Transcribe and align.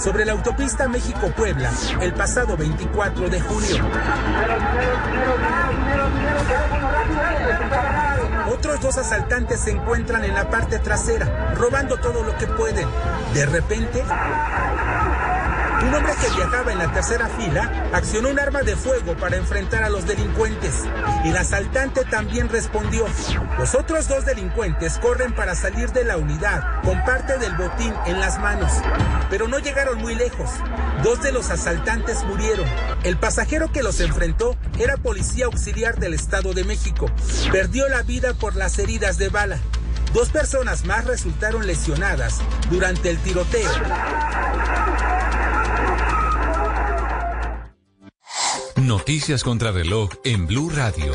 sobre 0.00 0.24
la 0.24 0.32
autopista 0.32 0.88
México-Puebla 0.88 1.70
el 2.00 2.14
pasado 2.14 2.56
24 2.56 3.28
de 3.28 3.40
junio. 3.40 3.84
Otros 8.52 8.80
dos 8.80 8.98
asaltantes 8.98 9.60
se 9.60 9.70
encuentran 9.70 10.24
en 10.24 10.34
la 10.34 10.48
parte 10.50 10.78
trasera, 10.78 11.54
robando 11.54 11.98
todo 11.98 12.22
lo 12.22 12.36
que 12.36 12.46
pueden. 12.46 12.86
De 13.34 13.46
repente, 13.46 14.02
un 15.82 15.94
hombre 15.94 16.12
que 16.20 16.34
viajaba 16.36 16.72
en 16.72 16.78
la 16.78 16.92
tercera 16.92 17.28
fila 17.28 17.90
accionó 17.92 18.28
un 18.28 18.38
arma 18.38 18.62
de 18.62 18.76
fuego 18.76 19.16
para 19.16 19.36
enfrentar 19.36 19.82
a 19.82 19.90
los 19.90 20.06
delincuentes 20.06 20.84
el 21.24 21.36
asaltante 21.36 22.04
también 22.04 22.48
respondió. 22.48 23.04
Los 23.58 23.74
otros 23.74 24.08
dos 24.08 24.24
delincuentes 24.24 24.98
corren 24.98 25.34
para 25.34 25.54
salir 25.54 25.90
de 25.92 26.04
la 26.04 26.16
unidad 26.16 26.82
con 26.82 27.02
parte 27.04 27.38
del 27.38 27.54
botín 27.56 27.92
en 28.06 28.20
las 28.20 28.38
manos, 28.38 28.72
pero 29.28 29.46
no 29.46 29.58
llegaron 29.58 29.98
muy 29.98 30.14
lejos. 30.14 30.50
Dos 31.02 31.22
de 31.22 31.32
los 31.32 31.50
asaltantes 31.50 32.24
murieron. 32.24 32.66
El 33.02 33.18
pasajero 33.18 33.70
que 33.70 33.82
los 33.82 34.00
enfrentó 34.00 34.56
era 34.78 34.96
policía 34.96 35.46
auxiliar 35.46 35.98
del 35.98 36.14
Estado 36.14 36.54
de 36.54 36.64
México. 36.64 37.10
Perdió 37.52 37.88
la 37.88 38.02
vida 38.02 38.34
por 38.34 38.56
las 38.56 38.78
heridas 38.78 39.18
de 39.18 39.28
bala. 39.28 39.58
Dos 40.14 40.30
personas 40.30 40.84
más 40.84 41.04
resultaron 41.04 41.66
lesionadas 41.66 42.40
durante 42.70 43.10
el 43.10 43.18
tiroteo. 43.18 43.70
Noticias 48.90 49.44
contra 49.44 49.70
reloj 49.70 50.10
en 50.24 50.48
Blue 50.48 50.68
Radio. 50.68 51.12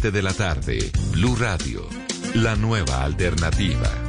de 0.00 0.22
la 0.22 0.32
tarde, 0.32 0.90
Blue 1.12 1.36
Radio, 1.36 1.88
la 2.34 2.56
nueva 2.56 3.04
alternativa. 3.04 4.03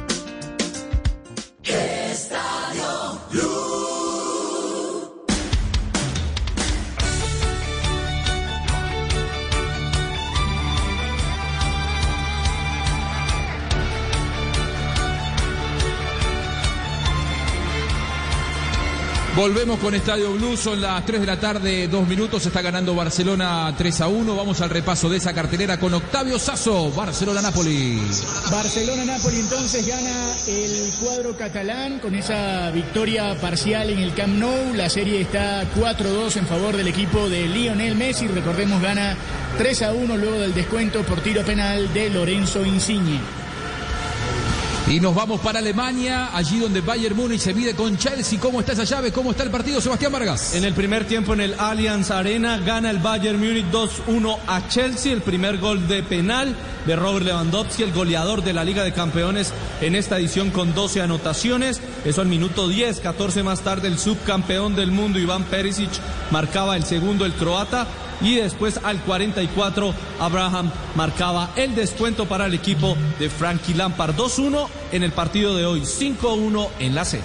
Volvemos 19.36 19.78
con 19.80 19.94
Estadio 19.94 20.32
Blue, 20.32 20.56
son 20.56 20.80
las 20.80 21.04
3 21.04 21.20
de 21.20 21.26
la 21.26 21.38
tarde, 21.38 21.88
dos 21.88 22.08
minutos, 22.08 22.46
está 22.46 22.62
ganando 22.62 22.94
Barcelona 22.94 23.74
3 23.76 24.00
a 24.00 24.08
1. 24.08 24.34
Vamos 24.34 24.62
al 24.62 24.70
repaso 24.70 25.10
de 25.10 25.18
esa 25.18 25.34
cartelera 25.34 25.78
con 25.78 25.92
Octavio 25.92 26.38
Sasso, 26.38 26.90
Barcelona-Napoli. 26.92 28.00
Barcelona-Napoli 28.50 29.36
entonces 29.40 29.86
gana 29.86 30.34
el 30.46 30.90
cuadro 30.98 31.36
catalán 31.36 31.98
con 31.98 32.14
esa 32.14 32.70
victoria 32.70 33.38
parcial 33.38 33.90
en 33.90 33.98
el 33.98 34.14
Camp 34.14 34.38
Nou. 34.38 34.72
La 34.74 34.88
serie 34.88 35.20
está 35.20 35.64
4-2 35.74 36.38
en 36.38 36.46
favor 36.46 36.74
del 36.74 36.88
equipo 36.88 37.28
de 37.28 37.46
Lionel 37.46 37.94
Messi. 37.94 38.28
Recordemos, 38.28 38.80
gana 38.80 39.18
3 39.58 39.82
a 39.82 39.92
1 39.92 40.16
luego 40.16 40.40
del 40.40 40.54
descuento 40.54 41.02
por 41.02 41.20
tiro 41.20 41.44
penal 41.44 41.92
de 41.92 42.08
Lorenzo 42.08 42.64
Insigne. 42.64 43.45
Y 44.88 45.00
nos 45.00 45.16
vamos 45.16 45.40
para 45.40 45.58
Alemania, 45.58 46.30
allí 46.32 46.60
donde 46.60 46.80
Bayern 46.80 47.16
Múnich 47.16 47.40
se 47.40 47.52
mide 47.52 47.74
con 47.74 47.98
Chelsea. 47.98 48.38
¿Cómo 48.38 48.60
está 48.60 48.70
esa 48.70 48.84
llave? 48.84 49.10
¿Cómo 49.10 49.32
está 49.32 49.42
el 49.42 49.50
partido, 49.50 49.80
Sebastián 49.80 50.12
Vargas? 50.12 50.54
En 50.54 50.64
el 50.64 50.74
primer 50.74 51.06
tiempo 51.06 51.34
en 51.34 51.40
el 51.40 51.54
Allianz 51.58 52.12
Arena 52.12 52.58
gana 52.58 52.90
el 52.90 52.98
Bayern 52.98 53.40
Múnich 53.40 53.66
2-1 53.72 54.38
a 54.46 54.68
Chelsea. 54.68 55.12
El 55.12 55.22
primer 55.22 55.58
gol 55.58 55.88
de 55.88 56.04
penal 56.04 56.54
de 56.86 56.94
Robert 56.94 57.26
Lewandowski, 57.26 57.82
el 57.82 57.92
goleador 57.92 58.44
de 58.44 58.52
la 58.52 58.62
Liga 58.62 58.84
de 58.84 58.92
Campeones 58.92 59.52
en 59.80 59.96
esta 59.96 60.18
edición 60.18 60.50
con 60.50 60.72
12 60.72 61.02
anotaciones. 61.02 61.80
Eso 62.04 62.20
al 62.20 62.28
minuto 62.28 62.68
10, 62.68 63.00
14 63.00 63.42
más 63.42 63.62
tarde 63.62 63.88
el 63.88 63.98
subcampeón 63.98 64.76
del 64.76 64.92
mundo 64.92 65.18
Iván 65.18 65.42
Perisic 65.44 65.90
marcaba 66.30 66.76
el 66.76 66.84
segundo, 66.84 67.26
el 67.26 67.32
croata 67.32 67.88
y 68.20 68.36
después 68.36 68.80
al 68.82 69.00
44 69.02 69.94
Abraham 70.20 70.70
marcaba 70.94 71.50
el 71.56 71.74
descuento 71.74 72.26
para 72.26 72.46
el 72.46 72.54
equipo 72.54 72.96
de 73.18 73.30
Frankie 73.30 73.74
Lampard 73.74 74.14
2-1 74.16 74.68
en 74.92 75.02
el 75.02 75.12
partido 75.12 75.56
de 75.56 75.66
hoy, 75.66 75.82
5-1 75.82 76.68
en 76.78 76.94
la 76.94 77.04
C. 77.04 77.20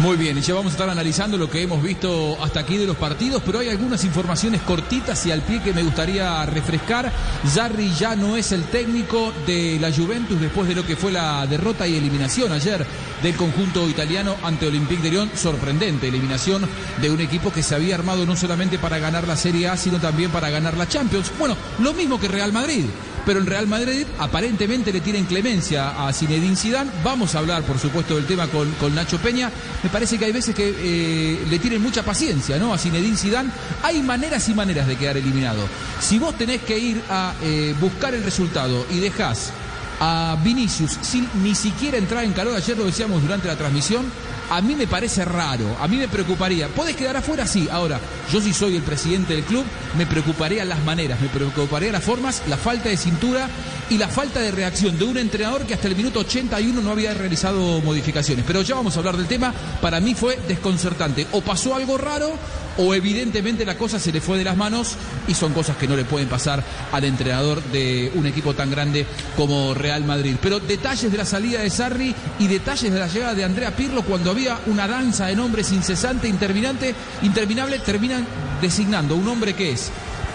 Muy 0.00 0.16
bien, 0.16 0.38
y 0.38 0.42
ya 0.42 0.54
vamos 0.54 0.70
a 0.70 0.74
estar 0.74 0.88
analizando 0.88 1.36
lo 1.36 1.50
que 1.50 1.60
hemos 1.60 1.82
visto 1.82 2.38
hasta 2.40 2.60
aquí 2.60 2.76
de 2.76 2.86
los 2.86 2.96
partidos, 2.96 3.42
pero 3.44 3.58
hay 3.58 3.68
algunas 3.68 4.04
informaciones 4.04 4.62
cortitas 4.62 5.26
y 5.26 5.32
al 5.32 5.42
pie 5.42 5.60
que 5.60 5.72
me 5.72 5.82
gustaría 5.82 6.46
refrescar. 6.46 7.12
Jarry 7.52 7.92
ya 7.98 8.14
no 8.14 8.36
es 8.36 8.52
el 8.52 8.62
técnico 8.66 9.32
de 9.44 9.76
la 9.80 9.92
Juventus 9.92 10.40
después 10.40 10.68
de 10.68 10.76
lo 10.76 10.86
que 10.86 10.94
fue 10.94 11.10
la 11.10 11.44
derrota 11.48 11.88
y 11.88 11.96
eliminación 11.96 12.52
ayer 12.52 12.86
del 13.24 13.34
conjunto 13.34 13.88
italiano 13.88 14.36
ante 14.44 14.68
Olympique 14.68 15.02
de 15.02 15.10
Lyon. 15.10 15.30
Sorprendente 15.34 16.06
eliminación 16.06 16.68
de 17.02 17.10
un 17.10 17.20
equipo 17.20 17.52
que 17.52 17.64
se 17.64 17.74
había 17.74 17.96
armado 17.96 18.24
no 18.24 18.36
solamente 18.36 18.78
para 18.78 19.00
ganar 19.00 19.26
la 19.26 19.36
Serie 19.36 19.66
A, 19.66 19.76
sino 19.76 19.98
también 19.98 20.30
para 20.30 20.48
ganar 20.48 20.76
la 20.76 20.86
Champions. 20.86 21.32
Bueno, 21.40 21.56
lo 21.80 21.92
mismo 21.92 22.20
que 22.20 22.28
Real 22.28 22.52
Madrid 22.52 22.84
pero 23.28 23.40
el 23.40 23.46
Real 23.46 23.66
Madrid 23.66 24.06
aparentemente 24.18 24.90
le 24.90 25.02
tienen 25.02 25.26
clemencia 25.26 26.08
a 26.08 26.10
Zinedine 26.14 26.56
Zidane. 26.56 26.90
Vamos 27.04 27.34
a 27.34 27.40
hablar, 27.40 27.62
por 27.62 27.78
supuesto, 27.78 28.16
del 28.16 28.24
tema 28.24 28.46
con, 28.46 28.72
con 28.80 28.94
Nacho 28.94 29.18
Peña. 29.18 29.50
Me 29.82 29.90
parece 29.90 30.16
que 30.18 30.24
hay 30.24 30.32
veces 30.32 30.54
que 30.54 30.74
eh, 30.74 31.46
le 31.46 31.58
tienen 31.58 31.82
mucha 31.82 32.02
paciencia 32.02 32.56
¿no? 32.56 32.72
a 32.72 32.78
Zinedine 32.78 33.18
Zidane. 33.18 33.50
Hay 33.82 34.00
maneras 34.00 34.48
y 34.48 34.54
maneras 34.54 34.86
de 34.86 34.96
quedar 34.96 35.18
eliminado. 35.18 35.60
Si 36.00 36.18
vos 36.18 36.38
tenés 36.38 36.62
que 36.62 36.78
ir 36.78 37.02
a 37.10 37.34
eh, 37.42 37.74
buscar 37.78 38.14
el 38.14 38.24
resultado 38.24 38.86
y 38.90 38.98
dejás 38.98 39.52
a 40.00 40.38
Vinicius 40.42 40.96
sin 41.02 41.28
ni 41.42 41.54
siquiera 41.54 41.98
entrar 41.98 42.24
en 42.24 42.32
calor, 42.32 42.56
ayer 42.56 42.78
lo 42.78 42.86
decíamos 42.86 43.20
durante 43.20 43.46
la 43.46 43.56
transmisión, 43.56 44.06
a 44.50 44.60
mí 44.60 44.74
me 44.74 44.86
parece 44.86 45.24
raro, 45.24 45.76
a 45.80 45.86
mí 45.88 45.96
me 45.96 46.08
preocuparía. 46.08 46.68
¿Puedes 46.68 46.96
quedar 46.96 47.16
afuera? 47.16 47.46
Sí. 47.46 47.68
Ahora, 47.70 48.00
yo 48.32 48.40
si 48.40 48.52
soy 48.52 48.76
el 48.76 48.82
presidente 48.82 49.34
del 49.34 49.44
club, 49.44 49.64
me 49.96 50.06
preocuparía 50.06 50.64
las 50.64 50.82
maneras, 50.84 51.20
me 51.20 51.28
preocuparía 51.28 51.92
las 51.92 52.04
formas, 52.04 52.42
la 52.48 52.56
falta 52.56 52.88
de 52.88 52.96
cintura 52.96 53.48
y 53.90 53.98
la 53.98 54.08
falta 54.08 54.40
de 54.40 54.50
reacción 54.50 54.98
de 54.98 55.04
un 55.04 55.18
entrenador 55.18 55.66
que 55.66 55.74
hasta 55.74 55.88
el 55.88 55.96
minuto 55.96 56.20
81 56.20 56.80
no 56.80 56.90
había 56.90 57.14
realizado 57.14 57.80
modificaciones. 57.82 58.44
Pero 58.46 58.62
ya 58.62 58.74
vamos 58.74 58.96
a 58.96 59.00
hablar 59.00 59.16
del 59.16 59.26
tema. 59.26 59.52
Para 59.80 60.00
mí 60.00 60.14
fue 60.14 60.38
desconcertante. 60.48 61.26
O 61.32 61.40
pasó 61.40 61.74
algo 61.74 61.98
raro 61.98 62.32
o 62.78 62.94
evidentemente 62.94 63.64
la 63.64 63.76
cosa 63.76 63.98
se 63.98 64.12
le 64.12 64.20
fue 64.20 64.38
de 64.38 64.44
las 64.44 64.56
manos 64.56 64.96
y 65.26 65.34
son 65.34 65.52
cosas 65.52 65.76
que 65.76 65.86
no 65.86 65.96
le 65.96 66.04
pueden 66.04 66.28
pasar 66.28 66.62
al 66.92 67.04
entrenador 67.04 67.62
de 67.64 68.10
un 68.14 68.26
equipo 68.26 68.54
tan 68.54 68.70
grande 68.70 69.06
como 69.36 69.74
Real 69.74 70.04
Madrid. 70.04 70.36
Pero 70.40 70.60
detalles 70.60 71.10
de 71.10 71.18
la 71.18 71.24
salida 71.24 71.60
de 71.60 71.70
Sarri 71.70 72.14
y 72.38 72.46
detalles 72.46 72.92
de 72.92 72.98
la 72.98 73.08
llegada 73.08 73.34
de 73.34 73.44
Andrea 73.44 73.74
Pirlo 73.74 74.02
cuando 74.02 74.30
había 74.30 74.58
una 74.66 74.86
danza 74.86 75.26
de 75.26 75.36
nombres 75.36 75.72
incesante, 75.72 76.28
interminante, 76.28 76.94
interminable, 77.22 77.78
terminan 77.80 78.26
designando 78.60 79.16
un 79.16 79.28
hombre 79.28 79.54
que 79.54 79.72
es 79.72 79.90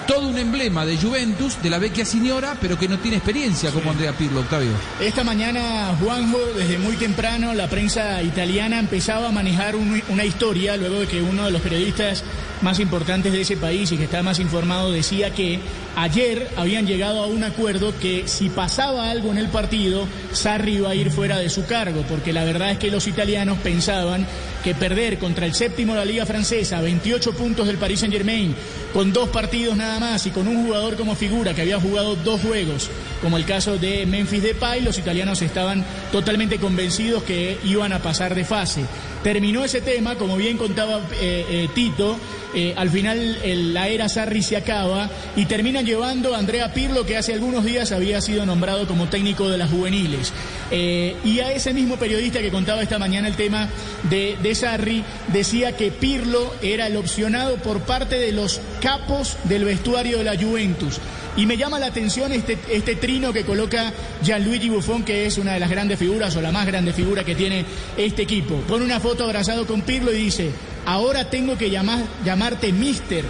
todo 0.08 0.28
un 0.28 0.38
emblema 0.38 0.86
de 0.86 0.98
Juventus, 0.98 1.62
de 1.62 1.70
la 1.70 1.80
vecchia 1.80 2.06
señora, 2.06 2.58
pero 2.60 2.78
que 2.78 2.88
no 2.88 3.00
tiene 3.00 3.18
experiencia 3.18 3.72
como 3.72 3.92
Andrea 3.92 4.14
Pirlo, 4.14 4.42
Octavio. 4.42 4.72
Esta 5.00 5.24
mañana, 5.24 5.96
Juanjo, 6.00 6.40
desde 6.58 6.78
muy 6.78 6.96
temprano, 6.96 7.54
la 7.54 7.68
prensa 7.68 8.22
italiana 8.22 8.80
empezaba 8.80 9.30
a 9.30 9.32
manejar 9.32 9.76
una 9.76 10.26
historia, 10.26 10.78
luego 10.78 11.02
de 11.02 11.08
que 11.08 11.22
uno 11.22 11.46
de 11.46 11.52
los 11.52 11.62
periodistas 11.62 12.24
más 12.62 12.80
importantes 12.80 13.34
de 13.34 13.42
ese 13.42 13.58
país 13.58 13.92
y 13.92 13.98
que 13.98 14.06
está 14.06 14.24
más 14.24 14.40
informado 14.40 14.92
decía 14.92 15.34
que 15.34 15.60
ayer 15.96 16.50
habían 16.56 16.88
llegado 16.88 17.22
a 17.22 17.28
un 17.28 17.44
acuerdo 17.44 17.94
que 18.00 18.28
si 18.28 18.50
pasaba 18.50 19.12
algo 19.12 19.32
en 19.32 19.38
el 19.38 19.50
partido, 19.50 20.08
Sarri 20.32 20.76
iba 20.76 20.90
a 20.90 20.96
ir 20.96 21.12
fuera 21.12 21.38
de 21.40 21.50
su 21.50 21.66
cargo, 21.66 22.04
porque 22.08 22.32
la 22.32 22.46
verdad 22.46 22.72
es 22.72 22.78
que 22.78 22.90
los 22.90 23.08
italianos 23.08 23.58
pensaban 23.60 24.26
que 24.64 24.74
perder 24.74 25.20
contra 25.20 25.46
el 25.46 25.54
séptimo 25.54 25.94
de 25.94 26.00
la 26.00 26.06
Liga 26.06 26.26
Francesa, 26.26 26.80
28 26.80 27.34
puntos 27.34 27.68
del 27.68 27.78
Paris 27.78 28.00
Saint 28.00 28.14
Germain, 28.14 28.56
con 28.94 29.12
dos 29.12 29.30
partidos 29.30 29.76
nada 29.76 29.93
más 30.00 30.26
y 30.26 30.32
con 30.32 30.48
un 30.48 30.66
jugador 30.66 30.96
como 30.96 31.16
figura 31.16 31.54
que 31.54 31.62
había 31.62 31.80
jugado 31.80 32.16
dos 32.16 32.42
juegos, 32.42 32.90
como 33.22 33.38
el 33.38 33.46
caso 33.46 33.78
de 33.78 34.06
Memphis 34.06 34.44
Depay, 34.44 34.82
los 34.82 34.98
italianos 34.98 35.42
estaban 35.42 35.86
totalmente 36.12 36.58
convencidos 36.58 37.24
que 37.24 37.58
iban 37.64 37.94
a 37.94 38.00
pasar 38.00 38.36
de 38.36 38.46
fase. 38.46 38.86
Terminó 39.24 39.64
ese 39.64 39.80
tema, 39.80 40.16
como 40.16 40.36
bien 40.36 40.58
contaba 40.58 41.00
eh, 41.22 41.46
eh, 41.50 41.70
Tito, 41.74 42.18
eh, 42.54 42.74
al 42.76 42.90
final 42.90 43.38
la 43.74 43.88
era 43.88 44.10
Sarri 44.10 44.44
se 44.44 44.58
acaba 44.58 45.10
y 45.36 45.46
terminan 45.46 45.86
llevando 45.86 46.36
a 46.36 46.40
Andrea 46.40 46.74
Pirlo, 46.74 47.06
que 47.06 47.18
hace 47.18 47.34
algunos 47.34 47.64
días 47.64 47.92
había 47.94 48.22
sido 48.22 48.46
nombrado 48.46 48.86
como 48.86 49.08
técnico 49.08 49.50
de 49.50 49.58
las 49.58 49.72
juveniles. 49.72 50.34
y 50.72 51.40
a 51.40 51.52
ese 51.52 51.74
mismo 51.74 51.98
periodista 51.98 52.42
que 52.42 52.52
contaba 52.52 52.84
esta 52.84 53.00
mañana 53.00 53.28
el 53.28 53.36
tema 53.36 53.70
de, 54.10 54.56
Sarri, 54.56 55.04
decía 55.32 55.76
que 55.76 55.92
Pirlo 55.92 56.54
era 56.62 56.88
el 56.88 56.98
opcionado 56.98 57.56
por 57.58 57.82
parte 57.82 58.20
de 58.20 58.34
los 58.34 58.60
capos 58.82 59.38
del 59.46 59.64
vestuario 59.64 59.83
de 59.92 60.24
la 60.24 60.38
Juventus. 60.38 61.00
Y 61.36 61.46
me 61.46 61.58
llama 61.58 61.80
la 61.80 61.88
atención 61.88 62.32
este, 62.32 62.58
este 62.72 62.96
trino 62.96 63.34
que 63.34 63.44
coloca 63.44 63.92
Gianluigi 64.24 64.70
Buffon, 64.70 65.04
que 65.04 65.26
es 65.26 65.38
una 65.38 65.54
de 65.54 65.60
las 65.60 65.70
grandes 65.70 66.00
figuras 66.00 66.36
o 66.36 66.42
la 66.42 66.52
más 66.52 66.66
grande 66.66 66.94
figura 66.94 67.24
que 67.24 67.36
tiene 67.36 67.66
este 67.98 68.22
equipo. 68.24 68.56
Pone 68.68 68.86
una 68.86 69.00
foto 69.00 69.24
abrazado 69.24 69.66
con 69.66 69.82
Pirlo 69.82 70.14
y 70.14 70.18
dice, 70.18 70.52
ahora 70.86 71.30
tengo 71.30 71.58
que 71.58 71.70
llamar, 71.70 72.04
llamarte 72.24 72.72
Mister. 72.72 73.26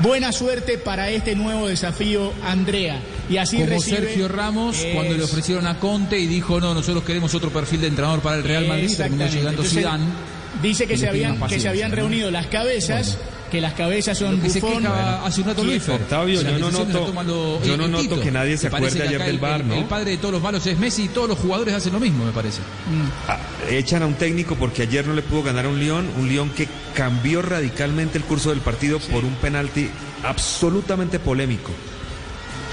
Buena 0.00 0.30
suerte 0.30 0.78
para 0.78 1.10
este 1.10 1.34
nuevo 1.34 1.66
desafío, 1.66 2.32
Andrea. 2.44 3.00
Y 3.28 3.38
así 3.38 3.58
Como 3.58 3.80
Sergio 3.80 4.28
Ramos, 4.28 4.86
cuando 4.94 5.16
le 5.16 5.24
ofrecieron 5.24 5.66
a 5.66 5.80
Conte 5.80 6.18
y 6.20 6.26
dijo, 6.26 6.60
no, 6.60 6.72
nosotros 6.72 7.02
queremos 7.02 7.34
otro 7.34 7.50
perfil 7.50 7.80
de 7.80 7.88
entrenador 7.88 8.20
para 8.20 8.36
el 8.36 8.44
Real 8.44 8.68
Madrid, 8.68 8.94
terminó 8.96 9.26
llegando 9.26 9.64
Zidane. 9.64 10.04
Dice 10.62 10.86
que 10.86 10.96
se, 10.96 11.08
habían, 11.08 11.40
que 11.40 11.60
se 11.60 11.68
habían 11.68 11.92
reunido 11.92 12.30
las 12.30 12.46
cabezas 12.46 13.18
que 13.50 13.60
las 13.60 13.74
cabezas 13.74 14.16
son 14.16 14.40
que 14.40 14.48
Buffon. 14.48 14.86
hace 14.86 15.40
un 15.40 15.46
rato 15.46 15.64
Luis 15.64 15.88
Octavio, 15.88 16.42
yo 16.42 16.58
no 16.58 16.70
noto, 16.70 17.62
yo 17.64 17.76
no 17.76 17.88
noto 17.88 18.20
que 18.20 18.30
nadie 18.30 18.56
se 18.56 18.68
acuerde 18.68 19.02
ayer 19.02 19.24
del 19.24 19.38
bar, 19.38 19.64
¿no? 19.64 19.74
El 19.74 19.84
padre 19.84 20.12
de 20.12 20.16
todos 20.18 20.32
los 20.32 20.42
malos 20.42 20.66
es 20.66 20.78
Messi 20.78 21.04
y 21.04 21.08
todos 21.08 21.28
los 21.28 21.38
jugadores 21.38 21.74
hacen 21.74 21.92
lo 21.92 22.00
mismo, 22.00 22.24
me 22.24 22.32
parece. 22.32 22.60
Mm. 22.60 23.28
Ah, 23.28 23.38
echan 23.70 24.02
a 24.02 24.06
un 24.06 24.14
técnico 24.14 24.54
porque 24.56 24.82
ayer 24.82 25.06
no 25.06 25.14
le 25.14 25.22
pudo 25.22 25.42
ganar 25.42 25.66
a 25.66 25.68
un 25.68 25.78
León, 25.78 26.08
un 26.16 26.28
León 26.28 26.50
que 26.50 26.68
cambió 26.94 27.42
radicalmente 27.42 28.18
el 28.18 28.24
curso 28.24 28.50
del 28.50 28.60
partido 28.60 28.98
por 28.98 29.24
un 29.24 29.34
penalti 29.34 29.90
absolutamente 30.22 31.18
polémico 31.18 31.72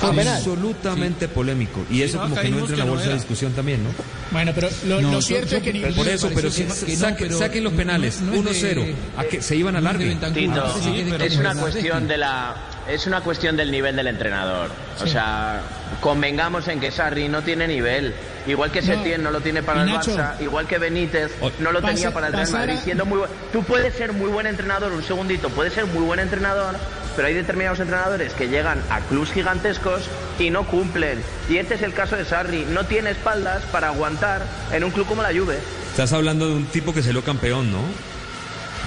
absolutamente 0.02 1.28
polémico. 1.28 1.86
Y 1.90 2.02
eso 2.02 2.20
como 2.20 2.36
que 2.36 2.50
no 2.50 2.60
entra 2.60 2.74
en 2.74 2.80
la 2.80 2.86
bolsa 2.86 3.08
de 3.08 3.14
discusión 3.16 3.54
también, 3.54 3.84
¿no? 3.84 3.90
Bueno, 4.32 4.52
pero 4.54 4.70
lo, 4.86 5.22
cierto 5.22 5.58
es 5.58 5.64
que... 5.64 5.94
Por 5.96 6.08
eso, 6.08 6.30
pero 6.34 6.52
si, 6.52 6.66
saquen 6.96 7.64
los 7.64 7.74
penales, 7.74 8.22
1-0, 8.22 8.94
a 9.18 9.24
que 9.24 9.42
se 9.42 9.56
iban 9.56 9.76
a 9.76 9.82
largo. 9.82 10.04
es 10.04 11.38
una 11.38 11.56
cuestión 11.56 12.08
de 12.08 12.18
la... 12.18 12.56
Es 12.88 13.08
una 13.08 13.22
cuestión 13.22 13.58
del 13.58 13.72
nivel 13.72 13.96
del 13.96 14.08
entrenador. 14.08 14.70
O 15.02 15.08
sea, 15.08 15.62
convengamos 16.02 16.68
en 16.68 16.80
que 16.80 16.92
Sarri 16.92 17.28
no 17.28 17.42
tiene 17.42 17.68
nivel. 17.68 18.14
Igual 18.48 18.72
que 18.72 18.82
Setién 18.82 19.24
no, 19.24 19.32
lo 19.32 19.42
tiene 19.42 19.64
para 19.64 19.84
el 19.84 19.90
Barça, 19.90 20.40
igual 20.42 20.68
que 20.68 20.78
Benítez 20.78 21.32
no 21.60 21.72
lo 21.72 21.82
tenía 21.82 22.14
para 22.14 22.28
el 22.28 22.34
Real 22.34 22.52
Madrid. 22.52 22.76
Siendo 22.84 23.06
muy 23.06 23.22
Tú 23.52 23.64
puedes 23.64 23.94
ser 23.96 24.14
muy 24.14 24.30
buen 24.30 24.48
entrenador, 24.48 24.92
un 24.92 25.04
segundito, 25.04 25.50
puedes 25.50 25.74
ser 25.74 25.86
muy 25.88 26.04
buen 26.04 26.20
entrenador, 26.20 26.76
pero 27.16 27.28
hay 27.28 27.34
determinados 27.34 27.80
entrenadores 27.80 28.34
que 28.34 28.48
llegan 28.48 28.82
a 28.90 29.00
clubs 29.02 29.32
gigantescos 29.32 30.10
y 30.40 30.50
no 30.50 30.66
cumplen. 30.66 31.22
Y 31.50 31.58
este 31.58 31.76
es 31.76 31.82
el 31.82 31.94
caso 31.94 32.16
de 32.16 32.26
Sarri, 32.26 32.66
no 32.66 32.86
tiene 32.86 33.12
espaldas 33.12 33.64
para 33.72 33.88
aguantar 33.88 34.42
en 34.72 34.84
un 34.84 34.92
club 34.92 35.08
como 35.08 35.22
la 35.22 35.30
Juve. 35.30 35.58
Estás 35.92 36.14
hablando 36.14 36.48
de 36.48 36.56
un 36.56 36.66
tipo 36.66 36.94
que 36.94 37.02
salió 37.02 37.24
campeón, 37.24 37.72
¿no? 37.72 37.80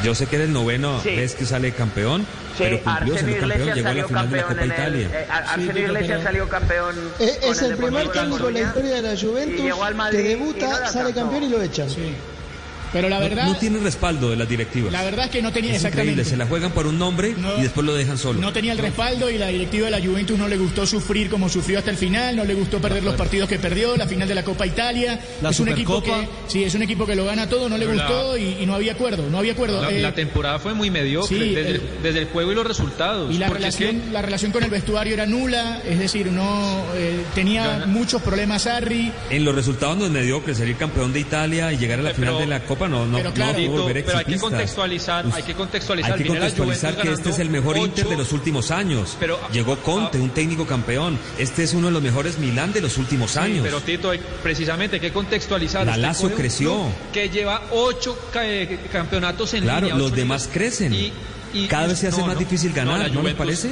Yo 0.02 0.14
sé 0.14 0.26
que 0.26 0.36
eres 0.36 0.48
noveno 0.48 1.00
vez 1.02 1.34
que 1.34 1.44
sale 1.44 1.72
campeón, 1.72 2.24
pero 2.56 2.80
cumplió, 2.80 3.18
salió 3.18 3.38
campeón, 3.40 3.74
llegó 3.74 3.88
a 3.88 3.94
la 3.94 4.06
final 4.06 4.30
de 4.30 4.36
la 4.36 4.42
Copa 4.44 4.66
Italia. 4.66 5.10
Eh, 5.12 5.80
Iglesias 5.80 6.22
salió 6.22 6.48
campeón. 6.48 6.94
Es, 7.18 7.62
el, 7.62 7.76
primer 7.76 8.08
técnico 8.08 8.48
en 8.48 8.54
la 8.54 8.60
historia 8.60 8.94
de 8.96 9.02
la 9.02 9.20
Juventus 9.20 10.10
que 10.10 10.22
debuta, 10.22 10.86
sale 10.88 11.12
campeón 11.12 11.42
y 11.44 11.48
lo 11.48 11.62
echan. 11.62 11.88
Pero 12.92 13.08
la 13.08 13.18
verdad. 13.18 13.46
No, 13.46 13.56
tiene 13.56 13.78
respaldo 13.78 14.30
de 14.30 14.36
las 14.36 14.48
directivas. 14.48 14.92
La 14.92 15.04
verdad 15.04 15.26
es 15.26 15.30
que 15.30 15.42
no 15.42 15.52
tenía 15.52 15.72
es 15.72 15.76
exactamente. 15.76 16.24
se 16.24 16.36
la 16.36 16.46
juegan 16.46 16.72
por 16.72 16.86
un 16.86 16.98
nombre 16.98 17.34
y 17.58 17.62
después 17.62 17.86
lo 17.86 17.94
dejan 17.94 18.18
solo. 18.18 18.40
No 18.40 18.52
tenía 18.52 18.72
el 18.72 18.78
respaldo 18.78 19.30
y 19.30 19.38
la 19.38 19.48
directiva 19.48 19.86
de 19.86 19.90
la 19.90 20.04
Juventus 20.04 20.38
no 20.38 20.48
le 20.48 20.56
gustó 20.56 20.86
sufrir 20.86 21.28
como 21.28 21.48
sufrió 21.48 21.78
hasta 21.78 21.90
el 21.90 21.96
final, 21.96 22.36
no 22.36 22.44
le 22.44 22.54
gustó 22.54 22.80
perder 22.80 23.02
los 23.02 23.14
partidos 23.14 23.48
que 23.48 23.58
perdió, 23.58 23.96
la 23.96 24.06
final 24.06 24.28
de 24.28 24.34
la 24.34 24.44
Copa 24.44 24.66
Italia. 24.66 25.18
es 25.48 25.60
un 25.60 25.68
equipo 25.68 26.02
que. 26.02 26.28
Sí, 26.46 26.64
es 26.64 26.74
un 26.74 26.82
equipo 26.82 27.06
que 27.06 27.14
lo 27.14 27.24
gana 27.24 27.48
todo, 27.48 27.68
no 27.68 27.76
le 27.76 27.86
gustó 27.86 28.36
y, 28.36 28.64
no 28.66 28.74
había 28.74 28.92
acuerdo. 28.92 29.28
No 29.30 29.38
había 29.38 29.52
acuerdo. 29.52 29.80
La, 29.82 29.90
eh, 29.90 30.12
temporada 30.12 30.58
fue 30.58 30.74
muy 30.74 30.90
mediocre, 30.90 31.80
desde, 32.02 32.18
el, 32.20 32.26
juego 32.26 32.52
y 32.52 32.54
los 32.54 32.66
resultados. 32.66 33.34
Y 33.34 33.38
la 33.38 33.48
relación, 33.48 34.12
la 34.12 34.22
relación 34.22 34.52
con 34.52 34.62
el 34.62 34.70
vestuario 34.70 35.14
era 35.14 35.26
nula, 35.26 35.80
es 35.86 35.98
decir, 35.98 36.30
no 36.30 36.84
eh, 36.94 37.24
tenía 37.34 37.84
muchos 37.86 38.22
problemas 38.22 38.62
Sarri. 38.62 39.12
En 39.30 39.44
los 39.44 39.54
resultados 39.54 39.96
no 39.96 40.06
es 40.06 40.10
mediocre, 40.10 40.54
salir 40.54 40.76
campeón 40.76 41.12
de 41.12 41.20
Italia 41.20 41.72
y 41.72 41.78
llegar 41.78 42.00
a 42.00 42.02
la 42.02 42.14
final 42.14 42.38
de 42.38 42.46
la 42.46 42.60
Copa 42.60 42.77
no, 42.86 43.06
no, 43.06 43.18
pero 43.18 44.18
hay 44.18 44.24
que 44.24 44.38
contextualizar, 44.38 45.24
hay 45.32 45.42
que 45.42 45.54
contextualizar, 45.54 46.12
hay 46.12 46.22
que, 46.22 46.28
contextualizar 46.28 46.96
que 46.96 47.12
este 47.12 47.30
es 47.30 47.38
el 47.38 47.50
mejor 47.50 47.76
Inter 47.78 48.06
de 48.06 48.16
los 48.16 48.32
últimos 48.32 48.70
años. 48.70 49.16
Pero, 49.18 49.38
Llegó 49.52 49.76
Conte, 49.78 50.18
un 50.18 50.30
técnico 50.30 50.66
campeón. 50.66 51.18
Este 51.38 51.64
es 51.64 51.74
uno 51.74 51.88
de 51.88 51.92
los 51.94 52.02
mejores 52.02 52.38
Milán 52.38 52.72
de 52.72 52.80
los 52.80 52.98
últimos 52.98 53.36
años. 53.36 53.62
Pero 53.62 53.80
Tito, 53.80 54.12
precisamente 54.42 54.96
hay 54.96 55.00
que 55.00 55.12
contextualizar. 55.12 55.86
La 55.86 55.92
este 55.92 56.02
Lazio 56.02 56.34
creció. 56.34 56.82
Que 57.12 57.28
lleva 57.28 57.62
ocho 57.72 58.18
eh, 58.34 58.78
campeonatos 58.92 59.54
en 59.54 59.64
claro, 59.64 59.96
los 59.96 60.14
demás 60.14 60.48
crecen. 60.52 60.92
Y, 60.92 61.12
Cada 61.68 61.86
vez 61.86 61.98
se 61.98 62.08
hace 62.08 62.22
más 62.22 62.38
difícil 62.38 62.72
ganar, 62.72 63.10
¿no, 63.10 63.22
les 63.22 63.34
parece? 63.34 63.70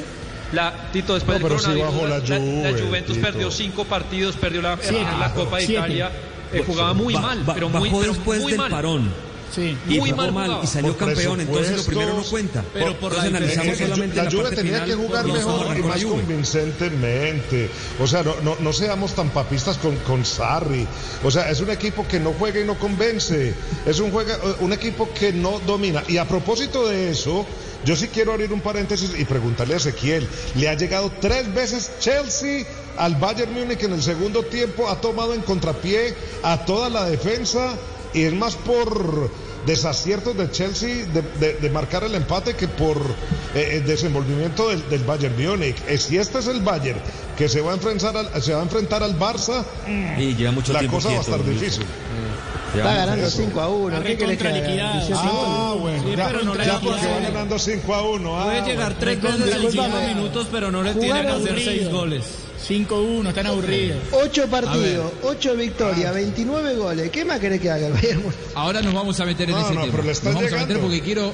La, 0.52 0.90
Tito, 0.92 1.14
después 1.14 1.38
del 1.38 1.48
coronavirus, 1.48 2.28
la, 2.28 2.72
Juventus 2.72 3.18
perdió 3.18 3.50
cinco 3.50 3.84
partidos, 3.84 4.36
perdió 4.36 4.62
la, 4.62 4.78
la 5.18 5.32
Copa 5.34 5.58
de 5.58 5.64
Italia, 5.64 6.10
eh, 6.12 6.35
jugaba 6.66 6.94
muy 6.94 7.14
mal, 7.14 7.43
pero 7.54 7.69
muy, 7.69 7.90
pero 7.90 8.12
después 8.12 8.46
del 8.46 8.56
parón. 8.70 9.25
Sí. 9.54 9.76
Y 9.88 9.98
muy 9.98 10.12
mal, 10.12 10.60
y 10.62 10.66
salió 10.66 10.96
campeón, 10.96 11.40
entonces 11.40 11.76
lo 11.76 11.84
primero 11.84 12.14
no 12.14 12.22
cuenta. 12.25 12.64
Pero 12.72 12.98
por 12.98 13.12
entonces 13.12 13.34
analizamos 13.34 13.78
solamente 13.78 14.16
la, 14.16 14.25
la 14.25 14.31
Juve 14.31 14.50
tenía 14.56 14.84
que 14.84 14.94
jugar 14.94 15.26
mejor 15.26 15.76
y 15.76 15.82
más 15.82 16.04
convincentemente. 16.04 17.70
O 18.00 18.06
sea, 18.06 18.23
no, 18.23 18.35
no, 18.42 18.56
no, 18.61 18.73
seamos 18.73 19.14
tan 19.14 19.30
papistas 19.30 19.78
con, 19.78 19.97
con 19.99 20.25
Sarri. 20.25 20.87
O 21.25 21.30
sea, 21.30 21.50
es 21.50 21.61
un 21.61 21.70
equipo 21.70 22.06
que 22.06 22.20
no 22.20 22.32
juega 22.38 22.61
y 22.61 22.64
no 22.64 22.78
convence. 22.78 23.54
Es 23.87 24.00
un, 24.00 24.11
juega, 24.11 24.38
un 24.61 24.73
equipo 24.73 25.09
que 25.12 25.32
no 25.32 25.61
domina. 25.61 26.02
Y 26.09 26.18
a 26.18 26.26
propósito 26.26 26.88
de 26.88 27.11
eso, 27.11 27.47
yo 27.85 27.97
sí 27.97 28.09
quiero 28.09 28.32
abrir 28.32 28.52
un 28.52 28.61
paréntesis 28.61 29.12
y 29.18 29.25
preguntarle 29.25 29.75
a 29.75 29.76
Ezequiel. 29.78 30.28
Le 30.56 30.68
ha 30.68 30.75
llegado 30.75 31.11
tres 31.20 31.52
veces 31.54 31.92
Chelsea 32.00 32.66
al 32.97 33.16
Bayern 33.16 33.52
Múnich 33.52 33.82
en 33.82 33.92
el 33.92 34.02
segundo 34.02 34.42
tiempo, 34.42 34.88
ha 34.88 35.00
tomado 35.00 35.35
en 35.35 35.42
contrapié 35.42 36.14
a 36.42 36.64
toda 36.64 36.88
la 36.88 37.04
defensa 37.09 37.75
y 38.14 38.23
es 38.23 38.32
más 38.32 38.56
por 38.56 39.30
desaciertos 39.66 40.37
de 40.37 40.50
Chelsea 40.50 41.06
de, 41.06 41.70
marcar 41.70 42.04
el 42.04 42.14
empate 42.14 42.54
que 42.54 42.68
por 42.68 42.99
eh, 43.54 43.78
el 43.78 43.87
desenvolvimiento 43.87 44.68
del, 44.68 45.04
Bayern 45.04 45.35
Múnich. 45.37 45.76
Eh, 45.88 45.99
si 45.99 46.16
este 46.16 46.38
es 46.38 46.46
el 46.46 46.61
Bayern 46.61 47.00
que 47.37 47.49
se 47.49 47.61
va 47.61 47.73
a 47.73 47.75
enfrentar 47.75 48.16
al, 48.16 48.42
se 48.42 48.54
va 48.54 48.61
a 48.61 48.62
enfrentar 48.62 49.02
al 49.02 49.18
Barça, 49.18 49.64
y 50.16 50.35
lleva 50.35 50.52
mucho 50.52 50.73
la 50.73 50.87
cosa 50.87 51.11
va 51.11 51.18
a 51.18 51.20
estar 51.20 51.44
difícil. 51.44 51.85
Está 52.75 52.94
ganando 52.94 53.30
5 53.30 53.61
a 53.61 53.68
1. 53.68 54.02
¿Qué 54.02 54.16
que 54.16 54.38
Ah, 55.14 55.75
bueno. 55.78 56.02
Sí, 56.02 56.16
ya, 56.16 56.32
no 56.32 56.54
ya 56.54 56.80
porque 56.80 57.06
va 57.06 57.20
ganando 57.20 57.58
5 57.58 57.94
a 57.94 58.02
1. 58.02 58.40
Ah, 58.40 58.44
Puede 58.44 58.62
llegar 58.62 58.94
3 58.99 59.23
veces 59.23 59.54
en 59.54 59.70
5 59.73 59.88
minutos, 60.08 60.49
pero 60.50 60.70
no 60.70 60.82
le 60.82 60.94
tiene 60.94 61.23
que 61.23 61.28
hacer 61.28 61.58
6 61.58 61.90
goles. 61.90 62.45
5-1, 62.68 63.28
están 63.28 63.46
aburridos. 63.46 63.99
8 64.12 64.46
partidos, 64.49 65.12
8 65.23 65.56
victorias, 65.56 66.14
29 66.14 66.76
goles. 66.76 67.11
¿Qué 67.11 67.25
más 67.25 67.38
querés 67.38 67.61
que 67.61 67.70
haga? 67.70 67.88
Ahora 68.54 68.82
nos 68.82 68.92
vamos 68.92 69.18
a 69.20 69.25
meter 69.25 69.50
en 69.50 69.56
ese 69.56 69.68
tema. 69.68 69.87
nos 69.87 70.23
vamos 70.23 70.52
a 70.52 70.56
meter 70.56 70.78
porque 70.80 71.00
quiero. 71.00 71.32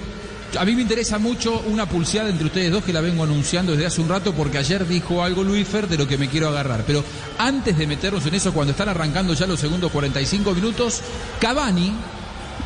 A 0.58 0.66
mí 0.66 0.74
me 0.74 0.82
interesa 0.82 1.18
mucho 1.18 1.62
una 1.68 1.88
pulseada 1.88 2.28
entre 2.28 2.44
ustedes 2.44 2.70
dos 2.70 2.84
que 2.84 2.92
la 2.92 3.00
vengo 3.00 3.22
anunciando 3.22 3.72
desde 3.72 3.86
hace 3.86 4.02
un 4.02 4.08
rato 4.10 4.34
porque 4.34 4.58
ayer 4.58 4.86
dijo 4.86 5.22
algo 5.22 5.42
Luis 5.42 5.66
Fer 5.66 5.88
de 5.88 5.96
lo 5.96 6.06
que 6.06 6.18
me 6.18 6.28
quiero 6.28 6.48
agarrar. 6.48 6.84
Pero 6.86 7.02
antes 7.38 7.78
de 7.78 7.86
meternos 7.86 8.26
en 8.26 8.34
eso, 8.34 8.52
cuando 8.52 8.72
están 8.72 8.90
arrancando 8.90 9.32
ya 9.32 9.46
los 9.46 9.58
segundos 9.58 9.90
45 9.90 10.52
minutos, 10.52 11.00
Cavani 11.40 11.94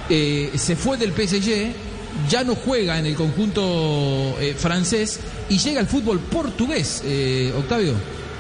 eh, 0.09 0.51
se 0.57 0.75
fue 0.75 0.97
del 0.97 1.13
PSG 1.13 1.75
ya 2.29 2.45
no 2.45 2.55
juega 2.55 2.99
en 2.99 3.07
el 3.07 3.15
conjunto 3.15 4.37
eh, 4.41 4.55
francés 4.59 5.21
y 5.49 5.59
llega 5.59 5.81
al 5.81 5.87
fútbol 5.87 6.19
portugués, 6.21 7.03
eh, 7.05 7.53
Octavio. 7.57 7.95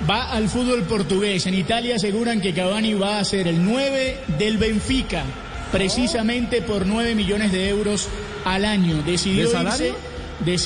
Va 0.08 0.30
al 0.30 0.48
fútbol 0.48 0.82
portugués. 0.82 1.46
En 1.46 1.54
Italia 1.54 1.96
aseguran 1.96 2.40
que 2.40 2.52
Cavani 2.52 2.94
va 2.94 3.18
a 3.18 3.24
ser 3.24 3.48
el 3.48 3.64
9 3.64 4.18
del 4.38 4.58
Benfica, 4.58 5.24
precisamente 5.72 6.62
por 6.62 6.86
9 6.86 7.14
millones 7.14 7.50
de 7.52 7.68
euros 7.68 8.08
al 8.44 8.64
año. 8.64 9.02
Decidió 9.02 9.50
irse. 9.50 9.94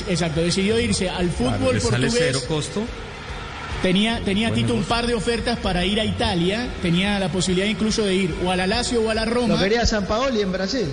exacto, 0.09 0.41
decidió 0.41 0.79
irse 0.79 1.09
al 1.09 1.29
fútbol 1.29 1.79
portugués. 1.79 2.15
cero 2.17 2.39
costo? 2.47 2.83
Tenía, 3.81 4.21
tenía 4.23 4.53
Tito 4.53 4.75
un 4.75 4.83
par 4.83 5.07
de 5.07 5.15
ofertas 5.15 5.57
para 5.57 5.83
ir 5.85 5.99
a 5.99 6.05
Italia, 6.05 6.67
tenía 6.83 7.17
la 7.17 7.29
posibilidad 7.29 7.67
incluso 7.67 8.05
de 8.05 8.13
ir 8.13 8.35
o 8.45 8.51
a 8.51 8.55
la 8.55 8.67
Lazio 8.67 9.01
o 9.01 9.09
a 9.09 9.15
la 9.15 9.25
Roma. 9.25 9.55
Lo 9.55 9.59
quería 9.59 9.87
San 9.87 10.05
Paoli 10.05 10.41
en 10.41 10.51
Brasil. 10.51 10.85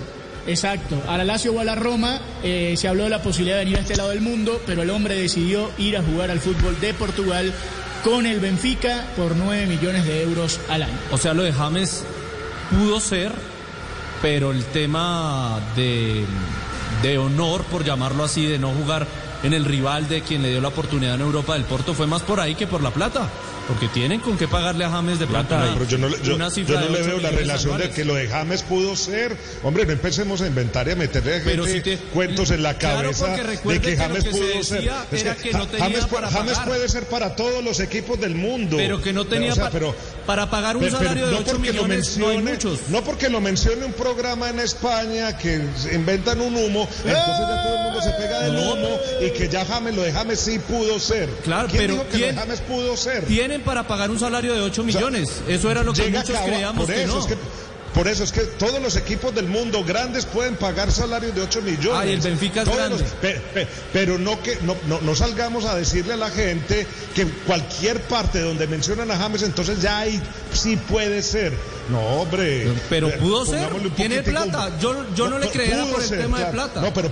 Exacto, 0.47 0.99
a 1.07 1.15
la 1.15 1.23
Lazio 1.23 1.53
o 1.53 1.59
a 1.59 1.63
la 1.63 1.75
Roma 1.75 2.19
eh, 2.43 2.73
se 2.75 2.87
habló 2.87 3.03
de 3.03 3.11
la 3.11 3.21
posibilidad 3.21 3.57
de 3.57 3.65
venir 3.65 3.77
a 3.77 3.81
este 3.81 3.95
lado 3.95 4.09
del 4.09 4.21
mundo, 4.21 4.59
pero 4.65 4.81
el 4.81 4.89
hombre 4.89 5.13
decidió 5.13 5.69
ir 5.77 5.97
a 5.97 6.01
jugar 6.01 6.31
al 6.31 6.39
fútbol 6.39 6.79
de 6.79 6.95
Portugal 6.95 7.53
con 8.03 8.25
el 8.25 8.39
Benfica 8.39 9.05
por 9.15 9.35
9 9.35 9.65
millones 9.65 10.05
de 10.05 10.23
euros 10.23 10.59
al 10.69 10.83
año. 10.83 10.97
O 11.11 11.17
sea, 11.17 11.33
lo 11.33 11.43
de 11.43 11.53
James 11.53 12.03
pudo 12.69 12.99
ser, 12.99 13.31
pero 14.21 14.51
el 14.51 14.63
tema 14.65 15.59
de, 15.75 16.25
de 17.01 17.17
honor, 17.17 17.63
por 17.65 17.83
llamarlo 17.83 18.23
así, 18.23 18.45
de 18.45 18.59
no 18.59 18.71
jugar 18.71 19.07
en 19.43 19.53
el 19.53 19.65
rival 19.65 20.07
de 20.07 20.21
quien 20.21 20.41
le 20.41 20.49
dio 20.49 20.61
la 20.61 20.67
oportunidad 20.69 21.15
en 21.15 21.21
Europa 21.21 21.53
del 21.53 21.63
Porto 21.63 21.93
fue 21.93 22.07
más 22.07 22.21
por 22.21 22.39
ahí 22.39 22.55
que 22.55 22.67
por 22.67 22.81
la 22.83 22.91
plata. 22.91 23.27
Porque 23.69 23.87
tienen 23.87 24.19
con 24.19 24.35
qué 24.35 24.47
pagarle 24.47 24.83
a 24.83 24.89
James 24.89 25.19
de 25.19 25.27
plata. 25.27 25.69
pero 25.73 25.85
yo 25.85 25.99
no, 25.99 26.09
yo, 26.23 26.37
no 26.39 26.49
le 26.89 27.01
veo 27.03 27.19
la 27.19 27.29
relación 27.29 27.79
de 27.79 27.91
que 27.91 28.03
lo 28.03 28.15
de 28.15 28.27
James 28.27 28.63
pudo 28.63 28.95
ser. 28.95 29.37
Hombre, 29.63 29.85
no 29.85 29.93
empecemos 29.93 30.41
a 30.41 30.47
inventar 30.47 30.87
y 30.87 30.91
a 30.91 30.95
meterle 30.95 31.43
cuentos 32.11 32.49
en 32.49 32.63
la 32.63 32.77
cabeza 32.79 33.35
de 33.35 33.79
que 33.79 33.95
James 33.95 34.25
pudo 34.25 34.63
ser. 34.63 34.89
James, 35.79 36.59
puede 36.65 36.89
ser 36.89 37.05
para 37.05 37.35
todos 37.35 37.63
los 37.63 37.79
equipos 37.79 38.19
del 38.19 38.33
mundo. 38.33 38.77
Pero 38.77 39.01
que 39.01 39.13
no 39.13 39.25
tenía 39.25 39.53
para 40.25 40.49
pagar 40.49 40.77
un 40.77 40.89
salario 40.89 41.27
de 41.27 41.35
8 41.35 41.59
millones. 41.59 42.17
no, 42.17 42.39
muchos. 42.39 42.89
no 42.89 43.03
porque 43.03 43.29
lo 43.29 43.39
mencione 43.39 43.85
un 43.85 43.93
programa 43.93 44.49
en 44.49 44.59
España 44.59 45.37
que 45.37 45.61
inventan 45.93 46.41
un 46.41 46.55
humo, 46.55 46.87
entonces 47.03 47.47
ya 47.49 47.63
todo 47.63 47.75
el 47.75 47.83
mundo 47.83 48.01
se 48.01 48.09
pega 48.11 48.39
del 48.41 48.55
humo 48.55 48.99
y 49.21 49.31
que 49.31 49.47
ya 49.47 49.65
James, 49.65 49.95
lo 49.95 50.01
de 50.01 50.11
James 50.11 50.39
sí 50.39 50.59
pudo 50.59 50.99
ser. 50.99 51.29
Claro, 51.43 51.67
¿Quién 51.67 51.81
pero 51.81 51.93
dijo 51.93 52.07
que 52.09 52.17
lo 52.17 52.27
de 52.27 52.33
James 52.33 52.61
pudo 52.61 52.97
ser? 52.97 53.25
Tienen 53.59 53.65
para 53.65 53.87
pagar 53.87 54.09
un 54.09 54.19
salario 54.19 54.53
de 54.53 54.61
8 54.61 54.83
millones. 54.83 55.41
eso 55.47 55.69
era 55.71 55.83
lo 55.83 55.93
que 55.93 56.09
muchos 56.09 56.37
creíamos 56.45 56.87
que 56.87 57.05
no. 57.05 57.19
Por 57.93 58.07
eso 58.07 58.23
es 58.23 58.31
que 58.31 58.41
todos 58.41 58.81
los 58.81 58.95
equipos 58.95 59.33
del 59.33 59.47
mundo 59.47 59.83
grandes 59.83 60.25
pueden 60.25 60.55
pagar 60.55 60.91
salarios 60.91 61.35
de 61.35 61.41
8 61.41 61.61
millones. 61.61 61.91
Ah, 61.93 62.05
el 62.05 62.19
Benfica 62.19 62.61
es 62.61 62.69
grande. 62.69 63.05
pero, 63.91 64.17
no 64.17 64.41
que 64.41 64.57
no, 64.61 64.75
no, 65.01 65.15
salgamos 65.15 65.65
a 65.65 65.75
decirle 65.75 66.13
a 66.13 66.17
la 66.17 66.29
gente 66.29 66.85
que 67.15 67.25
cualquier 67.25 68.01
parte 68.01 68.41
donde 68.41 68.67
mencionan 68.67 69.11
a 69.11 69.17
James, 69.17 69.43
entonces 69.43 69.81
ya 69.81 69.99
ahí 69.99 70.21
sí 70.53 70.77
puede 70.77 71.21
ser. 71.21 71.53
No, 71.89 71.99
hombre. 71.99 72.71
Pero 72.89 73.09
pudo 73.17 73.45
ser. 73.45 73.69
Tiene 73.95 74.21
plata. 74.21 74.77
Yo, 74.79 75.05
yo 75.15 75.29
no, 75.29 75.39
le 75.39 75.49
creía 75.49 75.85
por 75.85 76.01
el 76.01 76.09
tema 76.09 76.39
de 76.39 76.45
plata. 76.51 76.81
No, 76.81 76.93
pero 76.93 77.09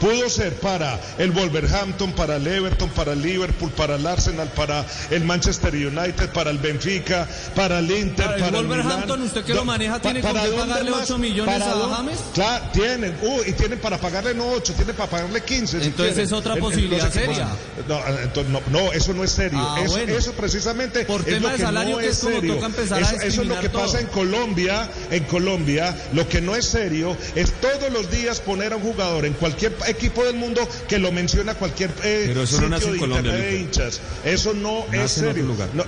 pudo 0.00 0.28
ser 0.28 0.54
para 0.54 0.98
el 1.18 1.30
Wolverhampton, 1.30 2.12
para 2.12 2.36
el 2.36 2.46
Everton, 2.46 2.90
para 2.90 3.12
el 3.12 3.22
Liverpool, 3.22 3.70
para 3.70 3.96
el 3.96 4.06
Arsenal, 4.06 4.48
para 4.48 4.84
el 5.10 5.24
Manchester 5.24 5.74
United, 5.74 6.30
para 6.30 6.50
el 6.50 6.58
Benfica, 6.58 7.26
para 7.54 7.78
el 7.78 7.90
Inter, 7.90 8.26
para, 8.26 8.48
el, 8.48 8.66
Wolverhampton, 8.66 9.22
usted 9.22 9.44
que 9.44 9.54
lo 9.54 9.64
maneja, 9.64 10.00
tiene 10.00 10.15
para 10.22 10.42
que 10.42 10.50
pagarle 10.50 10.90
8 10.92 11.18
millones 11.18 11.62
a 11.62 11.88
James. 11.96 12.18
Claro, 12.34 12.64
tienen. 12.72 13.16
Uh, 13.22 13.40
y 13.46 13.52
tienen 13.52 13.78
para 13.78 13.98
pagarle 13.98 14.34
no 14.34 14.48
8, 14.48 14.74
tienen 14.74 14.96
para 14.96 15.10
pagarle 15.10 15.42
15. 15.42 15.84
Entonces 15.84 16.18
es 16.18 16.32
otra 16.32 16.56
posibilidad 16.56 17.10
seria. 17.12 17.48
No, 17.88 18.60
no, 18.70 18.92
eso 18.92 19.12
no 19.14 19.24
es 19.24 19.30
serio. 19.30 19.58
Ah, 19.60 19.80
eso, 19.82 19.98
eso, 19.98 20.32
precisamente 20.32 21.04
por 21.04 21.20
es 21.20 21.26
tema 21.26 21.52
de 21.52 21.58
salario 21.58 21.98
que 21.98 22.08
es 22.08 22.18
como 22.18 22.40
toca 22.40 22.66
empezar 22.66 23.02
eso, 23.02 23.16
a 23.16 23.24
eso 23.24 23.42
es 23.42 23.48
lo 23.48 23.60
que 23.60 23.70
pasa 23.70 24.00
en 24.00 24.06
Colombia, 24.06 24.88
en 25.10 25.24
Colombia, 25.24 25.96
lo 26.12 26.28
que 26.28 26.40
no 26.40 26.54
es 26.56 26.66
serio 26.66 27.16
es 27.34 27.52
todos 27.60 27.92
los 27.92 28.10
días 28.10 28.40
poner 28.40 28.72
a 28.72 28.76
un 28.76 28.82
jugador 28.82 29.24
en 29.24 29.34
cualquier 29.34 29.76
equipo 29.86 30.24
del 30.24 30.36
mundo 30.36 30.66
que 30.88 30.98
lo 30.98 31.12
menciona 31.12 31.54
cualquier 31.54 31.90
eh, 32.02 32.24
Pero 32.28 32.42
eso 32.42 32.60
no 32.60 32.68
nace 32.68 32.88
en 32.88 32.98
Colombia, 32.98 33.32
de 33.32 33.60
hinchas. 33.60 34.00
Eso 34.24 34.54
no 34.54 34.86
es 34.92 35.10
serio. 35.10 35.54
No, 35.74 35.84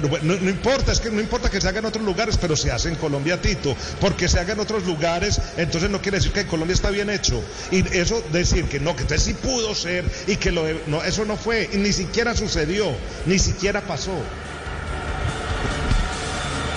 pero 0.00 0.18
no, 0.22 0.36
no, 0.36 0.50
importa, 0.50 0.92
es 0.92 1.00
que 1.00 1.10
no 1.10 1.20
importa 1.20 1.48
que 1.48 1.58
se 1.58 1.68
haga 1.68 1.78
en 1.78 1.86
otros 1.86 2.04
lugares, 2.04 2.36
pero 2.36 2.54
se 2.54 2.70
hace 2.70 2.90
en 2.90 2.96
Colombia, 2.96 3.40
Tito, 3.40 3.74
porque 3.98 4.28
se 4.28 4.38
haga 4.38 4.52
en 4.52 4.60
otros 4.60 4.84
lugares, 4.84 5.40
entonces 5.56 5.88
no 5.88 6.02
quiere 6.02 6.18
decir 6.18 6.32
que 6.32 6.40
en 6.40 6.46
Colombia 6.48 6.74
está 6.74 6.90
bien 6.90 7.08
hecho. 7.08 7.42
Y 7.70 7.78
eso 7.96 8.22
decir 8.30 8.66
que 8.66 8.78
no, 8.78 8.94
que 8.94 9.02
entonces 9.02 9.26
sí 9.26 9.32
pudo 9.32 9.74
ser 9.74 10.04
y 10.26 10.36
que 10.36 10.52
lo, 10.52 10.64
no, 10.86 11.02
eso 11.02 11.24
no 11.24 11.38
fue, 11.38 11.70
y 11.72 11.78
ni 11.78 11.92
siquiera 11.92 12.34
sucedió, 12.34 12.94
ni 13.24 13.38
siquiera 13.38 13.80
pasó. 13.80 14.12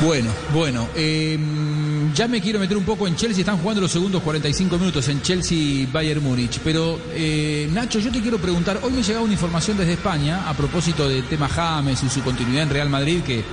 Bueno, 0.02 0.32
bueno, 0.54 0.88
em, 0.96 1.79
ya 2.14 2.28
me 2.28 2.42
quiero 2.42 2.60
meter 2.60 2.78
un 2.78 2.84
poco 2.84 3.08
en 3.08 3.16
Chelsea, 3.16 3.42
están 3.42 3.58
jugando 3.58 3.82
los 3.82 3.92
segundos 3.92 4.22
45 4.22 4.78
minutos 4.78 5.08
en 5.08 5.22
Chelsea-Bayern 5.22 6.24
Múnich, 6.24 6.60
pero 6.64 7.00
eh, 7.12 7.70
Nacho, 7.72 8.00
yo 8.00 8.12
te 8.12 8.22
quiero 8.22 8.38
preguntar, 8.38 8.80
hoy 8.84 8.92
me 8.92 9.04
llegado 9.04 9.26
una 9.26 9.34
información 9.34 9.78
desde 9.78 9.94
España 9.94 10.50
a 10.50 10.54
propósito 10.54 11.08
del 11.08 11.24
tema 11.26 11.48
James 11.48 12.04
y 12.04 12.10
su 12.10 12.22
continuidad 12.22 12.64
en 12.64 12.70
Real 12.70 12.90
Madrid, 12.90 13.22
que 13.22 13.40
eh, 13.40 13.44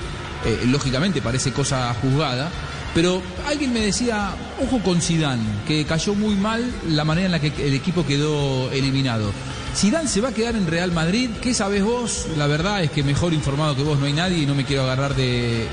lógicamente 0.66 1.22
parece 1.22 1.52
cosa 1.52 1.94
juzgada, 2.00 2.50
pero 2.94 3.22
alguien 3.46 3.72
me 3.72 3.80
decía, 3.80 4.34
ojo 4.62 4.80
con 4.80 5.00
Zidane, 5.00 5.42
que 5.66 5.84
cayó 5.84 6.14
muy 6.14 6.34
mal 6.34 6.64
la 6.88 7.04
manera 7.04 7.26
en 7.26 7.32
la 7.32 7.40
que 7.40 7.52
el 7.66 7.74
equipo 7.74 8.06
quedó 8.06 8.70
eliminado. 8.70 9.32
Zidane 9.74 10.08
se 10.08 10.20
va 10.20 10.30
a 10.30 10.32
quedar 10.32 10.56
en 10.56 10.66
Real 10.66 10.92
Madrid, 10.92 11.30
¿qué 11.42 11.52
sabes 11.52 11.84
vos? 11.84 12.26
La 12.36 12.46
verdad 12.46 12.82
es 12.82 12.90
que 12.90 13.02
mejor 13.02 13.34
informado 13.34 13.76
que 13.76 13.82
vos 13.82 13.98
no 13.98 14.06
hay 14.06 14.14
nadie 14.14 14.38
y 14.38 14.46
no 14.46 14.54
me 14.54 14.64
quiero 14.64 14.84
agarrar 14.84 15.14
de 15.14 15.68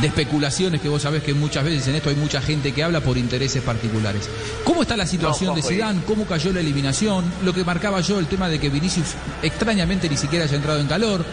de 0.00 0.06
especulaciones 0.06 0.80
que 0.80 0.88
vos 0.88 1.02
sabés 1.02 1.22
que 1.22 1.34
muchas 1.34 1.64
veces 1.64 1.86
en 1.88 1.96
esto 1.96 2.10
hay 2.10 2.16
mucha 2.16 2.40
gente 2.40 2.72
que 2.72 2.82
habla 2.82 3.00
por 3.00 3.18
intereses 3.18 3.62
particulares. 3.62 4.28
¿Cómo 4.64 4.82
está 4.82 4.96
la 4.96 5.06
situación 5.06 5.54
de 5.54 5.62
Zidane? 5.62 6.02
¿Cómo 6.06 6.24
cayó 6.24 6.52
la 6.52 6.60
eliminación? 6.60 7.24
Lo 7.44 7.52
que 7.52 7.64
marcaba 7.64 8.00
yo, 8.00 8.18
el 8.18 8.26
tema 8.26 8.48
de 8.48 8.60
que 8.60 8.68
Vinicius 8.68 9.14
extrañamente 9.42 10.08
ni 10.08 10.16
siquiera 10.16 10.44
haya 10.44 10.56
entrado 10.56 10.80
en 10.80 10.86
calor. 10.86 11.24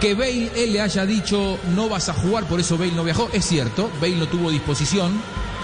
Que 0.00 0.14
Bale, 0.14 0.50
él 0.56 0.72
le 0.72 0.80
haya 0.80 1.06
dicho 1.06 1.58
no 1.74 1.88
vas 1.88 2.08
a 2.08 2.14
jugar, 2.14 2.44
por 2.44 2.60
eso 2.60 2.78
Bale 2.78 2.92
no 2.92 3.04
viajó. 3.04 3.28
Es 3.32 3.46
cierto, 3.46 3.90
Bale 4.00 4.16
no 4.16 4.26
tuvo 4.26 4.50
disposición, 4.50 5.12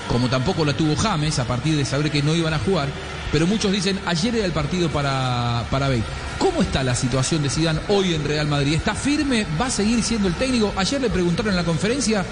como 0.08 0.28
tampoco 0.28 0.64
la 0.64 0.74
tuvo 0.74 0.96
James 0.96 1.38
a 1.38 1.44
partir 1.44 1.76
de 1.76 1.84
saber 1.84 2.10
que 2.10 2.22
no 2.22 2.34
iban 2.34 2.54
a 2.54 2.58
jugar. 2.58 2.88
Pero 3.32 3.46
muchos 3.46 3.72
dicen, 3.72 4.00
ayer 4.06 4.36
era 4.36 4.46
el 4.46 4.52
partido 4.52 4.88
para, 4.88 5.64
para 5.70 5.88
Bale. 5.88 6.02
¿Cómo 6.38 6.62
está 6.62 6.82
la 6.82 6.94
situación 6.94 7.42
de 7.42 7.50
Zidane 7.50 7.80
hoy 7.88 8.14
en 8.14 8.24
Real 8.24 8.46
Madrid? 8.46 8.74
¿Está 8.74 8.94
firme? 8.94 9.46
¿Va 9.60 9.66
a 9.66 9.70
seguir 9.70 10.02
siendo 10.02 10.28
el 10.28 10.34
técnico? 10.34 10.72
Ayer 10.76 11.00
le 11.00 11.10
preguntaron 11.10 11.50
en 11.50 11.56
la 11.56 11.64
conferencia 11.64 12.24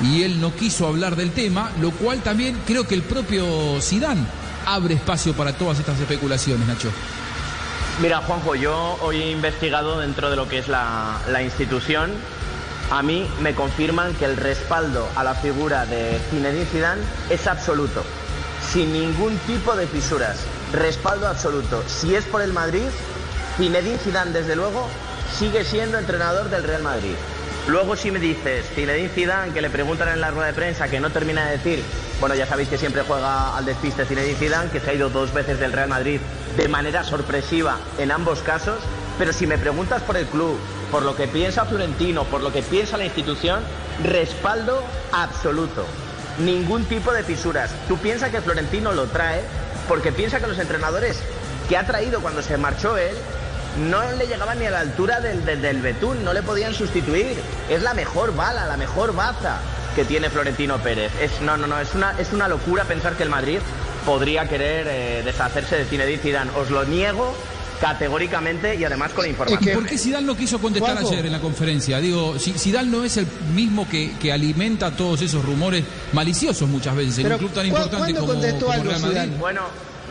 y 0.00 0.22
él 0.22 0.40
no 0.40 0.54
quiso 0.54 0.86
hablar 0.86 1.16
del 1.16 1.32
tema, 1.32 1.70
lo 1.80 1.90
cual 1.90 2.20
también 2.20 2.56
creo 2.66 2.86
que 2.86 2.94
el 2.94 3.02
propio 3.02 3.80
Zidane 3.80 4.22
abre 4.66 4.94
espacio 4.94 5.34
para 5.34 5.52
todas 5.52 5.78
estas 5.78 5.98
especulaciones, 5.98 6.66
Nacho. 6.66 6.90
Mira, 8.00 8.18
Juanjo, 8.18 8.54
yo 8.54 8.98
hoy 9.02 9.16
he 9.18 9.30
investigado 9.30 10.00
dentro 10.00 10.30
de 10.30 10.36
lo 10.36 10.48
que 10.48 10.58
es 10.58 10.68
la, 10.68 11.20
la 11.28 11.42
institución. 11.42 12.12
A 12.90 13.02
mí 13.02 13.26
me 13.40 13.54
confirman 13.54 14.14
que 14.14 14.24
el 14.24 14.36
respaldo 14.36 15.08
a 15.16 15.24
la 15.24 15.34
figura 15.34 15.86
de 15.86 16.20
Zinedine 16.30 16.66
Zidane 16.66 17.02
es 17.30 17.46
absoluto, 17.46 18.04
sin 18.74 18.92
ningún 18.92 19.38
tipo 19.46 19.76
de 19.76 19.86
fisuras. 19.86 20.36
Respaldo 20.72 21.28
absoluto. 21.28 21.84
Si 21.86 22.16
es 22.16 22.24
por 22.24 22.42
el 22.42 22.52
Madrid, 22.52 22.82
Zinedine 23.56 23.98
Zidane, 23.98 24.32
desde 24.32 24.56
luego, 24.56 24.88
sigue 25.32 25.64
siendo 25.64 25.96
entrenador 25.96 26.50
del 26.50 26.64
Real 26.64 26.82
Madrid. 26.82 27.14
Luego 27.68 27.94
si 27.94 28.10
me 28.10 28.18
dices, 28.18 28.66
Zinedine 28.74 29.10
Zidane, 29.10 29.52
que 29.52 29.62
le 29.62 29.70
preguntan 29.70 30.08
en 30.08 30.20
la 30.20 30.32
rueda 30.32 30.48
de 30.48 30.54
prensa, 30.54 30.88
que 30.88 30.98
no 30.98 31.10
termina 31.10 31.46
de 31.46 31.52
decir, 31.52 31.84
bueno, 32.18 32.34
ya 32.34 32.48
sabéis 32.48 32.68
que 32.68 32.76
siempre 32.76 33.02
juega 33.06 33.56
al 33.56 33.64
despiste 33.64 34.06
Zinedine 34.06 34.34
Zidane, 34.34 34.70
que 34.70 34.80
se 34.80 34.90
ha 34.90 34.94
ido 34.94 35.08
dos 35.08 35.32
veces 35.32 35.60
del 35.60 35.72
Real 35.72 35.88
Madrid 35.88 36.20
de 36.56 36.66
manera 36.66 37.04
sorpresiva 37.04 37.78
en 37.98 38.10
ambos 38.10 38.40
casos, 38.40 38.80
pero 39.18 39.32
si 39.32 39.46
me 39.46 39.56
preguntas 39.56 40.02
por 40.02 40.16
el 40.16 40.26
club, 40.26 40.58
por 40.90 41.04
lo 41.04 41.14
que 41.14 41.28
piensa 41.28 41.64
Florentino, 41.64 42.24
por 42.24 42.42
lo 42.42 42.52
que 42.52 42.62
piensa 42.62 42.96
la 42.96 43.04
institución, 43.04 43.62
respaldo 44.02 44.82
absoluto. 45.12 45.86
Ningún 46.38 46.84
tipo 46.84 47.12
de 47.12 47.22
fisuras. 47.22 47.70
Tú 47.88 47.98
piensas 47.98 48.30
que 48.30 48.40
Florentino 48.40 48.92
lo 48.92 49.06
trae 49.06 49.42
porque 49.88 50.12
piensa 50.12 50.40
que 50.40 50.46
los 50.46 50.58
entrenadores 50.58 51.20
que 51.68 51.76
ha 51.76 51.86
traído 51.86 52.20
cuando 52.20 52.42
se 52.42 52.56
marchó 52.58 52.96
él 52.96 53.14
no 53.88 54.02
le 54.12 54.26
llegaban 54.26 54.58
ni 54.58 54.66
a 54.66 54.70
la 54.70 54.80
altura 54.80 55.20
del, 55.20 55.44
del, 55.44 55.80
Betún, 55.80 56.24
no 56.24 56.32
le 56.32 56.42
podían 56.42 56.74
sustituir. 56.74 57.36
Es 57.68 57.82
la 57.82 57.94
mejor 57.94 58.34
bala, 58.34 58.66
la 58.66 58.76
mejor 58.76 59.14
baza 59.14 59.58
que 59.96 60.04
tiene 60.04 60.30
Florentino 60.30 60.78
Pérez. 60.78 61.12
Es, 61.20 61.40
no, 61.40 61.56
no, 61.56 61.66
no, 61.66 61.78
es 61.80 61.94
una, 61.94 62.14
es 62.18 62.32
una 62.32 62.48
locura 62.48 62.84
pensar 62.84 63.14
que 63.14 63.24
el 63.24 63.30
Madrid 63.30 63.58
podría 64.06 64.48
querer 64.48 64.86
eh, 64.88 65.22
deshacerse 65.24 65.76
de 65.76 65.84
Zinedine 65.84 66.22
Zidane. 66.22 66.50
Os 66.56 66.70
lo 66.70 66.84
niego 66.84 67.34
categóricamente 67.80 68.74
y 68.76 68.84
además 68.84 69.12
con 69.12 69.26
información. 69.26 69.74
¿Por 69.74 69.86
qué 69.86 69.98
Zidane 69.98 70.26
no 70.26 70.36
quiso 70.36 70.58
contestar 70.58 70.98
ayer 70.98 71.26
en 71.26 71.32
la 71.32 71.40
conferencia? 71.40 71.98
Digo, 71.98 72.38
si 72.38 72.52
Zidane 72.52 72.90
no 72.90 73.04
es 73.04 73.16
el 73.16 73.26
mismo 73.54 73.88
que, 73.88 74.12
que 74.18 74.32
alimenta 74.32 74.90
todos 74.90 75.22
esos 75.22 75.44
rumores 75.44 75.84
maliciosos 76.12 76.68
muchas 76.68 76.96
veces 76.96 77.18
en 77.18 77.32
un 77.32 77.38
club 77.38 77.52
tan 77.52 77.66
importante 77.66 78.14
como, 78.14 78.32
Real 78.34 79.00
Madrid. 79.00 79.32
Bueno, 79.38 79.62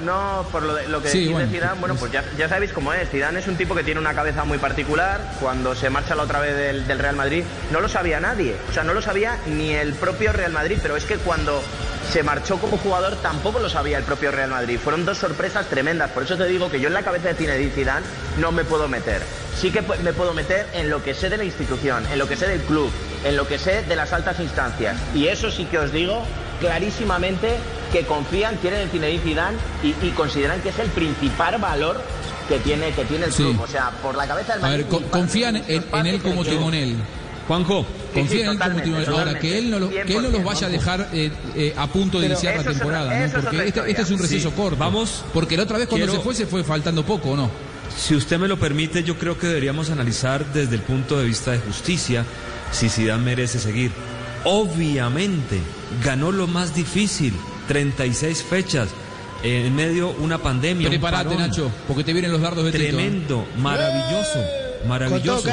no 0.03 0.45
por 0.51 0.63
lo, 0.63 0.81
lo 0.87 1.01
que 1.01 1.09
dice 1.09 1.31
bueno, 1.31 1.49
Zidane, 1.49 1.79
bueno, 1.79 1.95
pues 1.95 2.11
ya, 2.11 2.23
ya, 2.37 2.49
sabéis 2.49 2.73
cómo 2.73 2.93
es. 2.93 3.09
Zidane 3.09 3.39
es 3.39 3.47
un 3.47 3.55
tipo 3.55 3.75
que 3.75 3.83
tiene 3.83 3.99
una 3.99 4.13
cabeza 4.13 4.43
muy 4.45 4.57
particular. 4.57 5.21
Cuando 5.39 5.75
se 5.75 5.89
marcha 5.89 6.15
la 6.15 6.23
otra 6.23 6.39
vez 6.39 6.55
del, 6.55 6.87
del, 6.87 6.99
Real 6.99 7.15
Madrid, 7.15 7.43
no 7.71 7.79
lo 7.79 7.89
sabía 7.89 8.19
nadie. 8.19 8.55
O 8.69 8.73
sea, 8.73 8.83
no 8.83 8.93
lo 8.93 9.01
sabía 9.01 9.37
ni 9.47 9.73
el 9.73 9.93
propio 9.93 10.31
Real 10.31 10.51
Madrid, 10.51 10.79
pero 10.81 10.95
es 10.95 11.05
que 11.05 11.17
cuando 11.17 11.61
se 12.11 12.21
marchó 12.23 12.57
como 12.59 12.77
jugador 12.77 13.15
tampoco 13.17 13.59
lo 13.59 13.69
sabía 13.69 13.97
el 13.97 14.03
propio 14.03 14.31
Real 14.31 14.49
Madrid. 14.49 14.77
Fueron 14.77 15.05
dos 15.05 15.17
sorpresas 15.17 15.67
tremendas. 15.67 16.11
Por 16.11 16.23
eso 16.23 16.37
te 16.37 16.45
digo 16.45 16.69
que 16.69 16.79
yo 16.79 16.87
en 16.87 16.93
la 16.93 17.03
cabeza 17.03 17.29
de 17.29 17.35
Zinedine 17.35 17.71
Zidane 17.71 18.05
no 18.37 18.51
me 18.51 18.63
puedo 18.63 18.87
meter. 18.87 19.21
Sí 19.55 19.71
que 19.71 19.81
me 19.81 20.13
puedo 20.13 20.33
meter 20.33 20.67
en 20.73 20.89
lo 20.89 21.03
que 21.03 21.13
sé 21.13 21.29
de 21.29 21.37
la 21.37 21.43
institución, 21.43 22.05
en 22.11 22.19
lo 22.19 22.27
que 22.27 22.35
sé 22.35 22.47
del 22.47 22.61
club, 22.61 22.91
en 23.23 23.35
lo 23.35 23.47
que 23.47 23.57
sé 23.57 23.83
de 23.83 23.95
las 23.95 24.13
altas 24.13 24.39
instancias. 24.39 24.97
Y 25.15 25.27
eso 25.27 25.49
sí 25.49 25.65
que 25.65 25.79
os 25.79 25.91
digo 25.91 26.23
clarísimamente 26.59 27.57
que 27.93 28.03
confían, 28.05 28.57
tienen 28.57 28.81
en 28.81 28.89
Zinedine 28.89 29.23
Zidane 29.23 29.57
y, 29.83 29.95
y 30.05 30.09
consideran 30.11 30.59
que 30.61 30.69
es 30.69 30.79
el 30.79 30.89
principal 30.89 31.59
valor 31.59 32.01
que 32.49 32.57
tiene, 32.59 32.91
que 32.91 33.05
tiene 33.05 33.25
el 33.27 33.31
club. 33.31 33.61
O 33.61 33.67
sea, 33.67 33.91
por 34.01 34.17
la 34.17 34.27
cabeza 34.27 34.53
del 34.53 34.61
Madrid. 34.63 34.85
A 34.89 34.97
ver, 34.97 35.09
confían 35.09 35.55
en, 35.57 35.85
en, 35.93 36.05
él 36.07 36.21
como 36.21 36.43
timonel. 36.43 36.97
Juanjo, 37.47 37.85
confían 38.11 38.47
en 38.47 38.51
él 38.53 38.59
como 38.59 38.81
timonel. 38.81 39.09
Ahora, 39.09 39.39
que 39.39 39.57
él 39.59 39.69
no, 39.69 39.79
lo, 39.79 39.89
que 39.89 40.01
él 40.01 40.23
no 40.23 40.29
los 40.29 40.43
vaya 40.43 40.67
a 40.67 40.69
dejar 40.71 41.09
eh, 41.13 41.31
eh, 41.55 41.73
a 41.77 41.87
punto 41.87 42.19
de 42.19 42.27
iniciar 42.27 42.57
la 42.57 42.63
temporada, 42.63 43.27
¿no? 43.27 43.31
Porque 43.31 43.67
este, 43.67 43.89
este, 43.91 44.01
es 44.01 44.11
un 44.11 44.19
receso 44.19 44.49
sí. 44.49 44.55
corto. 44.55 44.77
Vamos. 44.77 45.23
Porque 45.31 45.55
la 45.55 45.63
otra 45.63 45.77
vez 45.77 45.87
cuando 45.87 46.07
quiero... 46.07 46.19
se 46.19 46.25
fue, 46.25 46.33
se 46.33 46.47
fue 46.47 46.63
faltando 46.63 47.05
poco, 47.05 47.31
¿o 47.31 47.35
no? 47.35 47.51
Si 47.95 48.15
usted 48.15 48.39
me 48.39 48.47
lo 48.47 48.57
permite, 48.57 49.03
yo 49.03 49.19
creo 49.19 49.37
que 49.37 49.45
deberíamos 49.45 49.91
analizar 49.91 50.51
desde 50.51 50.75
el 50.75 50.81
punto 50.81 51.19
de 51.19 51.25
vista 51.25 51.51
de 51.51 51.59
justicia 51.59 52.25
si 52.71 52.89
Zidane 52.89 53.23
merece 53.23 53.59
seguir. 53.59 53.91
Obviamente, 54.45 55.59
ganó 56.03 56.31
lo 56.31 56.47
más 56.47 56.73
difícil, 56.73 57.33
36 57.67 58.43
fechas, 58.43 58.89
en 59.43 59.75
medio 59.75 60.09
una 60.11 60.37
pandemia. 60.37 60.89
Prepárate, 60.89 61.35
un 61.35 61.41
Nacho, 61.41 61.71
porque 61.87 62.03
te 62.03 62.13
vienen 62.13 62.31
los 62.31 62.41
dardos 62.41 62.65
de 62.65 62.71
Tremendo, 62.71 63.43
Tito. 63.43 63.61
maravilloso, 63.61 64.39
maravilloso. 64.87 65.43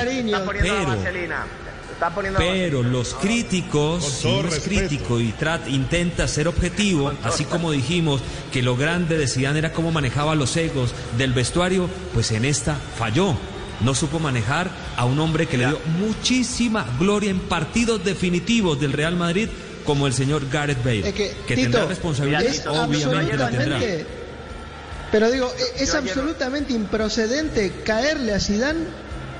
Pero, 2.22 2.38
pero 2.38 2.82
los 2.82 3.12
críticos, 3.14 4.04
si 4.04 4.28
uno 4.28 4.48
es 4.48 4.60
crítico 4.60 5.20
y 5.20 5.32
trat, 5.32 5.68
intenta 5.68 6.26
ser 6.28 6.48
objetivo, 6.48 7.12
así 7.22 7.44
como 7.44 7.70
dijimos 7.70 8.22
que 8.52 8.62
lo 8.62 8.74
grande 8.74 9.18
de 9.18 9.28
Zidane 9.28 9.58
era 9.58 9.72
cómo 9.72 9.90
manejaba 9.92 10.34
los 10.34 10.56
egos 10.56 10.94
del 11.18 11.34
vestuario, 11.34 11.90
pues 12.14 12.30
en 12.32 12.46
esta 12.46 12.76
falló. 12.96 13.36
No 13.82 13.94
supo 13.94 14.18
manejar 14.18 14.70
a 14.96 15.04
un 15.04 15.18
hombre 15.20 15.46
que 15.46 15.56
le 15.56 15.66
dio 15.66 15.80
muchísima 15.98 16.86
gloria 16.98 17.30
en 17.30 17.40
partidos 17.40 18.04
definitivos 18.04 18.80
del 18.80 18.92
Real 18.92 19.16
Madrid 19.16 19.48
como 19.90 20.06
el 20.06 20.14
señor 20.14 20.48
Gareth 20.48 20.84
Bale, 20.84 21.08
es 21.08 21.14
que, 21.14 21.32
que 21.48 21.56
Tito, 21.56 21.62
tendrá 21.62 21.86
responsabilidades, 21.86 22.64
obviamente 22.64 23.36
la 23.36 23.50
tendrá. 23.50 23.80
Pero 25.10 25.28
digo, 25.32 25.52
es 25.76 25.94
absolutamente 25.96 26.72
improcedente 26.72 27.72
caerle 27.84 28.32
a 28.32 28.38
Zidane 28.38 28.84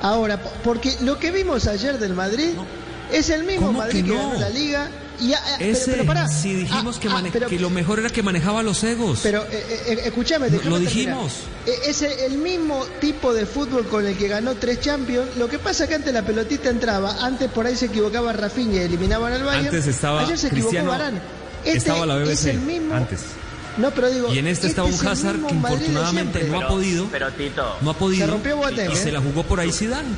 ahora, 0.02 0.42
porque 0.64 0.96
lo 1.02 1.20
que 1.20 1.30
vimos 1.30 1.68
ayer 1.68 2.00
del 2.00 2.14
Madrid 2.14 2.54
no. 2.56 2.66
es 3.12 3.30
el 3.30 3.44
mismo 3.44 3.70
Madrid 3.70 4.04
que, 4.04 4.08
no? 4.08 4.16
que 4.16 4.26
ganó 4.26 4.40
la 4.40 4.48
Liga 4.48 4.90
y, 5.20 5.34
ah, 5.34 5.56
Ese, 5.58 5.92
pero, 5.92 5.96
pero 5.98 6.06
pará. 6.06 6.28
si 6.28 6.54
dijimos 6.54 6.96
ah, 6.96 7.00
que, 7.00 7.08
ah, 7.08 7.22
pero, 7.32 7.48
que, 7.48 7.58
lo 7.58 7.70
mejor 7.70 7.98
era 7.98 8.08
que 8.08 8.22
manejaba 8.22 8.62
los 8.62 8.82
egos. 8.84 9.20
Pero 9.22 9.42
eh, 9.50 9.84
eh, 9.86 10.00
escúchame, 10.04 10.48
lo 10.50 10.78
dijimos. 10.78 11.40
Es 11.66 12.02
el 12.02 12.38
mismo 12.38 12.84
tipo 13.00 13.34
de 13.34 13.46
fútbol 13.46 13.86
con 13.86 14.06
el 14.06 14.16
que 14.16 14.28
ganó 14.28 14.54
tres 14.54 14.80
Champions. 14.80 15.36
Lo 15.36 15.48
que 15.48 15.58
pasa 15.58 15.86
que 15.86 15.94
antes 15.94 16.12
la 16.12 16.22
pelotita 16.22 16.70
entraba, 16.70 17.24
antes 17.24 17.50
por 17.50 17.66
ahí 17.66 17.76
se 17.76 17.86
equivocaba 17.86 18.32
Rafinha 18.32 18.76
y 18.76 18.84
eliminaban 18.84 19.32
al 19.32 19.44
Bayern. 19.44 19.66
Antes 19.66 19.86
estaba 19.86 20.22
Ayer 20.22 20.38
se 20.38 20.48
Cristiano, 20.48 20.90
Barán. 20.90 21.20
Este 21.64 21.78
estaba 21.78 22.06
la 22.06 22.16
BBC 22.16 22.30
es 22.30 22.44
el 22.46 22.60
mismo, 22.60 22.94
antes. 22.94 23.20
No, 23.76 23.90
pero 23.92 24.10
digo, 24.10 24.34
y 24.34 24.38
en 24.38 24.46
este, 24.46 24.66
este 24.66 24.82
estaba 24.82 24.88
un 24.88 25.06
Hazard 25.06 25.46
que 25.46 25.54
infortunadamente 25.54 26.44
no 26.44 26.60
ha 26.60 26.68
podido. 26.68 27.06
Pero 27.10 27.30
Tito, 27.32 27.76
no 27.82 27.90
ha 27.90 27.94
podido. 27.94 28.26
Se 28.26 28.32
rompió 28.32 28.56
Boateng, 28.56 28.90
y, 28.90 28.92
y 28.92 28.96
¿eh? 28.96 28.96
se 28.96 29.12
la 29.12 29.20
jugó 29.20 29.42
por 29.42 29.60
ahí 29.60 29.70
Zidane. 29.70 30.08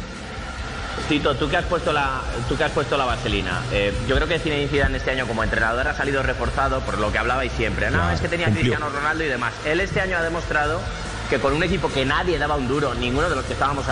Tito, 1.12 1.34
tú 1.34 1.46
que 1.46 1.58
has 1.58 1.66
puesto 1.66 1.92
la, 1.92 2.22
tú 2.48 2.56
que 2.56 2.64
has 2.64 2.72
puesto 2.72 2.96
la 2.96 3.04
vaselina, 3.04 3.60
eh, 3.70 3.92
yo 4.08 4.16
creo 4.16 4.26
que 4.26 4.38
Zinedine 4.38 4.66
Zidane 4.66 4.96
este 4.96 5.10
año 5.10 5.26
como 5.26 5.44
entrenador 5.44 5.86
ha 5.86 5.94
salido 5.94 6.22
reforzado 6.22 6.80
por 6.80 6.96
lo 6.96 7.12
que 7.12 7.18
hablabais 7.18 7.52
siempre. 7.52 7.90
No, 7.90 7.98
claro, 7.98 8.14
es 8.14 8.20
que 8.22 8.28
tenía 8.28 8.46
cumplió. 8.46 8.72
Cristiano 8.72 8.88
Ronaldo 8.88 9.22
y 9.22 9.26
demás. 9.26 9.52
Él 9.66 9.80
este 9.80 10.00
año 10.00 10.16
ha 10.16 10.22
demostrado 10.22 10.80
que 11.28 11.38
con 11.38 11.52
un 11.52 11.62
equipo 11.64 11.92
que 11.92 12.06
nadie 12.06 12.38
daba 12.38 12.56
un 12.56 12.66
duro, 12.66 12.94
ninguno 12.94 13.28
de 13.28 13.36
los 13.36 13.44
que 13.44 13.52
estábamos 13.52 13.84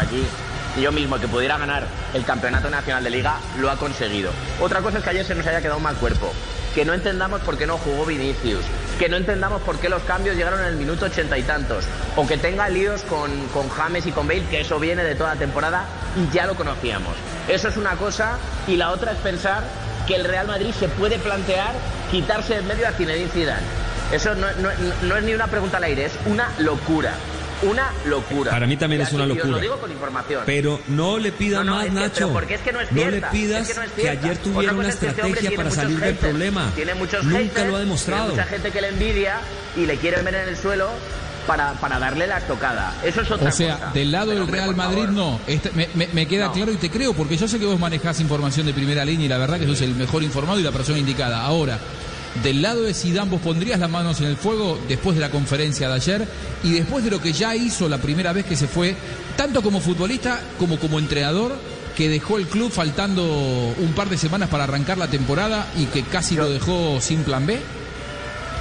y 0.78 0.80
yo 0.80 0.92
mismo, 0.92 1.20
que 1.20 1.28
pudiera 1.28 1.58
ganar 1.58 1.86
el 2.14 2.24
campeonato 2.24 2.70
nacional 2.70 3.04
de 3.04 3.10
liga, 3.10 3.36
lo 3.58 3.70
ha 3.70 3.76
conseguido. 3.76 4.30
Otra 4.58 4.80
cosa 4.80 4.96
es 4.96 5.04
que 5.04 5.10
ayer 5.10 5.26
se 5.26 5.34
nos 5.34 5.46
haya 5.46 5.60
quedado 5.60 5.76
un 5.76 5.82
mal 5.82 5.96
cuerpo, 5.96 6.32
que 6.74 6.84
no 6.84 6.94
entendamos 6.94 7.40
por 7.42 7.58
qué 7.58 7.66
no 7.66 7.78
jugó 7.78 8.06
Vinicius, 8.06 8.64
que 8.98 9.08
no 9.08 9.16
entendamos 9.16 9.62
por 9.62 9.78
qué 9.78 9.88
los 9.88 10.02
cambios 10.02 10.36
llegaron 10.36 10.60
en 10.60 10.66
el 10.66 10.76
minuto 10.76 11.06
ochenta 11.06 11.36
y 11.36 11.42
tantos, 11.42 11.84
o 12.16 12.26
que 12.26 12.36
tenga 12.36 12.68
líos 12.68 13.02
con, 13.02 13.30
con 13.48 13.68
James 13.68 14.06
y 14.06 14.12
con 14.12 14.28
Bale, 14.28 14.44
que 14.46 14.60
eso 14.60 14.78
viene 14.78 15.02
de 15.02 15.14
toda 15.14 15.34
la 15.34 15.38
temporada 15.38 15.84
y 16.16 16.34
ya 16.34 16.46
lo 16.46 16.54
conocíamos. 16.54 17.14
Eso 17.48 17.68
es 17.68 17.76
una 17.76 17.96
cosa, 17.96 18.38
y 18.66 18.76
la 18.76 18.90
otra 18.90 19.12
es 19.12 19.18
pensar 19.18 19.64
que 20.06 20.16
el 20.16 20.24
Real 20.24 20.46
Madrid 20.46 20.72
se 20.78 20.88
puede 20.88 21.18
plantear 21.18 21.72
quitarse 22.10 22.56
en 22.56 22.66
medio 22.66 22.88
a 22.88 22.92
Zinedine 22.92 23.30
Zidane. 23.30 23.66
Eso 24.12 24.34
no 24.34 25.16
es 25.16 25.22
ni 25.22 25.34
una 25.34 25.46
pregunta 25.46 25.76
al 25.76 25.84
aire, 25.84 26.06
es 26.06 26.12
una 26.26 26.50
locura 26.58 27.14
una 27.62 27.90
locura. 28.06 28.50
Para 28.50 28.66
mí 28.66 28.76
también 28.76 29.02
es 29.02 29.12
una 29.12 29.26
locura. 29.26 29.48
Lo 29.48 29.58
digo 29.58 29.78
con 29.78 29.90
información. 29.90 30.42
Pero 30.46 30.80
no 30.88 31.18
le 31.18 31.32
pidas 31.32 31.64
no, 31.64 31.72
no, 31.72 31.76
más, 31.76 31.86
es 31.86 31.92
que, 31.92 32.00
Nacho. 32.00 32.32
Porque 32.32 32.54
es 32.54 32.60
que 32.60 32.72
no, 32.72 32.80
es 32.80 32.92
no 32.92 33.10
le 33.10 33.22
pidas 33.22 33.68
es 33.68 33.78
que, 33.78 33.84
es 33.84 33.92
que, 33.92 34.08
ayer 34.08 34.38
tuviera 34.38 34.72
una 34.72 34.88
estrategia 34.88 35.50
para 35.56 35.70
salir 35.70 35.98
haters. 35.98 36.20
del 36.20 36.30
problema. 36.30 36.72
Tiene 36.74 36.94
muchos 36.94 37.24
Nunca 37.24 37.38
haters, 37.38 37.68
lo 37.68 37.76
ha 37.76 37.80
demostrado. 37.80 38.26
Tiene 38.28 38.42
mucha 38.42 38.50
gente 38.50 38.70
que 38.70 38.80
le 38.80 38.88
envidia 38.88 39.40
y 39.76 39.86
le 39.86 39.96
quiere 39.96 40.22
ver 40.22 40.34
en 40.34 40.48
el 40.48 40.56
suelo 40.56 40.88
para, 41.46 41.72
para 41.74 41.98
darle 41.98 42.26
la 42.26 42.38
estocada. 42.38 42.94
Eso 43.04 43.22
es 43.22 43.30
otra 43.30 43.48
O 43.48 43.52
sea, 43.52 43.76
cosa. 43.78 43.90
del 43.92 44.12
lado 44.12 44.28
Pero, 44.28 44.40
del 44.46 44.52
Real 44.52 44.76
Madrid 44.76 45.04
no. 45.08 45.40
Este, 45.46 45.70
me, 45.72 45.88
me, 45.94 46.08
me, 46.12 46.26
queda 46.26 46.46
No. 46.46 46.52
claro 46.52 46.72
y 46.72 46.76
te 46.76 46.90
creo, 46.90 47.12
porque 47.14 47.36
yo 47.36 47.48
sé 47.48 47.58
que 47.58 47.66
vos 47.66 47.78
manejás 47.78 48.20
información 48.20 48.66
de 48.66 48.72
primera 48.74 49.04
línea 49.04 49.26
y 49.26 49.28
la 49.28 49.38
verdad 49.38 49.58
que 49.58 49.66
sos 49.66 49.80
el 49.80 49.94
mejor 49.94 50.22
informado 50.22 50.60
y 50.60 50.62
la 50.62 50.72
persona 50.72 50.98
indicada. 50.98 51.42
Ahora, 51.42 51.78
del 52.42 52.62
lado 52.62 52.82
de 52.82 52.94
Zidane 52.94 53.30
vos 53.30 53.40
pondrías 53.40 53.78
las 53.80 53.90
manos 53.90 54.20
en 54.20 54.26
el 54.26 54.36
fuego 54.36 54.78
después 54.88 55.16
de 55.16 55.20
la 55.20 55.30
conferencia 55.30 55.88
de 55.88 55.94
ayer 55.94 56.28
y 56.62 56.72
después 56.72 57.04
de 57.04 57.10
lo 57.10 57.20
que 57.20 57.32
ya 57.32 57.54
hizo 57.56 57.88
la 57.88 57.98
primera 57.98 58.32
vez 58.32 58.46
que 58.46 58.56
se 58.56 58.68
fue, 58.68 58.96
tanto 59.36 59.62
como 59.62 59.80
futbolista 59.80 60.40
como 60.58 60.78
como 60.78 60.98
entrenador, 60.98 61.56
que 61.96 62.08
dejó 62.08 62.38
el 62.38 62.46
club 62.46 62.70
faltando 62.70 63.24
un 63.24 63.92
par 63.94 64.08
de 64.08 64.16
semanas 64.16 64.48
para 64.48 64.64
arrancar 64.64 64.96
la 64.96 65.08
temporada 65.08 65.66
y 65.76 65.86
que 65.86 66.02
casi 66.02 66.36
lo 66.36 66.48
dejó 66.48 67.00
sin 67.00 67.24
plan 67.24 67.46
B. 67.46 67.60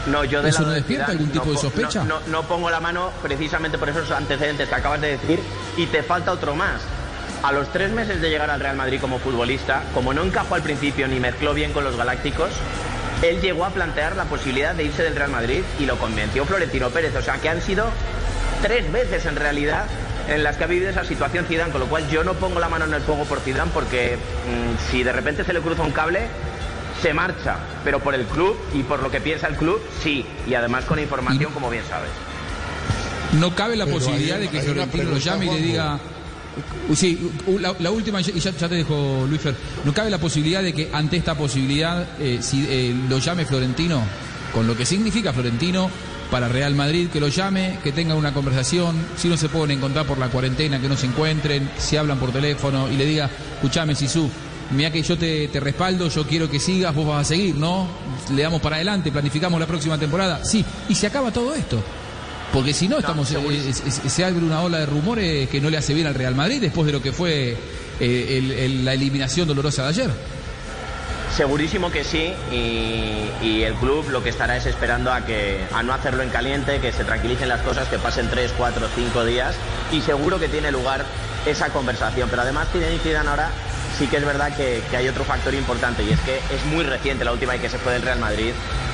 No, 0.07 0.23
yo 0.23 0.41
de 0.41 0.49
¿Eso 0.49 0.63
no 0.63 0.69
de 0.69 0.75
despierta 0.75 1.05
Zidane 1.05 1.19
algún 1.19 1.31
tipo 1.31 1.45
no 1.45 1.51
de 1.51 1.57
sospecha? 1.57 2.03
No, 2.03 2.19
no, 2.21 2.27
no 2.27 2.43
pongo 2.43 2.69
la 2.69 2.79
mano 2.79 3.11
precisamente 3.21 3.77
por 3.77 3.89
esos 3.89 4.09
antecedentes 4.11 4.67
que 4.67 4.75
acabas 4.75 5.01
de 5.01 5.17
decir 5.17 5.39
y 5.77 5.85
te 5.85 6.03
falta 6.03 6.31
otro 6.31 6.55
más. 6.55 6.81
A 7.43 7.53
los 7.53 7.71
tres 7.71 7.91
meses 7.91 8.19
de 8.19 8.29
llegar 8.29 8.49
al 8.49 8.59
Real 8.59 8.75
Madrid 8.75 8.99
como 8.99 9.19
futbolista, 9.19 9.83
como 9.93 10.13
no 10.13 10.23
encajó 10.23 10.55
al 10.55 10.61
principio 10.61 11.07
ni 11.07 11.19
mezcló 11.19 11.53
bien 11.53 11.71
con 11.71 11.85
los 11.85 11.95
Galácticos, 11.95 12.49
él 13.21 13.41
llegó 13.41 13.65
a 13.65 13.69
plantear 13.71 14.15
la 14.15 14.25
posibilidad 14.25 14.73
de 14.75 14.83
irse 14.85 15.03
del 15.03 15.15
Real 15.15 15.31
Madrid 15.31 15.61
y 15.79 15.85
lo 15.85 15.97
convenció 15.97 16.45
Florentino 16.45 16.89
Pérez. 16.89 17.15
O 17.15 17.21
sea 17.21 17.35
que 17.35 17.49
han 17.49 17.61
sido 17.61 17.89
tres 18.61 18.91
veces 18.91 19.25
en 19.25 19.35
realidad 19.35 19.85
en 20.27 20.43
las 20.43 20.57
que 20.57 20.63
ha 20.63 20.67
vivido 20.67 20.89
esa 20.89 21.03
situación 21.03 21.45
Zidane, 21.45 21.71
con 21.71 21.81
lo 21.81 21.87
cual 21.87 22.07
yo 22.09 22.23
no 22.23 22.33
pongo 22.35 22.59
la 22.59 22.69
mano 22.69 22.85
en 22.85 22.93
el 22.93 23.01
fuego 23.01 23.25
por 23.25 23.39
Zidane 23.39 23.71
porque 23.73 24.15
mmm, 24.15 24.91
si 24.91 25.03
de 25.03 25.11
repente 25.11 25.43
se 25.43 25.53
le 25.53 25.59
cruza 25.61 25.81
un 25.81 25.91
cable 25.91 26.27
se 27.01 27.13
marcha, 27.13 27.55
pero 27.85 27.99
por 27.99 28.13
el 28.13 28.25
club 28.25 28.57
y 28.73 28.83
por 28.83 29.01
lo 29.01 29.09
que 29.09 29.21
piensa 29.21 29.47
el 29.47 29.55
club, 29.55 29.81
sí, 30.03 30.25
y 30.45 30.53
además 30.53 30.83
con 30.83 30.99
información, 30.99 31.53
como 31.53 31.69
bien 31.69 31.83
sabes. 31.89 32.09
No 33.39 33.55
cabe 33.55 33.77
la 33.77 33.85
Pero 33.85 33.99
posibilidad 33.99 34.35
hay- 34.37 34.43
de 34.43 34.49
que 34.49 34.59
Florentino 34.61 35.11
lo 35.11 35.17
llame 35.17 35.45
y 35.45 35.47
le 35.47 35.51
Juanjo. 35.53 35.65
diga. 35.65 35.99
Uh, 36.89 36.95
Sí, 36.95 37.31
uh, 37.45 37.59
la, 37.59 37.75
la 37.79 37.91
última, 37.91 38.19
y 38.21 38.39
ya, 38.39 38.51
te 38.51 38.67
dejo, 38.67 39.25
Luis 39.29 39.41
Fer. 39.41 39.55
¿No 39.85 39.93
cabe 39.93 40.09
la 40.09 40.17
posibilidad 40.17 40.61
de 40.63 40.73
que 40.73 40.89
ante 40.91 41.17
esta 41.17 41.35
posibilidad 41.35 42.05
eh, 42.19 42.39
si 42.41 42.65
eh, 42.67 42.95
lo 43.07 43.19
llame 43.19 43.45
Florentino, 43.45 44.01
con 44.53 44.67
lo 44.67 44.75
que 44.75 44.85
significa 44.85 45.31
Florentino 45.31 45.89
para 46.31 46.47
Real 46.47 46.75
Madrid, 46.75 47.09
que 47.09 47.19
lo 47.19 47.27
llame, 47.27 47.79
que 47.83 47.91
tengan 47.91 48.17
una 48.17 48.33
conversación, 48.33 48.95
si 49.17 49.27
no 49.27 49.37
se 49.37 49.49
pueden 49.49 49.77
encontrar 49.77 50.05
por 50.05 50.17
la 50.17 50.29
cuarentena, 50.29 50.79
que 50.79 50.89
no 50.89 50.97
se 50.97 51.07
encuentren, 51.07 51.69
si 51.77 51.97
hablan 51.97 52.19
por 52.19 52.31
teléfono 52.31 52.87
y 52.89 52.97
le 52.97 53.05
diga, 53.05 53.29
escuchame, 53.55 53.95
Sisu, 53.95 54.29
mira 54.71 54.91
que 54.91 55.01
yo 55.01 55.17
te, 55.17 55.47
te 55.47 55.59
respaldo, 55.59 56.07
yo 56.09 56.27
quiero 56.27 56.49
que 56.49 56.59
sigas, 56.59 56.93
vos 56.93 57.07
vas 57.07 57.21
a 57.21 57.25
seguir, 57.25 57.55
¿no? 57.55 57.87
Le 58.33 58.43
damos 58.43 58.61
para 58.61 58.75
adelante, 58.75 59.11
planificamos 59.11 59.59
la 59.59 59.65
próxima 59.67 59.97
temporada. 59.97 60.43
Sí, 60.43 60.63
y 60.87 60.95
se 60.95 61.07
acaba 61.07 61.31
todo 61.31 61.53
esto. 61.55 61.81
Porque 62.53 62.73
si 62.73 62.87
no, 62.87 62.97
estamos, 62.99 63.29
eh, 63.31 63.73
se 63.73 64.25
abre 64.25 64.43
una 64.43 64.61
ola 64.61 64.79
de 64.79 64.85
rumores 64.87 65.47
que 65.49 65.61
no 65.61 65.69
le 65.69 65.77
hace 65.77 65.93
bien 65.93 66.07
al 66.07 66.15
Real 66.15 66.33
Madrid 66.35 66.59
después 66.61 66.85
de 66.87 66.93
lo 66.93 67.01
que 67.01 67.11
fue 67.11 67.55
eh, 67.99 68.37
el- 68.37 68.51
el- 68.51 68.85
la 68.85 68.93
eliminación 68.93 69.47
dolorosa 69.47 69.83
de 69.83 69.89
ayer. 69.89 70.09
Segurísimo 71.35 71.91
que 71.91 72.03
sí 72.03 72.33
y, 72.51 73.29
y 73.45 73.63
el 73.63 73.73
club 73.75 74.09
lo 74.09 74.23
que 74.23 74.29
estará 74.29 74.57
es 74.57 74.65
esperando 74.65 75.11
a 75.13 75.21
que 75.25 75.59
a 75.73 75.83
no 75.83 75.93
hacerlo 75.93 76.23
en 76.23 76.29
caliente, 76.29 76.79
que 76.79 76.91
se 76.91 77.03
tranquilicen 77.03 77.47
las 77.47 77.61
cosas, 77.61 77.87
que 77.87 77.97
pasen 77.99 78.29
3, 78.29 78.51
4, 78.57 78.87
5 78.95 79.25
días 79.25 79.55
y 79.91 80.01
seguro 80.01 80.39
que 80.39 80.47
tiene 80.49 80.71
lugar 80.71 81.05
esa 81.45 81.69
conversación. 81.69 82.29
Pero 82.29 82.41
además 82.41 82.67
Zidane 82.73 83.29
ahora 83.29 83.51
sí 83.97 84.07
que 84.07 84.17
es 84.17 84.25
verdad 84.25 84.55
que, 84.57 84.81
que 84.89 84.97
hay 84.97 85.07
otro 85.07 85.23
factor 85.23 85.53
importante 85.53 86.03
y 86.03 86.09
es 86.11 86.19
que 86.21 86.37
es 86.53 86.65
muy 86.65 86.83
reciente 86.83 87.23
la 87.23 87.31
última 87.31 87.53
vez 87.53 87.61
que 87.61 87.69
se 87.69 87.77
fue 87.77 87.93
del 87.93 88.01
Real 88.01 88.19
Madrid 88.19 88.51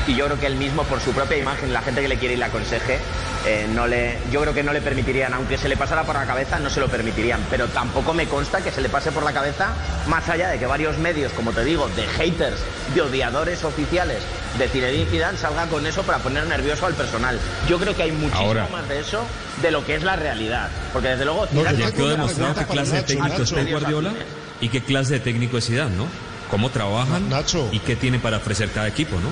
y 0.07 0.15
yo 0.15 0.25
creo 0.25 0.39
que 0.39 0.45
él 0.47 0.55
mismo, 0.55 0.83
por 0.83 0.99
su 0.99 1.11
propia 1.11 1.37
imagen, 1.37 1.73
la 1.73 1.81
gente 1.81 2.01
que 2.01 2.07
le 2.07 2.17
quiere 2.17 2.35
y 2.35 2.37
le 2.37 2.45
aconseje, 2.45 2.99
eh, 3.45 3.67
no 3.73 3.87
le, 3.87 4.17
yo 4.31 4.41
creo 4.41 4.53
que 4.53 4.63
no 4.63 4.73
le 4.73 4.81
permitirían, 4.81 5.33
aunque 5.33 5.57
se 5.57 5.69
le 5.69 5.77
pasara 5.77 6.03
por 6.03 6.15
la 6.15 6.25
cabeza, 6.25 6.59
no 6.59 6.69
se 6.69 6.79
lo 6.79 6.87
permitirían. 6.87 7.41
Pero 7.49 7.67
tampoco 7.67 8.13
me 8.13 8.27
consta 8.27 8.61
que 8.61 8.71
se 8.71 8.81
le 8.81 8.89
pase 8.89 9.11
por 9.11 9.23
la 9.23 9.33
cabeza, 9.33 9.73
más 10.07 10.27
allá 10.29 10.49
de 10.49 10.59
que 10.59 10.65
varios 10.65 10.97
medios, 10.97 11.31
como 11.33 11.51
te 11.51 11.63
digo, 11.63 11.89
de 11.95 12.07
haters, 12.07 12.59
de 12.93 13.01
odiadores 13.01 13.63
oficiales 13.63 14.23
de 14.57 14.67
Zinedine 14.67 15.05
Zidane, 15.09 15.37
salgan 15.37 15.69
con 15.69 15.85
eso 15.85 16.03
para 16.03 16.19
poner 16.19 16.45
nervioso 16.45 16.85
al 16.85 16.93
personal. 16.93 17.39
Yo 17.67 17.79
creo 17.79 17.95
que 17.95 18.03
hay 18.03 18.11
muchísimo 18.11 18.69
más 18.71 18.87
de 18.87 18.99
eso 18.99 19.25
de 19.61 19.71
lo 19.71 19.85
que 19.85 19.95
es 19.95 20.03
la 20.03 20.15
realidad. 20.15 20.69
Porque 20.93 21.09
desde 21.09 21.25
luego... 21.25 21.47
Zidane 21.47 21.77
ya 21.77 21.91
quedó 21.91 22.09
demostrado 22.09 22.55
qué 22.55 22.65
clase 22.65 22.95
de 22.95 23.03
técnico 23.03 23.41
es 23.41 23.71
Guardiola 23.71 24.13
y 24.61 24.69
qué 24.69 24.81
clase 24.81 25.13
de 25.13 25.19
técnico 25.19 25.57
es 25.57 25.65
Zidane, 25.65 25.95
¿no? 25.95 26.07
Cómo 26.55 26.69
trabajan 26.69 27.29
Nacho. 27.29 27.67
y 27.73 27.79
qué 27.79 27.97
tiene 27.97 28.17
para 28.17 28.37
ofrecer 28.37 28.71
cada 28.71 28.87
equipo, 28.87 29.17
¿no? 29.17 29.27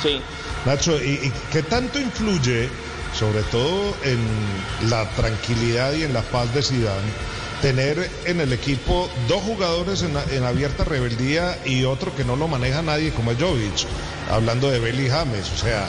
Sí. 0.00 0.20
Nacho, 0.64 1.02
¿y, 1.02 1.32
qué 1.50 1.64
tanto 1.64 1.98
influye, 1.98 2.68
sobre 3.18 3.42
todo 3.42 3.92
en 4.04 4.20
la 4.88 5.04
tranquilidad 5.16 5.92
y 5.94 6.04
en 6.04 6.12
la 6.12 6.22
paz 6.22 6.54
de 6.54 6.62
Zidane, 6.62 7.10
tener 7.60 8.08
en 8.24 8.40
el 8.40 8.52
equipo 8.52 9.10
dos 9.26 9.42
jugadores 9.42 10.04
en, 10.04 10.44
abierta 10.44 10.84
rebeldía 10.84 11.58
y 11.64 11.82
otro 11.82 12.14
que 12.14 12.24
no 12.24 12.36
lo 12.36 12.46
maneja 12.46 12.82
nadie 12.82 13.10
como 13.10 13.32
es 13.32 13.38
Jovic, 13.40 13.88
hablando 14.30 14.70
de 14.70 14.78
Beli 14.78 15.10
James, 15.10 15.50
o 15.52 15.56
sea, 15.56 15.88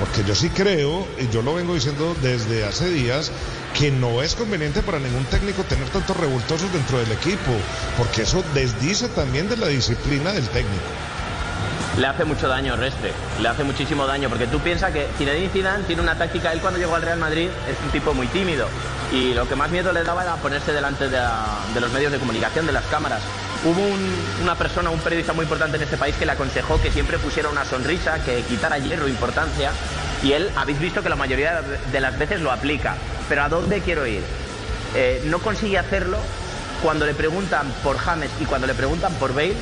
porque 0.00 0.26
yo 0.26 0.34
sí 0.34 0.48
creo, 0.48 1.06
y 1.20 1.28
yo 1.28 1.42
lo 1.42 1.52
vengo 1.52 1.74
diciendo 1.74 2.16
desde 2.22 2.64
hace 2.64 2.88
días, 2.88 3.30
que 3.78 3.90
no 3.90 4.22
es 4.22 4.34
conveniente 4.34 4.82
para 4.82 4.98
ningún 4.98 5.24
técnico 5.24 5.64
tener 5.64 5.88
tantos 5.88 6.16
revoltosos 6.16 6.72
dentro 6.72 6.98
del 6.98 7.12
equipo, 7.12 7.52
porque 7.96 8.22
eso 8.22 8.44
desdice 8.54 9.08
también 9.08 9.48
de 9.48 9.56
la 9.56 9.68
disciplina 9.68 10.32
del 10.32 10.48
técnico. 10.48 10.82
Le 11.98 12.06
hace 12.06 12.24
mucho 12.24 12.48
daño 12.48 12.74
Restre, 12.76 13.12
le 13.40 13.48
hace 13.48 13.64
muchísimo 13.64 14.06
daño, 14.06 14.30
porque 14.30 14.46
tú 14.46 14.60
piensas 14.60 14.92
que 14.92 15.08
Zinedine 15.18 15.50
Zidane 15.50 15.84
tiene 15.84 16.00
una 16.00 16.16
táctica, 16.16 16.52
él 16.52 16.60
cuando 16.60 16.78
llegó 16.78 16.94
al 16.94 17.02
Real 17.02 17.18
Madrid 17.18 17.48
es 17.68 17.76
un 17.84 17.90
tipo 17.90 18.14
muy 18.14 18.28
tímido 18.28 18.66
y 19.12 19.34
lo 19.34 19.46
que 19.46 19.54
más 19.54 19.70
miedo 19.70 19.92
le 19.92 20.02
daba 20.02 20.22
era 20.22 20.36
ponerse 20.36 20.72
delante 20.72 21.08
de, 21.10 21.20
los 21.80 21.92
medios 21.92 22.10
de 22.10 22.18
comunicación, 22.18 22.66
de 22.66 22.72
las 22.72 22.84
cámaras. 22.86 23.20
Hubo 23.64 23.82
una 24.42 24.54
persona, 24.54 24.88
un 24.88 25.00
periodista 25.00 25.34
muy 25.34 25.44
importante 25.44 25.76
en 25.76 25.82
este 25.82 25.98
país 25.98 26.16
que 26.16 26.24
le 26.24 26.32
aconsejó 26.32 26.80
que 26.80 26.90
siempre 26.90 27.18
pusiera 27.18 27.50
una 27.50 27.64
sonrisa, 27.64 28.24
que 28.24 28.42
quitara 28.42 28.78
hierro, 28.78 29.06
importancia, 29.06 29.70
y 30.22 30.32
él 30.32 30.50
habéis 30.56 30.78
visto 30.78 31.02
que 31.02 31.08
la 31.08 31.16
mayoría 31.16 31.62
de 31.90 32.00
las 32.00 32.18
veces 32.18 32.40
lo 32.40 32.52
aplica. 32.52 32.94
Pero 33.28 33.42
¿a 33.42 33.48
dónde 33.48 33.80
quiero 33.80 34.06
ir? 34.06 34.22
Eh, 34.94 35.22
no 35.26 35.38
consigue 35.38 35.78
hacerlo 35.78 36.18
cuando 36.82 37.06
le 37.06 37.14
preguntan 37.14 37.72
por 37.82 37.96
James 37.98 38.30
y 38.40 38.44
cuando 38.44 38.66
le 38.66 38.74
preguntan 38.74 39.12
por 39.14 39.34
Bale, 39.34 39.54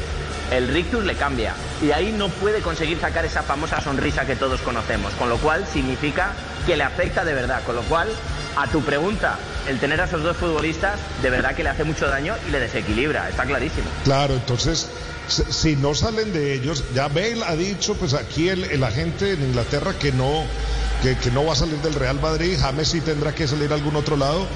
el 0.50 0.68
rictus 0.68 1.04
le 1.04 1.14
cambia. 1.14 1.54
Y 1.82 1.92
ahí 1.92 2.12
no 2.12 2.28
puede 2.28 2.60
conseguir 2.60 3.00
sacar 3.00 3.24
esa 3.24 3.42
famosa 3.42 3.80
sonrisa 3.80 4.26
que 4.26 4.36
todos 4.36 4.60
conocemos. 4.60 5.12
Con 5.14 5.28
lo 5.28 5.38
cual 5.38 5.66
significa 5.66 6.32
que 6.66 6.76
le 6.76 6.82
afecta 6.82 7.24
de 7.24 7.34
verdad. 7.34 7.62
Con 7.64 7.76
lo 7.76 7.82
cual, 7.82 8.08
a 8.56 8.66
tu 8.66 8.82
pregunta, 8.82 9.38
el 9.68 9.78
tener 9.78 10.00
a 10.00 10.04
esos 10.04 10.22
dos 10.22 10.36
futbolistas 10.36 10.98
de 11.22 11.30
verdad 11.30 11.54
que 11.54 11.62
le 11.62 11.70
hace 11.70 11.84
mucho 11.84 12.08
daño 12.08 12.34
y 12.48 12.50
le 12.50 12.60
desequilibra. 12.60 13.28
Está 13.28 13.44
clarísimo. 13.44 13.88
Claro, 14.04 14.34
entonces 14.34 14.90
si 15.28 15.76
no 15.76 15.94
salen 15.94 16.32
de 16.32 16.54
ellos, 16.54 16.84
ya 16.94 17.08
Bale 17.08 17.44
ha 17.46 17.56
dicho, 17.56 17.94
pues 17.94 18.14
aquí 18.14 18.48
el, 18.48 18.64
el 18.64 18.82
agente 18.82 19.32
en 19.32 19.42
Inglaterra 19.42 19.94
que 19.98 20.12
no, 20.12 20.44
que, 21.02 21.30
no 21.30 21.44
va 21.44 21.52
a 21.52 21.56
salir 21.56 21.78
del 21.78 21.94
Real 21.94 22.20
Madrid, 22.20 22.58
James 22.60 22.88
sí 22.88 23.00
tendrá 23.00 23.34
que 23.34 23.46
salir 23.48 23.70
a 23.72 23.74
algún 23.74 23.96
otro 23.96 24.16
lado. 24.16 24.46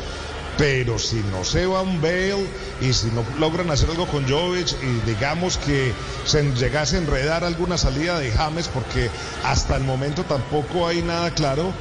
Pero 0.57 1.00
si 1.00 1.16
no 1.33 1.42
se 1.42 1.66
va 1.66 1.83
un 1.83 2.00
Bale 2.00 2.46
y 2.81 2.92
si 2.92 3.09
no 3.09 3.24
logran 3.40 3.72
hacer 3.72 3.90
algo 3.90 4.07
con 4.07 4.29
Jovic 4.29 4.68
y 4.85 5.11
digamos 5.11 5.59
que 5.59 5.92
se 6.24 6.44
llegase 6.53 6.94
a 6.94 7.00
enredar 7.00 7.42
alguna 7.42 7.77
salida 7.77 8.20
de 8.20 8.31
James, 8.31 8.68
porque 8.68 9.11
hasta 9.42 9.74
el 9.74 9.83
momento 9.83 10.22
tampoco 10.22 10.87
hay 10.87 11.03
nada 11.03 11.33
claro, 11.33 11.72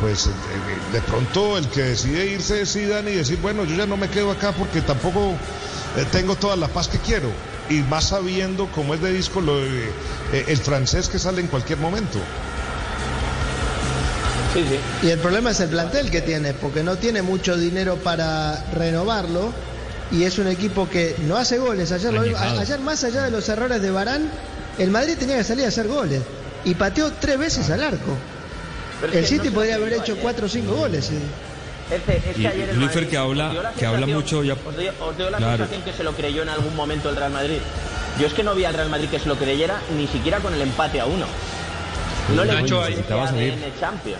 pues 0.00 0.26
eh, 0.26 0.30
eh, 0.30 0.92
de 0.92 1.00
pronto 1.02 1.56
el 1.56 1.68
que 1.68 1.82
decide 1.82 2.26
irse 2.26 2.56
decidan 2.56 3.06
y 3.06 3.12
decir, 3.12 3.38
bueno, 3.40 3.64
yo 3.64 3.76
ya 3.76 3.86
no 3.86 3.96
me 3.96 4.08
quedo 4.08 4.32
acá 4.32 4.50
porque 4.50 4.80
tampoco 4.80 5.34
eh, 5.96 6.04
tengo 6.10 6.34
toda 6.34 6.56
la 6.56 6.66
paz 6.66 6.88
que 6.88 6.98
quiero. 6.98 7.30
Y 7.68 7.80
más 7.82 8.08
sabiendo 8.08 8.68
cómo 8.72 8.94
es 8.94 9.00
de 9.00 9.12
disco 9.12 9.40
lo, 9.40 9.58
el 9.58 10.58
francés 10.58 11.08
que 11.08 11.18
sale 11.18 11.40
en 11.40 11.48
cualquier 11.48 11.78
momento. 11.78 12.18
Y 15.02 15.10
el 15.10 15.18
problema 15.18 15.50
es 15.50 15.60
el 15.60 15.68
plantel 15.68 16.10
que 16.10 16.22
tiene, 16.22 16.54
porque 16.54 16.82
no 16.82 16.96
tiene 16.96 17.20
mucho 17.22 17.56
dinero 17.56 17.96
para 17.96 18.64
renovarlo 18.72 19.52
y 20.10 20.24
es 20.24 20.38
un 20.38 20.46
equipo 20.46 20.88
que 20.88 21.16
no 21.26 21.36
hace 21.36 21.58
goles. 21.58 21.92
Ayer, 21.92 22.12
lo, 22.12 22.22
ayer 22.22 22.80
más 22.80 23.04
allá 23.04 23.24
de 23.24 23.30
los 23.30 23.48
errores 23.48 23.82
de 23.82 23.90
Barán, 23.90 24.30
el 24.78 24.90
Madrid 24.90 25.16
tenía 25.18 25.36
que 25.36 25.44
salir 25.44 25.64
a 25.64 25.68
hacer 25.68 25.88
goles 25.88 26.22
y 26.64 26.74
pateó 26.74 27.12
tres 27.12 27.38
veces 27.38 27.68
al 27.70 27.82
arco. 27.82 28.16
el 29.12 29.26
City 29.26 29.50
podría 29.50 29.74
haber 29.74 29.92
hecho 29.94 30.16
cuatro 30.16 30.46
o 30.46 30.48
cinco 30.48 30.74
goles. 30.74 31.10
y 31.10 31.18
que 33.08 33.16
habla, 33.16 33.72
que 33.78 33.86
habla 33.86 34.06
mucho 34.06 34.42
ya. 34.42 34.54
Os 34.54 34.76
doy, 35.16 35.30
la 35.30 35.38
sensación 35.38 35.82
que 35.82 35.92
se 35.92 36.02
lo 36.04 36.12
creyó 36.12 36.42
en 36.42 36.48
algún 36.48 36.74
momento 36.74 37.08
el 37.10 37.16
Real 37.16 37.32
Madrid. 37.32 37.58
Yo 38.18 38.26
es 38.26 38.32
que 38.32 38.42
no 38.42 38.54
vi 38.54 38.64
al 38.64 38.74
Real 38.74 38.88
Madrid 38.88 39.08
que 39.08 39.18
se 39.18 39.28
lo 39.28 39.36
creyera 39.36 39.80
ni 39.96 40.06
siquiera 40.06 40.40
con 40.40 40.54
el 40.54 40.62
empate 40.62 41.00
a 41.00 41.06
uno. 41.06 41.26
No 42.34 42.44
le 42.44 42.54
Nacho, 42.54 42.82
hay, 42.82 42.94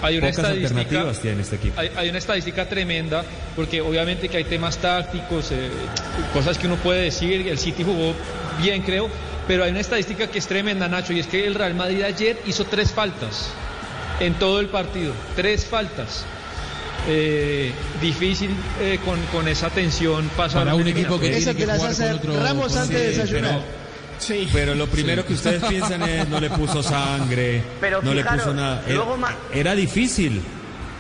hay 0.01 0.19
una 0.19 0.29
estadística, 0.29 1.11
este 1.11 1.57
equipo. 1.57 1.81
Hay, 1.81 2.09
una 2.09 2.19
estadística 2.19 2.69
tremenda, 2.69 3.25
porque 3.57 3.81
obviamente 3.81 4.29
que 4.29 4.37
hay 4.37 4.45
temas 4.45 4.79
tácticos, 4.79 5.51
eh, 5.51 5.71
cosas 6.33 6.57
que 6.57 6.69
uno 6.69 6.77
puede 6.77 7.03
decir, 7.03 7.49
el 7.49 7.59
City 7.59 7.83
jugó 7.83 8.15
bien 8.61 8.83
creo, 8.83 9.09
pero 9.49 9.65
hay 9.65 9.73
una 9.73 9.81
estadística 9.81 10.29
que 10.29 10.39
es 10.39 10.47
tremenda, 10.47 10.87
Nacho, 10.87 11.13
y 11.15 11.21
es 11.21 11.27
que 11.27 11.47
el 11.47 11.57
Real 11.57 11.75
Madrid 11.75 12.03
ayer 12.03 12.39
hizo 12.47 12.65
tres 12.65 12.93
faltas 12.93 13.51
en 14.21 14.35
todo 14.35 14.61
el 14.61 14.69
partido, 14.69 15.13
tres 15.35 15.67
faltas. 15.67 16.25
Eh, 17.09 17.73
difícil 18.01 18.51
eh, 18.81 18.99
con, 19.05 19.21
con, 19.27 19.47
esa 19.47 19.71
tensión 19.71 20.29
pasar 20.37 20.65
para 20.65 20.75
un 20.75 20.89
equipo 20.89 21.21
que 21.21 21.31
tiene 21.31 21.55
que 21.55 21.65
jugar 21.65 21.95
con 21.95 22.13
otro 22.13 22.43
Ramos 22.43 22.77
antes 22.77 22.99
de 22.99 23.07
desayunar. 23.09 23.61
pero 24.53 24.75
lo 24.75 24.89
primero 24.89 25.25
que 25.25 25.35
ustedes 25.35 25.63
piensan 25.65 26.03
es 26.03 26.29
no 26.29 26.41
le 26.41 26.51
puso 26.51 26.83
sangre, 26.83 27.63
no 28.03 28.13
le 28.13 28.25
puso 28.25 28.53
nada. 28.53 28.83
Era, 29.53 29.75
difícil 29.77 30.43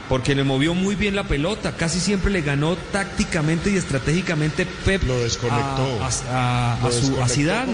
porque 0.08 0.34
le 0.34 0.44
movió 0.44 0.74
muy 0.74 0.94
bien 0.94 1.16
la 1.16 1.24
pelota, 1.24 1.72
casi 1.76 2.00
siempre 2.00 2.30
le 2.30 2.42
ganó 2.42 2.76
tácticamente 2.92 3.70
y 3.70 3.76
estratégicamente 3.76 4.66
Pep. 4.84 5.02
Lo 5.04 5.18
desconectó. 5.20 5.98
A, 6.30 6.74
a, 6.74 7.28
Zidane. 7.28 7.72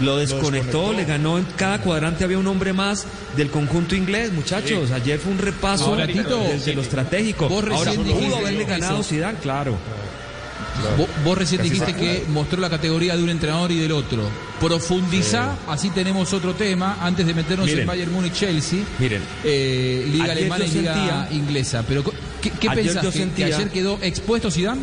lo 0.00 0.16
desconectó, 0.16 0.92
le 0.92 1.04
ganó 1.04 1.38
en 1.38 1.44
cada 1.56 1.80
cuadrante 1.80 2.24
había 2.24 2.38
un 2.38 2.46
hombre 2.46 2.72
más 2.72 3.06
del 3.36 3.50
conjunto 3.50 3.94
inglés, 3.94 4.32
muchachos. 4.32 4.90
Ayer 4.90 5.18
fue 5.18 5.32
un 5.32 5.38
repaso 5.38 5.96
desde 5.96 6.74
lo 6.74 6.82
estratégico. 6.82 7.46
Ahora 7.46 7.92
pudo 7.92 8.36
haberle 8.36 8.64
ganado 8.64 9.02
Zidane, 9.02 9.38
claro. 9.38 9.76
Vos, 11.24 11.38
recién 11.38 11.62
dijiste 11.62 11.94
que 11.94 12.24
mostró 12.28 12.60
la 12.60 12.70
categoría 12.70 13.16
de 13.16 13.22
un 13.22 13.30
entrenador 13.30 13.70
y 13.72 13.78
del 13.78 13.92
otro. 13.92 14.28
Profundizá, 14.60 15.56
así 15.68 15.90
tenemos 15.90 16.32
otro 16.32 16.54
tema, 16.54 16.98
antes 17.00 17.26
de 17.26 17.34
meternos 17.34 17.68
en 17.68 17.86
Bayern 17.86 18.12
Múnich 18.12 18.34
Chelsea. 18.34 18.80
Miren, 18.98 19.22
eh, 19.44 20.06
Liga 20.10 20.32
Alemana 20.32 20.64
y 20.64 20.70
Liga 20.70 21.28
Inglesa. 21.30 21.84
Pero 21.86 22.04
¿qué, 22.40 22.50
qué 22.50 22.70
pensás? 22.70 23.06
¿Que, 23.36 23.44
ayer 23.44 23.70
quedó 23.70 23.98
expuesto 24.02 24.50
Zidane? 24.50 24.82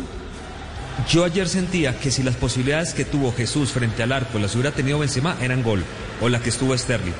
Yo 1.08 1.24
ayer 1.24 1.48
sentía 1.48 1.98
que 1.98 2.10
si 2.10 2.22
las 2.22 2.36
posibilidades 2.36 2.92
que 2.92 3.04
tuvo 3.04 3.32
Jesús 3.32 3.70
frente 3.70 4.02
al 4.02 4.12
arco 4.12 4.38
las 4.38 4.54
hubiera 4.54 4.72
tenido 4.72 4.98
Benzema, 4.98 5.36
eran 5.40 5.62
gol. 5.62 5.84
O 6.20 6.28
la 6.28 6.40
que 6.40 6.48
estuvo 6.48 6.76
Sterling. 6.76 7.14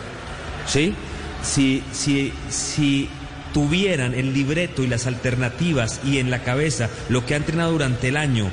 ¿Sí? 0.67 0.95
Si, 1.43 1.85
si, 1.93 2.33
si 2.51 3.09
tuvieran 3.53 4.15
el 4.15 4.35
libreto 4.35 4.83
y 4.83 4.89
las 4.89 5.07
alternativas 5.07 6.01
y 6.05 6.19
en 6.19 6.31
la 6.31 6.43
cabeza 6.43 6.91
lo 7.09 7.25
que 7.25 7.35
ha 7.35 7.37
entrenado 7.37 7.73
durante 7.73 8.09
el 8.09 8.17
año 8.17 8.51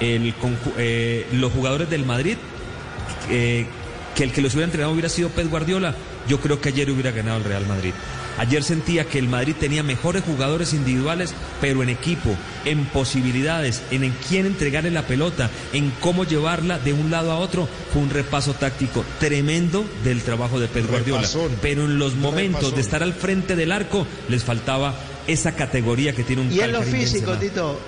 el, 0.00 0.34
eh, 0.78 1.26
los 1.32 1.52
jugadores 1.52 1.90
del 1.90 2.04
Madrid, 2.04 2.36
eh, 3.30 3.66
que 4.14 4.24
el 4.24 4.32
que 4.32 4.42
los 4.42 4.54
hubiera 4.54 4.66
entrenado 4.66 4.92
hubiera 4.92 5.08
sido 5.08 5.28
Pep 5.30 5.48
Guardiola, 5.48 5.94
yo 6.28 6.40
creo 6.40 6.60
que 6.60 6.70
ayer 6.70 6.90
hubiera 6.90 7.10
ganado 7.10 7.38
el 7.38 7.44
Real 7.44 7.66
Madrid. 7.66 7.92
Ayer 8.36 8.64
sentía 8.64 9.04
que 9.04 9.18
el 9.18 9.28
Madrid 9.28 9.54
tenía 9.58 9.82
mejores 9.82 10.24
jugadores 10.24 10.74
individuales, 10.74 11.32
pero 11.60 11.82
en 11.82 11.88
equipo, 11.88 12.30
en 12.64 12.84
posibilidades, 12.86 13.82
en, 13.92 14.02
en 14.02 14.12
quién 14.28 14.46
entregarle 14.46 14.90
la 14.90 15.06
pelota, 15.06 15.50
en 15.72 15.90
cómo 16.00 16.24
llevarla 16.24 16.78
de 16.80 16.92
un 16.92 17.10
lado 17.10 17.30
a 17.30 17.36
otro. 17.36 17.68
Fue 17.92 18.02
un 18.02 18.10
repaso 18.10 18.54
táctico 18.54 19.04
tremendo 19.20 19.84
del 20.02 20.22
trabajo 20.22 20.58
de 20.58 20.66
Pep 20.66 20.88
Guardiola. 20.88 21.28
pero 21.62 21.84
en 21.84 21.98
los 21.98 22.16
momentos 22.16 22.74
de 22.74 22.80
estar 22.80 23.02
al 23.02 23.12
frente 23.12 23.54
del 23.54 23.70
arco 23.70 24.06
les 24.28 24.42
faltaba 24.42 24.94
esa 25.26 25.52
categoría 25.52 26.12
que 26.14 26.24
tiene 26.24 26.42
un 26.42 26.52
Y 26.52 26.60
en 26.60 26.72
lo 26.72 26.82
físico, 26.82 27.34
Tito, 27.34 27.78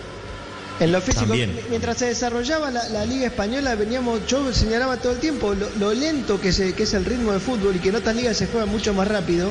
en 0.79 0.93
lo 0.93 1.01
físico, 1.01 1.35
mientras 1.71 1.99
se 1.99 2.07
desarrollaba 2.07 2.71
la, 2.71 3.07
Liga 3.07 3.27
Española, 3.27 3.75
veníamos, 3.75 4.27
yo 4.27 4.53
señalaba 4.53 4.97
todo 4.99 5.13
el 5.13 5.19
tiempo 5.19 5.55
lo, 5.55 5.95
lento 5.95 6.41
que, 6.41 6.51
que 6.75 6.83
es 6.83 6.95
el 6.95 7.05
ritmo 7.05 7.33
de 7.33 7.41
fútbol 7.41 7.77
y 7.77 7.79
que 7.79 7.89
en 7.89 7.97
otras 7.97 8.15
ligas 8.15 8.37
se 8.37 8.47
juega 8.47 8.67
mucho 8.67 8.93
más 8.93 9.09
rápido. 9.09 9.51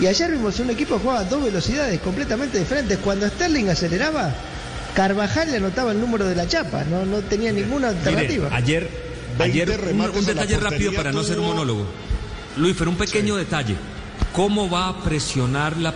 Y 0.00 0.06
ayer 0.06 0.30
vimos 0.30 0.60
un 0.60 0.70
equipo 0.70 0.96
que 0.96 1.02
jugaba 1.02 1.20
a 1.20 1.24
dos 1.24 1.42
velocidades 1.42 1.98
completamente 2.00 2.58
diferentes. 2.58 2.98
Cuando 2.98 3.26
Sterling 3.26 3.68
aceleraba, 3.68 4.34
Carvajal 4.94 5.50
le 5.50 5.58
anotaba 5.58 5.92
el 5.92 6.00
número 6.00 6.26
de 6.26 6.34
la 6.34 6.46
chapa, 6.46 6.84
no, 6.84 7.06
no 7.06 7.18
tenía 7.20 7.52
ninguna 7.52 7.88
alternativa. 7.88 8.48
ayer, 8.52 8.88
ayer 9.38 9.70
un, 9.92 10.26
detalle 10.26 10.58
rápido 10.58 10.92
para 10.92 11.12
no 11.12 11.22
ser 11.22 11.38
un 11.38 11.46
monólogo. 11.46 11.86
Luis, 12.56 12.74
pero 12.78 12.90
un 12.90 12.96
pequeño 12.96 13.36
detalle. 13.36 13.76
¿Cómo 14.32 14.68
va 14.68 14.88
a 14.88 15.02
presionar 15.02 15.76
la, 15.78 15.94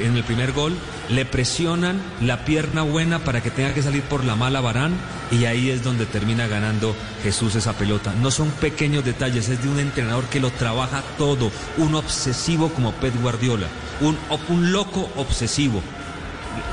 en 0.00 0.16
el 0.16 0.24
primer 0.24 0.52
gol? 0.52 0.74
Le 1.10 1.26
presionan 1.26 2.00
la 2.20 2.44
pierna 2.44 2.82
buena 2.82 3.18
para 3.24 3.42
que 3.42 3.50
tenga 3.50 3.74
que 3.74 3.82
salir 3.82 4.02
por 4.02 4.24
la 4.24 4.36
mala 4.36 4.60
Barán 4.60 4.94
y 5.30 5.44
ahí 5.44 5.70
es 5.70 5.84
donde 5.84 6.06
termina 6.06 6.46
ganando 6.46 6.96
Jesús 7.22 7.54
esa 7.56 7.74
pelota. 7.74 8.14
No 8.22 8.30
son 8.30 8.50
pequeños 8.50 9.04
detalles, 9.04 9.48
es 9.48 9.62
de 9.62 9.68
un 9.68 9.78
entrenador 9.78 10.24
que 10.24 10.40
lo 10.40 10.50
trabaja 10.50 11.02
todo, 11.18 11.50
un 11.76 11.94
obsesivo 11.94 12.70
como 12.70 12.92
Pep 12.92 13.14
Guardiola, 13.20 13.66
un, 14.00 14.16
un 14.48 14.72
loco 14.72 15.10
obsesivo. 15.16 15.82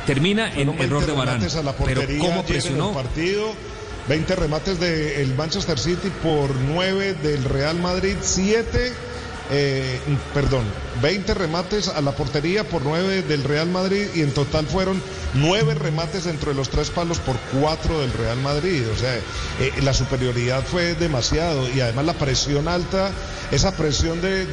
Termina 0.06 0.54
en 0.54 0.70
error 0.80 1.06
de 1.06 1.12
Barán, 1.12 1.46
pero 1.86 2.02
¿cómo 2.20 2.46
presionó? 2.46 2.90
El 2.90 2.96
partido, 2.96 3.54
20 4.08 4.36
remates 4.36 4.80
del 4.80 5.36
Manchester 5.36 5.78
City 5.78 6.10
por 6.24 6.56
9 6.56 7.16
del 7.16 7.44
Real 7.44 7.78
Madrid, 7.80 8.16
7 8.22 8.94
eh, 9.50 10.00
perdón, 10.34 10.64
20 11.02 11.34
remates 11.34 11.88
a 11.88 12.02
la 12.02 12.12
portería 12.12 12.64
por 12.64 12.84
9 12.84 13.24
del 13.24 13.44
Real 13.44 13.68
Madrid 13.68 14.08
y 14.14 14.22
en 14.22 14.34
total 14.34 14.68
fueron 14.68 15.02
9 15.34 15.76
remates 15.76 16.26
dentro 16.26 16.52
de 16.52 16.58
los 16.58 16.70
tres 16.70 16.90
palos 16.90 17.20
por 17.20 17.36
4 17.60 18.00
del 18.00 18.14
Real 18.14 18.38
Madrid. 18.38 18.84
O 18.94 18.98
sea, 18.98 19.16
eh, 19.16 19.22
la 19.82 19.94
superioridad 19.94 20.64
fue 20.64 20.94
demasiado 20.96 21.70
y 21.70 21.82
además 21.82 22.06
la 22.06 22.14
presión 22.14 22.68
alta, 22.68 23.12
esa 23.52 23.76
presión 23.76 24.22
de, 24.22 24.46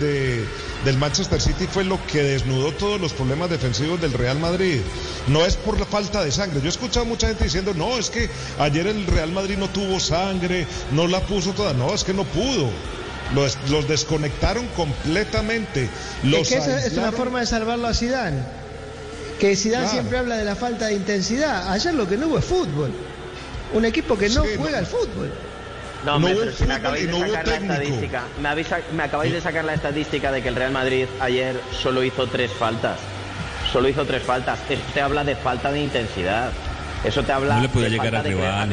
del 0.85 0.99
Manchester 0.99 1.41
City 1.41 1.67
fue 1.71 1.85
lo 1.85 2.05
que 2.07 2.23
desnudó 2.23 2.73
todos 2.73 3.01
los 3.01 3.13
problemas 3.13 3.51
defensivos 3.51 4.01
del 4.01 4.13
Real 4.13 4.39
Madrid. 4.39 4.81
No 5.29 5.45
es 5.45 5.57
por 5.57 5.79
la 5.79 5.87
falta 5.87 6.25
de 6.25 6.33
sangre. 6.33 6.61
Yo 6.61 6.67
he 6.67 6.71
escuchado 6.71 7.07
mucha 7.07 7.29
gente 7.29 7.45
diciendo, 7.45 7.75
no, 7.75 7.99
es 7.99 8.11
que 8.11 8.29
ayer 8.59 8.87
el 8.87 9.07
Real 9.07 9.33
Madrid 9.33 9.57
no 9.59 9.69
tuvo 9.69 10.01
sangre, 10.01 10.67
no 10.93 11.07
la 11.07 11.21
puso 11.21 11.53
toda. 11.53 11.73
No, 11.73 11.95
es 11.95 12.05
que 12.05 12.15
no 12.15 12.25
pudo. 12.25 12.71
Los, 13.35 13.89
desconectaron 13.89 14.67
completamente. 14.69 15.89
Los 16.23 16.51
es 16.51 16.65
que 16.65 16.87
es 16.87 16.97
una 16.97 17.13
forma 17.13 17.41
de 17.41 17.47
salvarlo 17.47 17.87
a 17.87 17.95
Zidane. 17.95 18.43
Que 19.39 19.55
Zidane 19.55 19.89
siempre 19.89 20.19
habla 20.19 20.37
de 20.37 20.45
la 20.45 20.57
falta 20.57 20.87
de 20.87 20.95
intensidad. 20.95 21.71
Ayer 21.71 21.95
lo 21.95 22.09
que 22.09 22.17
no 22.17 22.29
hubo 22.29 22.39
es 22.39 22.45
fútbol. 22.45 22.91
Un 23.73 23.85
equipo 23.85 24.17
que 24.17 24.29
no 24.31 24.45
juega 24.57 24.79
al 24.79 24.87
fútbol. 24.87 25.33
No, 26.05 26.21
pero 26.21 26.53
si 26.53 26.65
me 26.65 26.75
acabáis 26.75 27.07
de 27.07 27.21
sacar 27.21 27.49
la 27.49 27.57
estadística, 27.57 28.23
me, 28.93 29.03
acabáis 29.03 29.33
de 29.33 29.41
sacar 29.41 29.65
la 29.65 29.75
estadística 29.75 30.33
de 30.33 30.43
que 30.43 30.49
el 30.49 30.55
Real 30.55 30.73
Madrid 30.73 31.07
ayer 31.21 31.61
solo 31.83 32.03
hizo 32.03 32.27
tres 32.29 32.53
faltas. 32.53 32.99
Solo 33.73 33.89
hizo 33.89 34.05
tres 34.07 34.23
faltas. 34.23 34.59
Eso 34.71 34.81
te 34.95 35.01
habla 35.01 35.25
de 35.25 35.37
falta 35.37 35.71
de 35.71 35.81
intensidad. 35.81 36.51
Eso 37.05 37.23
te 37.23 37.33
habla. 37.33 37.57
No 37.57 37.63
le 37.63 37.69
puede 37.69 37.91
llegar 37.91 38.15
arriba 38.15 38.63
a 38.63 38.67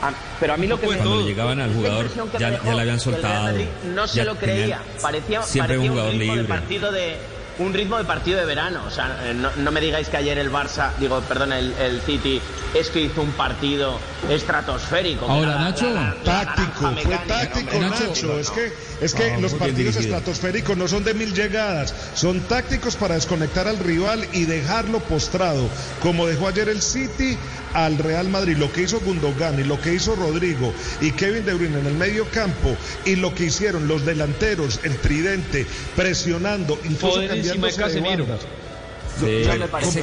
Nacho. 0.00 0.16
Ah, 0.16 0.36
pero 0.38 0.54
a 0.54 0.56
mí 0.56 0.66
lo 0.66 0.80
que 0.80 0.86
me 0.86 0.96
cuando 0.96 1.26
llegaban 1.26 1.60
al 1.60 1.74
jugador 1.74 2.08
ya, 2.38 2.62
ya 2.62 2.74
le 2.74 2.80
habían 2.80 3.00
soltado. 3.00 3.58
no 3.94 4.06
se 4.06 4.24
lo 4.24 4.36
creía. 4.36 4.80
Parecía, 5.00 5.40
parecía 5.40 5.80
un, 5.80 5.88
jugador 5.88 6.12
ritmo 6.12 6.34
libre. 6.34 6.42
de 6.42 6.48
partido 6.48 6.92
de 6.92 7.16
un 7.60 7.74
ritmo 7.74 7.98
de 7.98 8.04
partido 8.04 8.38
de 8.38 8.46
verano. 8.46 8.82
O 8.86 8.90
sea, 8.90 9.18
eh, 9.22 9.34
no, 9.34 9.70
me 9.70 9.80
digáis 9.80 10.08
que 10.08 10.16
ayer 10.16 10.38
el 10.38 10.50
Barça, 10.50 10.92
digo, 10.98 11.20
perdón, 11.20 11.52
el, 11.52 11.72
el 11.74 12.00
City 12.00 12.40
es 12.74 12.88
que 12.90 13.00
hizo 13.00 13.22
un 13.22 13.32
partido 13.32 13.98
estratosférico. 14.28 15.26
Ahora, 15.26 15.58
Nacho, 15.58 15.86
táctico, 16.24 16.92
fue 17.02 17.18
táctico, 17.26 17.78
Nacho. 17.78 18.38
Es 18.38 18.50
que, 18.50 18.72
es 19.00 19.14
que 19.14 19.38
los 19.38 19.54
partidos 19.54 19.96
estratosféricos 19.96 20.76
no 20.76 20.88
son 20.88 21.04
de 21.04 21.14
mil 21.14 21.34
llegadas, 21.34 21.94
son 22.14 22.40
tácticos 22.40 22.96
para 22.96 23.14
desconectar 23.14 23.68
al 23.68 23.78
rival 23.78 24.26
y 24.32 24.44
dejarlo 24.44 25.00
postrado, 25.00 25.68
como 26.02 26.26
dejó 26.26 26.48
ayer 26.48 26.68
el 26.68 26.82
City 26.82 27.36
al 27.74 27.98
Real 27.98 28.28
Madrid, 28.28 28.56
lo 28.56 28.72
que 28.72 28.82
hizo 28.82 29.00
Gundogan 29.00 29.60
y 29.60 29.64
lo 29.64 29.80
que 29.80 29.94
hizo 29.94 30.16
Rodrigo 30.16 30.72
y 31.00 31.12
Kevin 31.12 31.44
De 31.44 31.54
Bruyne 31.54 31.78
en 31.78 31.86
el 31.86 31.94
medio 31.94 32.28
campo 32.30 32.76
y 33.04 33.16
lo 33.16 33.34
que 33.34 33.44
hicieron 33.44 33.86
los 33.86 34.04
delanteros, 34.04 34.80
el 34.82 34.96
tridente, 34.98 35.66
presionando, 35.96 36.78
incluso 36.84 37.20
cambiando 37.26 37.49
de 39.20 39.58
me 39.58 39.68
parece, 39.68 40.02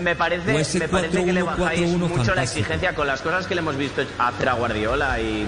me, 0.00 0.14
parece, 0.14 0.78
me 0.78 0.88
parece 0.88 1.24
que 1.24 1.32
le 1.32 1.42
bajáis 1.42 1.88
mucho 1.96 2.34
la 2.34 2.42
exigencia 2.42 2.94
con 2.94 3.06
las 3.06 3.22
cosas 3.22 3.46
que 3.46 3.54
le 3.54 3.60
hemos 3.60 3.76
visto 3.76 4.02
hacer 4.18 4.48
a 4.48 4.54
Guardiola 4.54 5.20
y, 5.20 5.46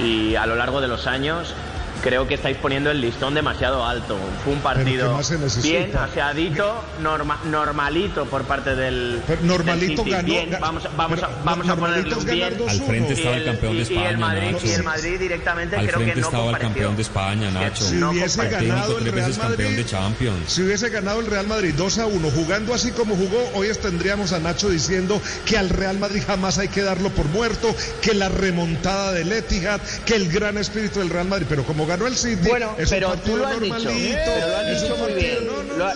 y 0.00 0.36
a 0.36 0.46
lo 0.46 0.54
largo 0.54 0.80
de 0.80 0.88
los 0.88 1.06
años 1.06 1.54
creo 2.02 2.26
que 2.26 2.34
estáis 2.34 2.56
poniendo 2.56 2.90
el 2.90 3.00
listón 3.00 3.34
demasiado 3.34 3.84
alto. 3.84 4.18
Fue 4.44 4.52
un 4.52 4.60
partido 4.60 5.18
bien 5.62 5.96
aseadito, 5.96 6.84
norma, 7.00 7.40
normalito 7.44 8.26
por 8.26 8.44
parte 8.44 8.74
del. 8.74 9.22
normalito 9.42 10.04
ganó. 10.04 10.26
Bien, 10.28 10.56
vamos, 10.60 10.88
vamos, 10.96 11.22
a, 11.22 11.30
vamos 11.44 11.68
a 11.68 11.76
ponerle 11.76 12.14
un 12.14 12.24
bien. 12.24 12.56
Al 12.68 12.80
frente 12.80 13.12
estaba 13.14 13.36
el 13.36 13.44
campeón 13.44 13.76
de 13.76 13.82
España. 13.82 14.02
Y 14.02 14.06
el 14.06 14.18
Madrid, 14.18 14.56
y 14.64 14.70
el 14.70 14.82
Madrid 14.82 15.18
directamente 15.18 15.76
Al 15.76 15.86
creo 15.86 15.98
que 16.00 16.14
no 16.14 16.26
estaba 16.26 16.50
el 16.50 16.58
campeón 16.58 16.96
de 16.96 17.02
España, 17.02 17.50
Nacho. 17.50 17.84
Si 17.84 18.02
hubiese 18.02 18.48
ganado 18.48 18.98
el 18.98 19.12
Real 19.12 19.34
Madrid. 19.36 19.76
De 19.78 19.84
Champions. 19.84 20.52
Si 20.52 20.62
hubiese 20.62 20.88
ganado 20.88 21.20
el 21.20 21.26
Real 21.26 21.46
Madrid 21.46 21.74
2 21.76 21.98
a 21.98 22.06
1, 22.06 22.30
jugando 22.30 22.74
así 22.74 22.90
como 22.90 23.14
jugó, 23.14 23.50
hoy 23.54 23.68
tendríamos 23.80 24.32
a 24.32 24.38
Nacho 24.38 24.70
diciendo 24.70 25.20
que 25.44 25.58
al 25.58 25.68
Real 25.68 25.98
Madrid 25.98 26.22
jamás 26.26 26.58
hay 26.58 26.68
que 26.68 26.82
darlo 26.82 27.10
por 27.10 27.26
muerto, 27.26 27.74
que 28.00 28.14
la 28.14 28.28
remontada 28.28 29.12
del 29.12 29.30
Etihad, 29.30 29.80
que 30.04 30.14
el 30.14 30.30
gran 30.30 30.58
espíritu 30.58 31.00
del 31.00 31.10
Real 31.10 31.28
Madrid. 31.28 31.46
Pero 31.48 31.64
como 31.64 31.86
ganó 31.88 32.06
el 32.06 32.16
City. 32.16 32.48
Bueno, 32.48 32.76
pero 32.88 33.16
tú 33.16 33.36
lo 33.36 33.46
has 33.46 33.60
dicho. 33.60 33.76
Pero 33.88 34.48
lo 34.48 34.56
has 34.56 34.82
dicho 34.82 34.96
muy 34.96 35.12
bien. 35.14 35.38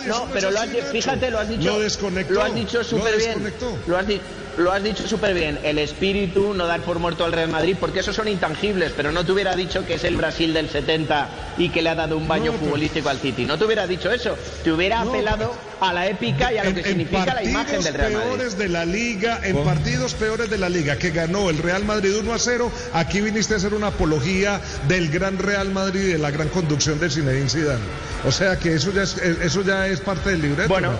No, 0.07 0.27
pero 0.33 0.51
lo 0.51 0.59
has, 0.59 0.69
fíjate, 0.91 1.31
lo 1.31 1.39
has 1.39 1.47
dicho. 1.47 1.63
Lo 1.63 1.79
desconectó. 1.79 2.33
Lo 2.33 2.43
has 2.43 2.53
dicho 2.53 2.83
súper 2.83 3.17
bien. 3.17 3.53
Lo 3.87 3.97
has 3.97 4.07
dicho 4.07 4.23
lo 4.57 4.71
has 4.71 4.83
dicho 4.83 5.07
súper 5.07 5.33
bien, 5.33 5.59
el 5.63 5.77
espíritu, 5.79 6.53
no 6.53 6.67
dar 6.67 6.81
por 6.81 6.99
muerto 6.99 7.25
al 7.25 7.31
Real 7.31 7.49
Madrid, 7.49 7.75
porque 7.79 7.99
esos 7.99 8.15
son 8.15 8.27
intangibles, 8.27 8.91
pero 8.95 9.11
no 9.11 9.25
te 9.25 9.31
hubiera 9.31 9.55
dicho 9.55 9.85
que 9.85 9.95
es 9.95 10.03
el 10.03 10.15
Brasil 10.15 10.53
del 10.53 10.69
70 10.69 11.29
y 11.57 11.69
que 11.69 11.81
le 11.81 11.89
ha 11.89 11.95
dado 11.95 12.17
un 12.17 12.27
baño 12.27 12.53
futbolístico 12.53 13.09
al 13.09 13.17
City. 13.17 13.45
No 13.45 13.57
te 13.57 13.65
hubiera 13.65 13.87
dicho 13.87 14.11
eso, 14.11 14.37
te 14.63 14.71
hubiera 14.71 15.01
apelado 15.01 15.53
a 15.79 15.93
la 15.93 16.07
épica 16.07 16.53
y 16.53 16.57
a 16.57 16.63
lo 16.63 16.73
que 16.73 16.83
significa 16.83 17.33
la 17.33 17.43
imagen 17.43 17.81
del 17.81 17.93
Real 17.93 18.13
Madrid. 18.13 18.29
peores 18.29 18.57
de 18.57 18.69
la 18.69 18.85
liga, 18.85 19.39
en 19.43 19.63
partidos 19.63 20.13
peores 20.13 20.49
de 20.49 20.57
la 20.57 20.69
liga, 20.69 20.97
que 20.97 21.11
ganó 21.11 21.49
el 21.49 21.57
Real 21.57 21.83
Madrid 21.83 22.15
1 22.19 22.33
a 22.33 22.39
0, 22.39 22.71
aquí 22.93 23.21
viniste 23.21 23.55
a 23.55 23.57
hacer 23.57 23.73
una 23.73 23.87
apología 23.87 24.61
del 24.87 25.09
gran 25.09 25.39
Real 25.39 25.71
Madrid 25.71 26.01
y 26.01 26.11
de 26.13 26.17
la 26.17 26.31
gran 26.31 26.49
conducción 26.49 26.99
de 26.99 27.09
Zinedine 27.09 27.49
Zidane. 27.49 27.83
O 28.25 28.31
sea 28.31 28.57
que 28.57 28.73
eso 28.73 28.91
ya 28.93 29.03
es, 29.03 29.17
eso 29.17 29.63
ya 29.63 29.87
es 29.87 29.99
parte 29.99 30.29
del 30.29 30.41
libreto. 30.41 30.69
Bueno, 30.69 30.93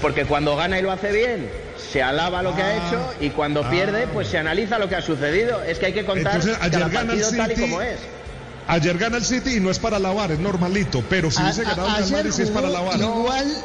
porque 0.00 0.24
cuando 0.24 0.56
gana 0.56 0.78
y 0.78 0.82
lo 0.82 0.92
hace 0.92 1.10
bien, 1.12 1.50
se 1.90 2.02
alaba 2.02 2.42
lo 2.42 2.54
que 2.54 2.62
ha 2.62 2.68
ah, 2.68 2.76
hecho 2.76 3.14
y 3.20 3.30
cuando 3.30 3.68
pierde, 3.68 4.06
pues 4.06 4.28
se 4.28 4.38
analiza 4.38 4.78
lo 4.78 4.88
que 4.88 4.96
ha 4.96 5.02
sucedido. 5.02 5.62
Es 5.62 5.78
que 5.78 5.86
hay 5.86 5.92
que 5.92 6.04
contar 6.04 6.40
cada 6.40 6.88
partido 6.88 7.30
tal 7.30 7.52
y 7.52 7.54
como 7.56 7.82
es. 7.82 7.98
Ayer 8.68 8.96
gana 8.96 9.16
el 9.16 9.24
City 9.24 9.56
y 9.56 9.60
no 9.60 9.70
es 9.70 9.78
para 9.78 9.96
alabar, 9.96 10.30
es 10.30 10.38
normalito, 10.38 11.02
pero 11.10 11.30
si 11.30 11.42
hubiese 11.42 11.64
ganado 11.64 11.88
el 11.88 11.94
Real 11.94 12.10
Madrid 12.12 12.30
sí 12.30 12.42
es 12.42 12.50
para 12.50 12.68
alabar. 12.68 12.98
Igual. 12.98 13.56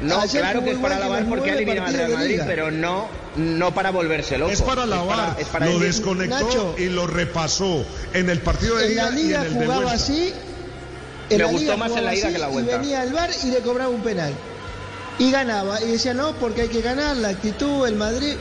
No, 0.00 0.22
claro 0.22 0.64
que 0.64 0.70
es 0.70 0.78
para 0.78 0.96
alabar 0.96 1.24
porque 1.26 1.50
ha 1.50 1.54
eliminado 1.54 1.88
al 1.88 1.94
Real 1.94 2.12
Madrid, 2.12 2.40
pero 2.46 2.70
no, 2.70 3.08
no 3.36 3.74
para 3.74 3.90
volverse 3.90 4.38
loco. 4.38 4.52
Es 4.52 4.62
para 4.62 4.84
alabar, 4.84 5.36
lo 5.60 5.78
desconectó 5.78 6.76
y 6.78 6.86
lo 6.86 7.06
repasó 7.06 7.84
en 8.14 8.30
el 8.30 8.40
partido 8.40 8.76
de 8.76 8.92
ida 8.92 9.10
y 9.18 9.34
en 9.34 9.42
el 9.42 9.54
jugaba 9.54 9.92
así. 9.92 10.32
Me 11.30 11.44
gustó 11.44 11.76
más 11.76 11.92
en 11.92 12.04
la 12.04 12.14
ida 12.14 12.32
que 12.32 12.38
la 12.38 12.48
vuelta. 12.48 12.76
Y 12.76 12.78
venía 12.78 13.02
al 13.02 13.12
bar 13.12 13.30
y 13.44 13.50
le 13.50 13.58
cobraba 13.58 13.90
un 13.90 14.02
penal 14.02 14.32
y 15.18 15.30
ganaba. 15.30 15.80
Y 15.82 15.92
decía, 15.92 16.14
no, 16.14 16.32
porque 16.34 16.62
hay 16.62 16.68
que 16.68 16.80
ganar, 16.80 17.16
la 17.16 17.28
actitud, 17.28 17.86
el 17.86 17.96
Madrid. 17.96 18.36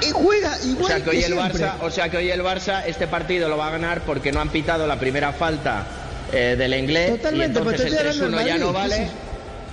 Y 0.00 0.10
juega 0.10 0.58
igual 0.64 0.84
o 0.84 0.88
sea 0.88 1.04
que, 1.04 1.10
hoy 1.10 1.22
el 1.22 1.34
Barça, 1.34 1.74
O 1.80 1.90
sea 1.90 2.08
que 2.08 2.16
hoy 2.16 2.30
el 2.30 2.42
Barça 2.42 2.82
este 2.86 3.06
partido 3.06 3.48
lo 3.48 3.56
va 3.56 3.68
a 3.68 3.70
ganar 3.70 4.00
porque 4.00 4.32
no 4.32 4.40
han 4.40 4.48
pitado 4.48 4.84
la 4.86 4.98
primera 4.98 5.32
falta 5.32 5.86
eh, 6.32 6.56
del 6.58 6.74
inglés. 6.74 7.10
Totalmente, 7.10 7.60
y 7.60 7.62
entonces 7.62 7.92
el 7.92 8.32
3-1 8.32 8.46
ya 8.46 8.58
no 8.58 8.72
vale. 8.72 9.08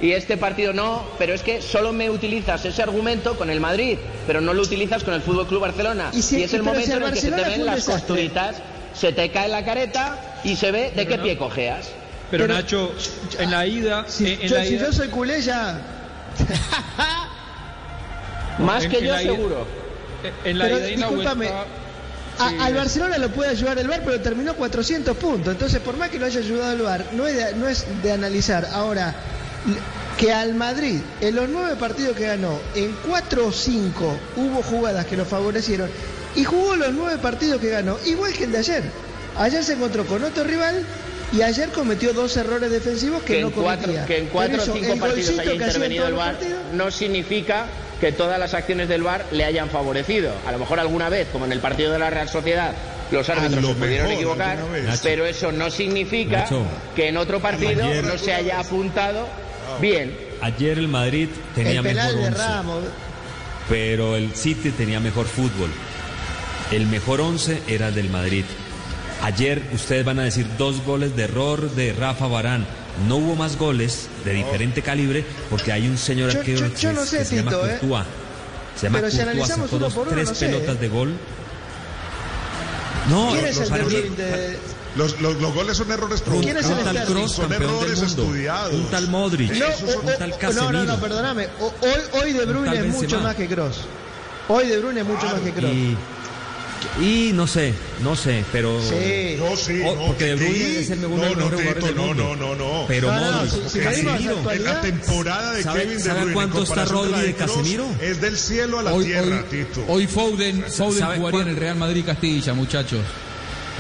Y 0.01 0.11
este 0.11 0.37
partido 0.37 0.71
no, 0.71 1.03
pero 1.17 1.33
es 1.33 1.41
que 1.41 1.61
solo 1.61 1.91
me 1.91 2.09
utilizas 2.09 2.63
ese 2.63 2.81
argumento 2.81 3.37
con 3.37 3.49
el 3.49 3.59
Madrid, 3.59 3.97
pero 4.27 4.39
no 4.39 4.53
lo 4.53 4.61
utilizas 4.61 5.03
con 5.03 5.13
el 5.13 5.21
Fútbol 5.21 5.47
Club 5.47 5.61
Barcelona. 5.61 6.11
Y, 6.13 6.19
es 6.19 6.53
el 6.53 6.63
momento 6.63 6.95
en 6.95 7.03
el 7.03 7.13
que 7.13 7.19
se 7.19 7.31
te 7.31 7.43
ven 7.43 7.65
las 7.65 7.83
costuritas, 7.83 8.57
se 8.93 9.11
te 9.11 9.29
cae 9.31 9.49
la 9.49 9.65
careta 9.65 10.39
y 10.45 10.55
se 10.55 10.71
ve 10.71 10.93
de 10.95 11.05
qué 11.05 11.17
pie 11.17 11.37
cojeas. 11.37 11.89
Pero, 12.31 12.47
Nacho, 12.47 12.93
en 13.39 13.51
la 13.51 13.65
ida. 13.65 14.05
Si, 14.07 14.33
en 14.33 14.47
yo, 14.47 14.55
la 14.55 14.65
ida... 14.65 14.79
si 14.79 14.85
yo 14.85 14.93
soy 14.93 15.07
culé 15.09 15.41
ya 15.41 15.98
Más 18.59 18.87
que 18.87 19.05
yo, 19.05 19.17
seguro. 19.17 19.65
En 20.43 20.57
la 20.57 20.65
pero, 20.65 20.79
discúlpame, 20.79 21.49
al 22.39 22.73
Barcelona 22.73 23.17
lo 23.17 23.29
puede 23.29 23.51
ayudar 23.51 23.77
el 23.79 23.87
VAR, 23.87 24.01
pero 24.03 24.19
terminó 24.21 24.55
400 24.55 25.15
puntos. 25.17 25.53
Entonces, 25.53 25.79
por 25.81 25.97
más 25.97 26.09
que 26.09 26.19
lo 26.19 26.25
haya 26.25 26.39
ayudado 26.39 26.73
el 26.73 26.81
VAR, 26.81 27.05
no 27.13 27.27
es 27.27 27.35
de, 27.35 27.55
no 27.55 27.67
es 27.67 27.85
de 28.01 28.11
analizar. 28.11 28.67
Ahora, 28.73 29.13
que 30.17 30.33
al 30.33 30.55
Madrid, 30.55 31.01
en 31.21 31.35
los 31.35 31.49
nueve 31.49 31.75
partidos 31.77 32.15
que 32.15 32.27
ganó, 32.27 32.59
en 32.75 32.95
4 33.07 33.47
o 33.47 33.51
5 33.51 34.19
hubo 34.37 34.63
jugadas 34.63 35.05
que 35.05 35.15
lo 35.15 35.25
favorecieron 35.25 35.89
y 36.35 36.43
jugó 36.43 36.75
los 36.75 36.93
nueve 36.93 37.17
partidos 37.17 37.59
que 37.59 37.69
ganó, 37.69 37.97
igual 38.05 38.33
que 38.33 38.45
el 38.45 38.51
de 38.51 38.59
ayer. 38.59 38.83
Ayer 39.37 39.63
se 39.63 39.73
encontró 39.73 40.05
con 40.05 40.23
otro 40.23 40.43
rival 40.43 40.85
y 41.31 41.41
ayer 41.41 41.69
cometió 41.69 42.13
dos 42.13 42.35
errores 42.37 42.71
defensivos 42.71 43.21
que, 43.23 43.41
no 43.41 43.51
cometía. 43.51 44.05
que 44.05 44.17
en 44.17 44.27
cuatro 44.27 44.61
o 44.61 44.65
cinco 44.65 44.95
partidos 44.97 45.39
haya 45.39 45.53
intervenido 45.53 46.07
el 46.07 46.13
VAR 46.13 46.37
no 46.73 46.91
significa 46.91 47.67
que 47.99 48.11
todas 48.11 48.39
las 48.39 48.53
acciones 48.53 48.87
del 48.87 49.03
VAR 49.03 49.25
le 49.31 49.45
hayan 49.45 49.69
favorecido. 49.69 50.33
A 50.47 50.51
lo 50.51 50.59
mejor 50.59 50.79
alguna 50.79 51.09
vez, 51.09 51.27
como 51.31 51.45
en 51.45 51.51
el 51.51 51.59
partido 51.59 51.91
de 51.91 51.99
la 51.99 52.09
Real 52.09 52.29
Sociedad, 52.29 52.73
los 53.11 53.29
árbitros 53.29 53.65
se 53.65 53.73
pudieron 53.73 54.11
equivocar, 54.11 54.57
pero 55.03 55.25
eso 55.25 55.51
no 55.51 55.69
significa 55.69 56.47
que 56.95 57.09
en 57.09 57.17
otro 57.17 57.39
partido 57.39 57.83
no 58.01 58.17
se 58.17 58.33
haya 58.33 58.59
apuntado 58.59 59.27
bien. 59.81 60.15
Ayer 60.41 60.77
el 60.77 60.87
Madrid 60.87 61.29
tenía 61.53 61.81
mejor 61.81 62.15
once, 62.15 62.43
pero 63.67 64.15
el 64.15 64.33
City 64.33 64.71
tenía 64.71 64.99
mejor 64.99 65.25
fútbol. 65.25 65.69
El 66.71 66.85
mejor 66.85 67.21
once 67.21 67.61
era 67.67 67.89
el 67.89 67.95
del 67.95 68.09
Madrid. 68.09 68.45
Ayer 69.21 69.61
ustedes 69.73 70.05
van 70.05 70.19
a 70.19 70.23
decir 70.23 70.47
dos 70.57 70.83
goles 70.85 71.15
de 71.15 71.23
error 71.23 71.69
de 71.71 71.93
Rafa 71.93 72.27
Barán. 72.27 72.65
No 73.07 73.17
hubo 73.17 73.35
más 73.35 73.57
goles 73.57 74.07
de 74.25 74.33
diferente 74.33 74.81
calibre 74.81 75.25
porque 75.49 75.71
hay 75.71 75.87
un 75.87 75.97
señor 75.97 76.31
aquí 76.31 76.53
que, 76.53 76.57
se 77.25 77.35
llama 77.35 77.51
¿eh? 77.51 77.77
Courtois. 77.79 78.05
Se 78.75 78.87
llama 78.87 78.99
Pero 78.99 79.11
si 79.11 79.19
analizamos 79.19 79.71
uno 79.73 79.89
por 79.89 80.07
uno, 80.07 80.15
tres 80.15 80.31
pelotas 80.31 80.75
¿eh? 80.75 80.79
de 80.79 80.87
gol. 80.89 81.13
No, 83.09 83.31
¿Quién 83.31 83.45
es 83.45 83.57
los, 83.57 83.71
el 83.71 84.15
de... 84.15 84.57
los, 84.95 85.19
los, 85.19 85.35
los, 85.41 85.53
goles 85.53 85.75
son 85.75 85.91
errores 85.91 86.21
provocados. 86.21 86.65
Un 86.65 86.83
tal 86.83 87.05
Cross, 87.05 87.31
son 87.31 87.53
errores 87.53 88.01
estudiados. 88.01 88.73
Un 88.73 88.85
tal 88.89 89.07
Modric, 89.07 89.51
no, 89.51 89.65
un 89.65 90.17
tal 90.17 90.37
Casemiro. 90.37 90.71
No, 90.71 90.83
no, 90.83 90.93
no, 90.93 90.99
perdóname. 90.99 91.47
Hoy, 91.59 92.21
hoy 92.21 92.33
De 92.33 92.45
Bruyne 92.45 92.77
es 92.77 92.93
mucho 92.93 93.19
más 93.19 93.35
que 93.35 93.47
Cross. 93.47 93.81
Hoy 94.47 94.67
De 94.67 94.79
Bruyne 94.79 95.01
es 95.01 95.07
mucho 95.07 95.25
más 95.25 95.41
que 95.41 95.51
Cross. 95.51 95.71
Y 95.71 95.97
no 97.33 97.47
sé, 97.47 97.73
no 98.03 98.15
sé, 98.15 98.43
pero. 98.51 98.81
Sí. 98.81 99.35
No, 99.37 99.55
sí. 99.55 99.81
Oh, 99.85 100.07
porque 100.07 100.25
De 100.25 100.35
Bruyne 100.35 100.79
es 100.79 100.89
el 100.89 100.99
mejor, 100.99 101.37
no, 101.37 101.49
no, 101.49 101.57
mejor 101.57 101.83
del 101.83 101.95
mundo. 101.95 102.35
No, 102.35 102.35
no, 102.35 102.55
no, 102.55 102.85
Pero 102.87 103.11
Modric, 103.11 103.67
si, 103.67 103.79
Casemiro. 103.79 104.51
En 104.51 104.63
la 104.63 104.81
temporada 104.81 105.53
de 105.53 105.63
¿Sabe, 105.63 105.81
Kevin 105.81 105.97
De 105.97 106.03
¿sabe 106.03 106.19
Bruyne. 106.19 106.33
cuánto 106.33 106.63
está 106.63 106.85
Rodri 106.85 107.21
de 107.21 107.33
Casemiro? 107.35 107.85
Es 108.01 108.21
del 108.21 108.37
cielo 108.37 108.79
a 108.79 108.83
la 108.83 108.93
hoy, 108.93 109.05
tierra, 109.05 109.37
hoy, 109.37 109.43
Tito. 109.49 109.85
Hoy 109.87 110.07
Foden, 110.07 110.63
Foden 110.63 111.05
jugaría 111.17 111.41
en 111.41 111.47
el 111.49 111.55
Real 111.55 111.75
Madrid 111.75 112.03
Castilla, 112.05 112.53
muchachos. 112.53 113.01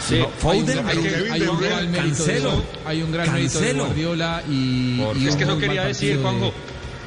Sí, 0.07 0.19
no, 0.19 0.29
Foden, 0.29 0.87
hay, 0.87 0.97
un, 0.97 1.31
hay, 1.31 1.41
un 1.41 1.59
gran 1.59 1.91
mérito 1.91 2.23
de, 2.23 2.41
hay 2.85 3.01
un 3.01 3.11
gran 3.11 3.33
mérito 3.33 3.59
de 3.59 3.73
Guardiola 3.73 4.43
y, 4.49 5.01
y 5.17 5.27
es 5.27 5.35
que 5.35 5.43
eso 5.43 5.57
quería 5.57 5.85
decir, 5.85 6.19
Juanjo. 6.21 6.53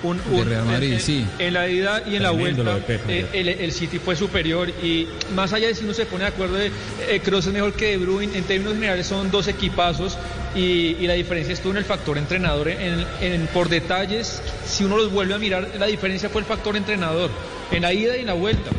Un, 0.02 0.20
un, 0.30 0.48
Real 0.48 0.64
Madrid, 0.64 0.94
en, 0.94 1.00
sí. 1.00 1.26
en, 1.38 1.54
la 1.54 1.68
ida 1.68 2.02
y 2.06 2.16
en 2.16 2.22
la 2.24 2.32
vuelta 2.32 2.80
eh, 2.88 3.26
el, 3.32 3.48
el, 3.48 3.72
City 3.72 3.98
fue 3.98 4.16
superior 4.16 4.68
y 4.68 5.06
más 5.34 5.52
allá 5.52 5.68
de 5.68 5.74
si 5.74 5.84
uno 5.84 5.94
se 5.94 6.06
pone 6.06 6.24
de 6.24 6.30
acuerdo 6.30 6.56
de 6.56 6.72
eh, 7.08 7.20
Kroos 7.20 7.46
es 7.46 7.52
mejor 7.52 7.74
que 7.74 7.92
De 7.92 7.98
Bruyne 7.98 8.36
en 8.36 8.44
términos 8.44 8.74
generales 8.74 9.06
son 9.06 9.30
dos 9.30 9.46
equipazos 9.46 10.18
y, 10.56 10.96
y 10.98 11.06
la 11.06 11.14
diferencia 11.14 11.54
estuvo 11.54 11.72
en 11.72 11.78
el 11.78 11.84
factor 11.84 12.18
entrenador 12.18 12.68
en, 12.68 13.06
en, 13.20 13.46
por 13.48 13.68
detalles 13.68 14.42
si 14.66 14.84
uno 14.84 14.96
los 14.96 15.12
vuelve 15.12 15.34
a 15.34 15.38
mirar 15.38 15.68
la 15.78 15.86
diferencia 15.86 16.28
fue 16.28 16.40
el 16.40 16.46
factor 16.46 16.76
entrenador 16.76 17.30
en 17.70 17.82
la 17.82 17.92
ida 17.92 18.16
y 18.16 18.20
en 18.20 18.26
la 18.26 18.34
vuelta 18.34 18.70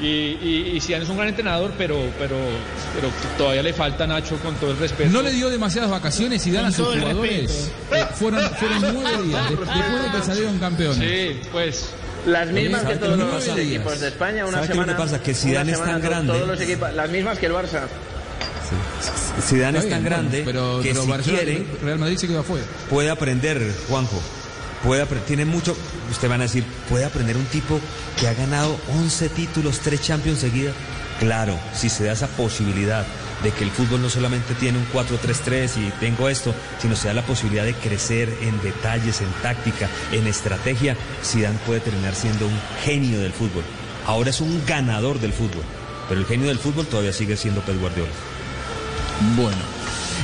y, 0.00 0.06
y, 0.06 0.72
y 0.76 0.80
Zidane 0.80 1.04
es 1.04 1.10
un 1.10 1.16
gran 1.16 1.28
entrenador, 1.28 1.72
pero, 1.76 1.96
pero, 2.18 2.36
pero 2.94 3.08
todavía 3.36 3.62
le 3.62 3.72
falta 3.72 4.06
Nacho 4.06 4.36
con 4.38 4.54
todo 4.56 4.70
el 4.72 4.78
respeto. 4.78 5.10
No 5.10 5.22
le 5.22 5.32
dio 5.32 5.50
demasiadas 5.50 5.90
vacaciones 5.90 6.42
Zidane 6.42 6.68
a 6.68 6.72
sus 6.72 6.86
jugadores. 6.86 7.70
Eh, 7.92 8.04
fueron, 8.14 8.40
fueron 8.56 8.94
nueve 8.94 9.22
días 9.24 9.48
después 9.50 9.68
de 9.68 10.10
que 10.18 10.22
salieron 10.26 10.58
campeones. 10.58 10.98
Sí, 10.98 11.40
pues. 11.52 11.90
Las 12.26 12.48
mismas 12.50 12.82
que 12.82 12.96
todos 12.96 13.16
los 13.16 13.48
equipos 13.56 14.00
de 14.00 14.08
España, 14.08 14.44
una 14.44 14.54
¿Sabe 14.58 14.66
semana. 14.66 14.92
qué 14.92 14.98
pasa? 14.98 15.22
Que 15.22 15.34
Zidane 15.34 15.72
es 15.72 15.78
tan 15.82 16.00
grande. 16.00 16.32
Todos 16.32 16.48
los 16.48 16.60
equipos, 16.60 16.92
las 16.92 17.10
mismas 17.10 17.38
que 17.38 17.46
el 17.46 17.52
Barça. 17.52 17.82
Sí. 18.68 19.40
Zidane 19.40 19.78
es 19.78 19.88
tan 19.88 20.04
grande 20.04 20.42
pero, 20.44 20.80
que 20.82 20.90
pero 20.90 21.02
si 21.04 21.08
Barcelona, 21.10 21.42
quiere 21.44 21.66
Real 21.82 21.98
Madrid 21.98 22.16
se 22.18 22.26
quedó 22.26 22.40
afuera. 22.40 22.66
puede 22.90 23.08
aprender, 23.08 23.72
Juanjo. 23.88 24.20
Puede, 24.82 25.04
tiene 25.26 25.44
mucho, 25.44 25.76
usted 26.10 26.28
van 26.28 26.40
a 26.40 26.44
decir, 26.44 26.64
puede 26.88 27.04
aprender 27.04 27.36
un 27.36 27.46
tipo 27.46 27.80
que 28.18 28.28
ha 28.28 28.34
ganado 28.34 28.78
11 28.94 29.28
títulos, 29.30 29.80
3 29.80 30.00
Champions 30.00 30.38
seguidas. 30.38 30.74
Claro, 31.18 31.58
si 31.74 31.88
se 31.88 32.04
da 32.04 32.12
esa 32.12 32.28
posibilidad 32.28 33.04
de 33.42 33.50
que 33.50 33.64
el 33.64 33.70
fútbol 33.70 34.02
no 34.02 34.08
solamente 34.08 34.54
tiene 34.54 34.78
un 34.78 34.86
4-3-3 34.92 35.76
y 35.78 35.90
tengo 35.98 36.28
esto, 36.28 36.54
sino 36.80 36.94
se 36.94 37.08
da 37.08 37.14
la 37.14 37.26
posibilidad 37.26 37.64
de 37.64 37.74
crecer 37.74 38.32
en 38.40 38.60
detalles, 38.62 39.20
en 39.20 39.28
táctica, 39.42 39.88
en 40.12 40.28
estrategia, 40.28 40.96
Zidane 41.24 41.58
puede 41.66 41.80
terminar 41.80 42.14
siendo 42.14 42.46
un 42.46 42.58
genio 42.84 43.18
del 43.20 43.32
fútbol. 43.32 43.64
Ahora 44.06 44.30
es 44.30 44.40
un 44.40 44.62
ganador 44.64 45.18
del 45.18 45.32
fútbol, 45.32 45.64
pero 46.08 46.20
el 46.20 46.26
genio 46.26 46.48
del 46.48 46.58
fútbol 46.58 46.86
todavía 46.86 47.12
sigue 47.12 47.36
siendo 47.36 47.62
Pep 47.62 47.80
Guardiola. 47.80 48.12
Bueno. 49.36 49.77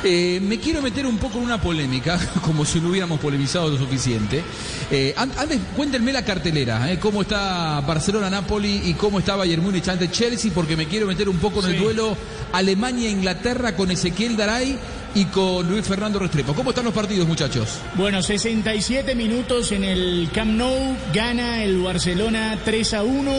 Eh, 0.06 0.38
me 0.42 0.58
quiero 0.58 0.82
meter 0.82 1.06
un 1.06 1.16
poco 1.16 1.38
en 1.38 1.44
una 1.44 1.58
polémica, 1.58 2.18
como 2.42 2.66
si 2.66 2.78
no 2.78 2.90
hubiéramos 2.90 3.18
polemizado 3.18 3.70
lo 3.70 3.78
suficiente. 3.78 4.44
Eh, 4.90 5.14
antes, 5.16 5.58
cuéntenme 5.74 6.12
la 6.12 6.22
cartelera, 6.22 6.92
eh, 6.92 6.98
cómo 6.98 7.22
está 7.22 7.80
Barcelona-Napoli 7.80 8.82
y 8.84 8.94
cómo 8.94 9.18
está 9.18 9.34
Bayern 9.34 9.62
Múnich 9.62 9.88
ante 9.88 10.10
Chelsea, 10.10 10.52
porque 10.54 10.76
me 10.76 10.86
quiero 10.86 11.06
meter 11.06 11.26
un 11.28 11.38
poco 11.38 11.64
en 11.64 11.74
el 11.74 11.80
duelo 11.80 12.16
Alemania-Inglaterra 12.52 13.74
con 13.74 13.90
Ezequiel 13.90 14.36
Daray 14.36 14.78
y 15.14 15.24
con 15.26 15.66
Luis 15.66 15.86
Fernando 15.86 16.18
Restrepo. 16.18 16.52
¿Cómo 16.52 16.70
están 16.70 16.84
los 16.84 16.92
partidos, 16.92 17.26
muchachos? 17.26 17.78
Bueno, 17.94 18.22
67 18.22 19.14
minutos 19.14 19.72
en 19.72 19.84
el 19.84 20.28
Camp 20.34 20.52
Nou, 20.52 20.96
gana 21.14 21.64
el 21.64 21.78
Barcelona 21.80 22.58
3 22.62 22.94
a 22.94 23.02
1. 23.04 23.32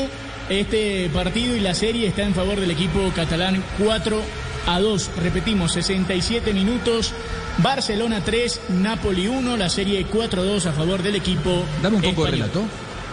Este 0.49 1.09
partido 1.09 1.55
y 1.55 1.59
la 1.59 1.75
serie 1.75 2.07
está 2.07 2.23
en 2.23 2.33
favor 2.33 2.59
del 2.59 2.71
equipo 2.71 3.11
catalán 3.15 3.63
4 3.83 4.44
a 4.67 4.79
2. 4.79 5.11
Repetimos, 5.17 5.73
67 5.73 6.53
minutos. 6.53 7.13
Barcelona 7.57 8.21
3, 8.21 8.61
Napoli 8.69 9.27
1, 9.27 9.57
la 9.57 9.69
serie 9.69 10.05
4-2 10.07 10.65
a 10.65 10.73
favor 10.73 11.01
del 11.01 11.15
equipo. 11.15 11.63
Dame 11.81 11.97
un 11.97 12.01
poco 12.01 12.25
español. 12.25 12.49
de 12.49 12.53
relato. 12.53 12.59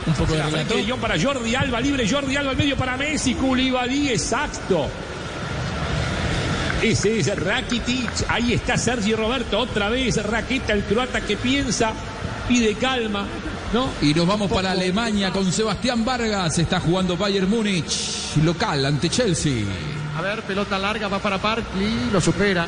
Un 0.05 0.15
poco 0.15 0.33
de 0.33 0.38
La 0.38 0.47
relato. 0.47 0.75
Jong 0.88 1.01
para 1.01 1.21
Jordi 1.21 1.55
Alba, 1.55 1.81
libre 1.81 2.09
Jordi 2.09 2.37
Alba 2.37 2.51
al 2.51 2.57
medio 2.57 2.77
para 2.77 2.97
Messi, 2.97 3.35
Koulibaly, 3.35 4.11
exacto. 4.11 4.88
Ese 6.83 7.21
es 7.21 7.37
Rakitic, 7.38 8.11
ahí 8.29 8.55
está 8.55 8.77
Sergio 8.77 9.17
Roberto, 9.17 9.57
otra 9.61 9.88
vez 9.88 10.21
Raqueta, 10.21 10.73
el 10.73 10.83
croata 10.83 11.21
que 11.21 11.37
piensa, 11.37 11.93
pide 12.49 12.75
calma, 12.75 13.25
¿no? 13.73 13.88
Y 14.03 14.12
nos 14.12 14.27
vamos 14.27 14.51
para 14.51 14.73
Alemania 14.73 15.31
con 15.31 15.53
Sebastián 15.53 16.05
Vargas. 16.05 16.59
Está 16.59 16.81
jugando 16.81 17.17
Bayern 17.17 17.49
Múnich, 17.49 18.37
local 18.43 18.85
ante 18.85 19.09
Chelsea. 19.09 19.65
A 20.16 20.20
ver, 20.20 20.42
pelota 20.42 20.79
larga, 20.79 21.09
va 21.09 21.18
para 21.18 21.38
Barkley, 21.38 22.11
lo 22.12 22.20
supera. 22.20 22.66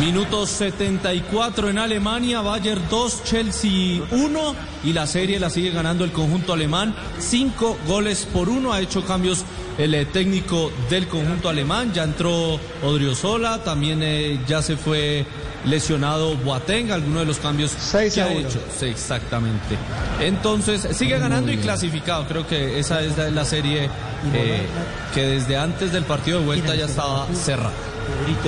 Minuto 0.00 0.46
74 0.46 1.68
en 1.68 1.78
Alemania, 1.78 2.40
Bayern 2.40 2.82
2, 2.88 3.24
Chelsea 3.24 4.00
1 4.10 4.54
y 4.84 4.92
la 4.94 5.06
serie 5.06 5.38
la 5.38 5.50
sigue 5.50 5.70
ganando 5.70 6.04
el 6.04 6.12
conjunto 6.12 6.54
alemán. 6.54 6.94
Cinco 7.18 7.76
goles 7.86 8.26
por 8.32 8.48
uno, 8.48 8.72
ha 8.72 8.80
hecho 8.80 9.04
cambios 9.04 9.44
el 9.78 9.94
eh, 9.94 10.06
técnico 10.06 10.72
del 10.88 11.08
conjunto 11.08 11.48
alemán, 11.48 11.92
ya 11.92 12.04
entró 12.04 12.58
Odriozola, 12.82 13.62
también 13.62 14.02
eh, 14.02 14.40
ya 14.46 14.62
se 14.62 14.76
fue 14.76 15.26
lesionado 15.66 16.36
Boateng, 16.36 16.90
alguno 16.90 17.20
de 17.20 17.26
los 17.26 17.38
cambios 17.38 17.70
Seis 17.78 18.14
que 18.14 18.22
ha 18.22 18.32
hecho. 18.32 18.60
Sí, 18.76 18.86
exactamente. 18.86 19.76
Entonces, 20.20 20.88
sigue 20.96 21.18
ganando 21.18 21.52
y 21.52 21.58
clasificado. 21.58 22.26
Creo 22.26 22.46
que 22.46 22.78
esa 22.78 23.02
es 23.02 23.16
la, 23.16 23.30
la 23.30 23.44
serie 23.44 23.90
eh, 24.32 24.66
que 25.14 25.22
desde 25.22 25.56
antes 25.56 25.92
del 25.92 26.04
partido 26.04 26.40
de 26.40 26.46
vuelta 26.46 26.74
ya 26.74 26.86
estaba 26.86 27.26
cerrada. 27.34 27.91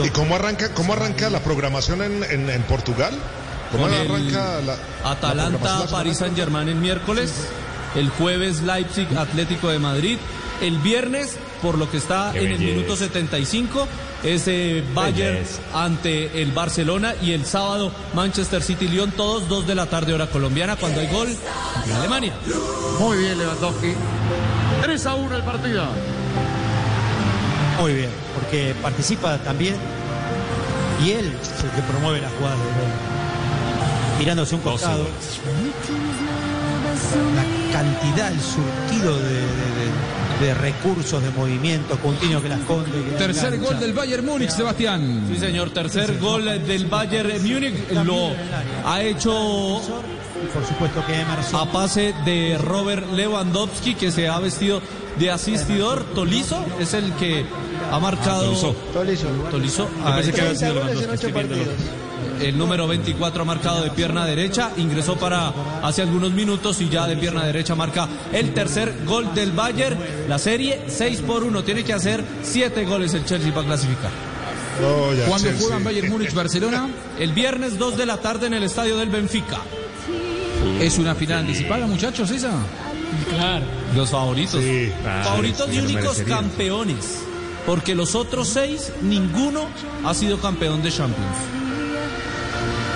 ¿Y 0.04 0.08
cómo 0.10 0.36
arranca, 0.36 0.72
cómo 0.74 0.92
arranca 0.92 1.30
la 1.30 1.40
programación 1.40 2.02
en, 2.02 2.24
en, 2.24 2.50
en 2.50 2.62
Portugal? 2.62 3.14
¿Cómo 3.72 3.86
arranca 3.86 4.60
la, 4.60 4.76
Atalanta, 5.10 5.86
París 5.90 6.18
Saint 6.18 6.36
Germain 6.36 6.68
el 6.68 6.76
miércoles. 6.76 7.32
El 7.94 8.08
jueves 8.10 8.62
Leipzig, 8.62 9.06
Atlético 9.16 9.68
de 9.68 9.78
Madrid. 9.78 10.18
El 10.60 10.78
viernes, 10.78 11.36
por 11.62 11.78
lo 11.78 11.90
que 11.90 11.96
está 11.96 12.30
Qué 12.32 12.40
en 12.40 12.52
el 12.52 12.58
minuto 12.58 12.96
75, 12.96 13.86
es 14.22 14.46
eh, 14.46 14.84
Bayern 14.94 15.34
Belleza. 15.34 15.60
ante 15.74 16.42
el 16.42 16.52
Barcelona. 16.52 17.14
Y 17.20 17.32
el 17.32 17.44
sábado, 17.44 17.92
Manchester 18.14 18.62
City 18.62 18.88
Lyon, 18.88 19.10
todos 19.12 19.48
dos 19.48 19.66
de 19.66 19.74
la 19.74 19.86
tarde, 19.86 20.14
hora 20.14 20.28
colombiana, 20.28 20.76
cuando 20.76 21.00
hay 21.00 21.08
gol 21.08 21.28
en 21.28 21.92
Alemania. 21.92 22.32
Muy 22.98 23.18
bien, 23.18 23.38
Lewandowski. 23.38 23.94
3 24.82 25.06
a 25.06 25.14
1 25.14 25.36
el 25.36 25.42
partido. 25.42 25.84
Muy 27.80 27.92
bien, 27.94 28.10
porque 28.34 28.74
participa 28.82 29.36
también 29.38 29.74
y 31.04 31.10
él 31.12 31.32
es 31.42 31.64
el 31.64 31.70
que 31.70 31.82
promueve 31.82 32.20
la 32.20 32.28
jugada 32.30 32.54
de 32.56 32.62
gol. 32.62 34.18
Tirándose 34.18 34.54
un 34.54 34.60
costado. 34.60 35.06
La 37.34 37.72
cantidad, 37.72 38.30
el 38.32 38.40
surtido 38.40 39.18
de, 39.18 39.24
de- 39.34 39.40
de- 39.40 40.14
de 40.46 40.52
recursos, 40.54 41.22
de 41.22 41.30
movimientos 41.30 41.98
continuos 42.00 42.42
que 42.42 42.48
las 42.48 42.58
esconde. 42.60 42.90
que 42.90 43.10
Tercer 43.16 43.54
engancha. 43.54 43.70
gol 43.72 43.80
del 43.80 43.92
Bayern 43.92 44.26
Múnich, 44.26 44.50
Sebastián. 44.50 45.26
Sí, 45.32 45.38
señor, 45.38 45.70
tercer 45.70 46.18
gol 46.18 46.44
del 46.66 46.86
Bayern 46.86 47.42
Múnich. 47.42 47.90
Lo 48.04 48.30
ha 48.84 49.02
hecho 49.02 49.80
Y 50.44 50.46
por 50.52 50.64
supuesto 50.66 51.04
que 51.06 51.20
Emerson. 51.20 51.60
a 51.60 51.72
pase 51.72 52.14
de 52.24 52.58
Robert 52.58 53.10
Lewandowski, 53.12 53.94
que 53.94 54.10
se 54.10 54.28
ha 54.28 54.38
vestido 54.38 54.80
de 55.18 55.30
asistidor. 55.30 56.04
Tolizo 56.14 56.64
es 56.78 56.94
el 56.94 57.12
que 57.14 57.44
ha 57.90 57.98
marcado. 57.98 58.44
Tolisso. 58.44 58.76
Tolisso. 58.92 59.26
Tolisso. 59.50 59.88
Yo 60.04 60.14
pensé 60.14 60.32
que 60.32 60.40
había 60.40 60.54
30 60.54 60.66
sido 60.66 60.74
goles 60.74 60.96
en 60.96 61.00
Lewandowski, 61.00 61.04
8 61.04 61.14
estoy 61.14 61.32
viéndolo. 61.32 61.64
partidos. 61.64 62.46
el 62.48 62.58
número 62.58 62.86
24 62.88 63.42
ha 63.42 63.44
marcado 63.44 63.82
de 63.82 63.90
pierna 63.90 64.26
derecha, 64.26 64.70
ingresó 64.76 65.16
para 65.16 65.52
hace 65.82 66.02
algunos 66.02 66.32
minutos 66.32 66.80
y 66.80 66.88
ya 66.88 67.06
de 67.06 67.16
pierna 67.16 67.46
derecha 67.46 67.74
marca 67.74 68.08
el 68.32 68.52
tercer 68.52 68.94
gol 69.06 69.34
del 69.34 69.52
Bayern. 69.52 69.98
La 70.28 70.38
serie 70.38 70.82
6 70.88 71.22
por 71.22 71.44
1, 71.44 71.62
tiene 71.64 71.84
que 71.84 71.92
hacer 71.92 72.24
7 72.42 72.84
goles 72.84 73.14
el 73.14 73.24
Chelsea 73.24 73.52
para 73.54 73.66
clasificar. 73.66 74.10
¿Cuándo 75.28 75.48
juegan 75.58 75.84
Bayern 75.84 76.10
Múnich 76.10 76.34
Barcelona? 76.34 76.88
El 77.18 77.32
viernes 77.32 77.78
2 77.78 77.96
de 77.96 78.06
la 78.06 78.16
tarde 78.16 78.48
en 78.48 78.54
el 78.54 78.64
estadio 78.64 78.96
del 78.96 79.08
Benfica. 79.08 79.58
¿Es 80.80 80.98
una 80.98 81.14
final 81.14 81.40
anticipada, 81.40 81.86
muchachos, 81.86 82.30
esa? 82.30 82.52
Claro. 83.30 83.64
Los 83.94 84.10
favoritos. 84.10 84.60
favoritos 85.22 85.72
y 85.72 85.78
únicos 85.78 86.18
campeones. 86.22 87.20
Porque 87.66 87.94
los 87.94 88.14
otros 88.14 88.48
seis, 88.48 88.92
ninguno 89.02 89.66
ha 90.04 90.12
sido 90.14 90.38
campeón 90.38 90.82
de 90.82 90.90
Champions. 90.90 91.36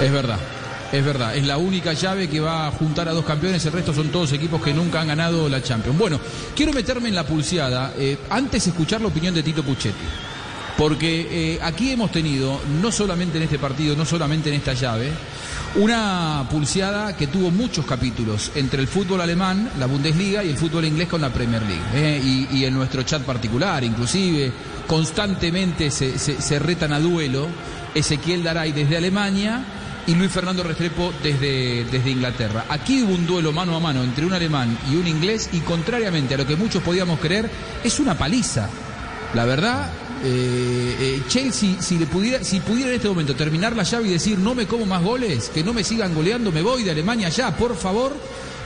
Es 0.02 0.12
verdad. 0.12 0.38
Es 0.90 1.04
verdad, 1.04 1.36
es 1.36 1.46
la 1.46 1.58
única 1.58 1.92
llave 1.92 2.30
que 2.30 2.40
va 2.40 2.66
a 2.66 2.70
juntar 2.70 3.10
a 3.10 3.12
dos 3.12 3.24
campeones, 3.26 3.62
el 3.66 3.72
resto 3.72 3.92
son 3.92 4.08
todos 4.08 4.32
equipos 4.32 4.62
que 4.62 4.72
nunca 4.72 5.02
han 5.02 5.08
ganado 5.08 5.46
la 5.46 5.62
Champions. 5.62 5.98
Bueno, 5.98 6.18
quiero 6.56 6.72
meterme 6.72 7.10
en 7.10 7.14
la 7.14 7.26
pulseada, 7.26 7.92
eh, 7.98 8.16
antes 8.30 8.66
escuchar 8.66 9.02
la 9.02 9.08
opinión 9.08 9.34
de 9.34 9.42
Tito 9.42 9.62
Puchetti, 9.62 9.94
porque 10.78 11.26
eh, 11.28 11.58
aquí 11.60 11.90
hemos 11.90 12.12
tenido, 12.12 12.60
no 12.80 12.92
solamente 12.92 13.36
en 13.36 13.42
este 13.42 13.58
partido, 13.58 13.96
no 13.96 14.04
solamente 14.04 14.48
en 14.48 14.54
esta 14.54 14.74
llave, 14.74 15.10
una 15.74 16.46
pulseada 16.48 17.16
que 17.16 17.26
tuvo 17.26 17.50
muchos 17.50 17.84
capítulos 17.84 18.52
entre 18.54 18.80
el 18.80 18.86
fútbol 18.86 19.20
alemán, 19.20 19.72
la 19.76 19.86
Bundesliga 19.86 20.44
y 20.44 20.50
el 20.50 20.56
fútbol 20.56 20.84
inglés 20.84 21.08
con 21.08 21.20
la 21.20 21.30
Premier 21.30 21.62
League. 21.62 21.82
¿eh? 21.94 22.46
Y, 22.52 22.64
en 22.64 22.74
nuestro 22.74 23.02
chat 23.02 23.22
particular, 23.22 23.82
inclusive, 23.82 24.52
constantemente 24.86 25.90
se, 25.90 26.58
retan 26.60 26.92
a 26.92 27.00
duelo 27.00 27.48
Ezequiel 27.92 28.44
Daray 28.44 28.70
desde 28.70 28.98
Alemania 28.98 29.64
y 30.06 30.14
Luis 30.14 30.30
Fernando 30.30 30.62
Restrepo 30.62 31.12
desde, 31.24 31.86
desde 31.86 32.10
Inglaterra. 32.10 32.66
Aquí 32.68 33.02
hubo 33.02 33.14
un 33.14 33.26
duelo 33.26 33.52
mano 33.52 33.74
a 33.74 33.80
mano 33.80 34.04
entre 34.04 34.24
un 34.24 34.32
alemán 34.32 34.78
y 34.88 34.94
un 34.94 35.08
inglés 35.08 35.50
y 35.52 35.58
contrariamente 35.58 36.34
a 36.34 36.38
lo 36.38 36.46
que 36.46 36.54
muchos 36.54 36.84
podíamos 36.84 37.18
creer, 37.18 37.50
es 37.82 37.98
una 37.98 38.16
paliza. 38.16 38.68
La 39.34 39.44
verdad, 39.44 39.90
eh, 40.24 40.96
eh, 41.00 41.22
Chelsea, 41.28 41.80
si, 41.80 41.98
le 41.98 42.06
pudiera, 42.06 42.42
si 42.42 42.60
pudiera 42.60 42.90
en 42.90 42.96
este 42.96 43.08
momento 43.08 43.34
terminar 43.34 43.76
la 43.76 43.82
llave 43.82 44.08
y 44.08 44.12
decir 44.12 44.38
no 44.38 44.54
me 44.54 44.66
como 44.66 44.86
más 44.86 45.02
goles, 45.02 45.50
que 45.52 45.62
no 45.62 45.72
me 45.72 45.84
sigan 45.84 46.14
goleando, 46.14 46.50
me 46.52 46.62
voy 46.62 46.82
de 46.82 46.90
Alemania 46.90 47.28
ya, 47.28 47.56
por 47.56 47.76
favor, 47.76 48.16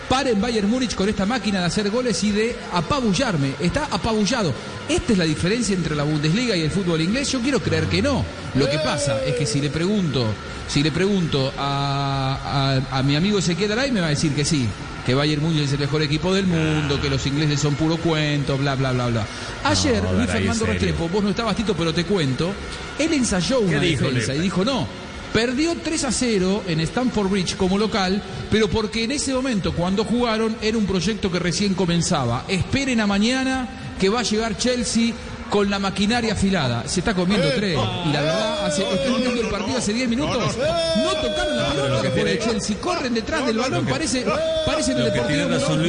paren 0.09 0.41
Bayern 0.41 0.69
Múnich 0.69 0.95
con 0.95 1.09
esta 1.09 1.27
máquina 1.27 1.61
de 1.61 1.67
hacer 1.67 1.91
goles 1.91 2.23
y 2.25 2.33
de 2.33 2.57
apabullarme. 2.73 3.55
Está 3.61 3.87
apabullado. 3.91 4.53
Esta 4.89 5.13
es 5.13 5.19
la 5.19 5.25
diferencia 5.25 5.75
entre 5.75 5.97
la 5.97 6.03
Bundesliga 6.03 6.57
y 6.57 6.61
el 6.61 6.71
fútbol 6.71 7.01
inglés. 7.01 7.33
Yo 7.33 7.41
quiero 7.41 7.61
creer 7.61 7.87
que 7.87 8.03
no. 8.03 8.25
Lo 8.55 8.69
que 8.69 8.79
pasa 8.79 9.25
es 9.25 9.37
que 9.37 9.47
si 9.47 9.61
le 9.61 9.71
pregunto, 9.71 10.27
si 10.69 10.83
le 10.83 10.93
pregunto 10.93 11.53
a, 11.57 13.03
mi 13.05 13.17
amigo 13.17 13.39
Ezequiel 13.39 13.73
Aray, 13.73 13.91
me 13.91 14.01
va 14.01 14.09
a 14.09 14.11
decir 14.11 14.35
que 14.35 14.45
sí 14.45 14.69
que 15.05 15.15
Bayern 15.15 15.43
Múnich 15.43 15.65
es 15.65 15.73
el 15.73 15.81
mejor 15.81 16.03
equipo 16.03 16.33
del 16.33 16.47
mundo, 16.47 17.01
que 17.01 17.11
los 17.11 17.27
ingleses 17.27 17.61
son 17.61 17.75
puro 17.75 17.97
cuento, 17.97 18.57
bla, 18.57 18.75
bla, 18.75 18.93
bla, 18.93 19.09
bla. 19.09 19.27
Ayer, 19.65 20.03
Luis 20.15 20.31
Fernando 20.31 20.67
Restrepo, 20.67 21.09
vos 21.09 21.23
no 21.23 21.31
estabas, 21.31 21.57
Tito, 21.57 21.75
pero 21.75 21.93
te 21.93 22.05
cuento, 22.05 22.53
él 22.99 23.13
ensayó 23.13 23.61
una 23.61 23.81
defensa 23.81 24.35
y 24.35 24.39
dijo, 24.39 24.65
no, 24.65 24.87
perdió 25.33 25.75
3 25.83 26.05
a 26.05 26.13
0 26.13 26.65
en 26.69 26.81
Stamford 26.81 27.29
Bridge 27.29 27.57
como 27.57 27.79
local, 27.79 28.23
pero 28.51 28.69
porque 28.69 29.05
en 29.05 29.13
ese 29.13 29.35
momento, 29.35 29.73
cuando 29.73 30.05
jugaron, 30.05 30.57
era 30.61 30.79
un 30.79 30.87
proyecto 30.87 31.31
que 31.33 31.39
recién 31.39 31.75
comenzaba. 31.75 32.45
Esperen 32.49 33.01
a 33.01 33.07
mañana 33.07 33.69
que 33.99 34.09
va 34.09 34.21
a 34.21 34.25
llegar 34.25 34.57
Chelsea 34.57 35.15
con 35.53 35.69
la 35.69 35.79
maquinaria 35.79 36.33
afilada. 36.33 36.89
Se 36.89 37.01
está 37.01 37.13
comiendo 37.13 37.47
tres. 37.55 37.79
Y 38.07 38.11
la 38.11 38.23
verdad, 38.23 38.65
hace, 38.67 38.91
estoy 38.91 39.21
viendo 39.21 39.43
el 39.43 39.49
partido 39.49 39.77
hace 39.77 39.93
10 39.93 40.09
minutos. 40.09 40.57
No 40.57 41.11
tocaron 41.21 41.57
la 41.59 41.69
pelota 41.69 42.01
que 42.01 42.11
fue 42.11 42.25
de 42.25 42.39
Chelsea. 42.39 42.77
Corren 42.79 43.13
detrás 43.13 43.45
del 43.45 43.59
balón. 43.59 43.85
Parece, 43.85 44.25
parece 44.65 44.93
el 44.93 45.05
Deportivo 45.05 45.49
razón, 45.49 45.85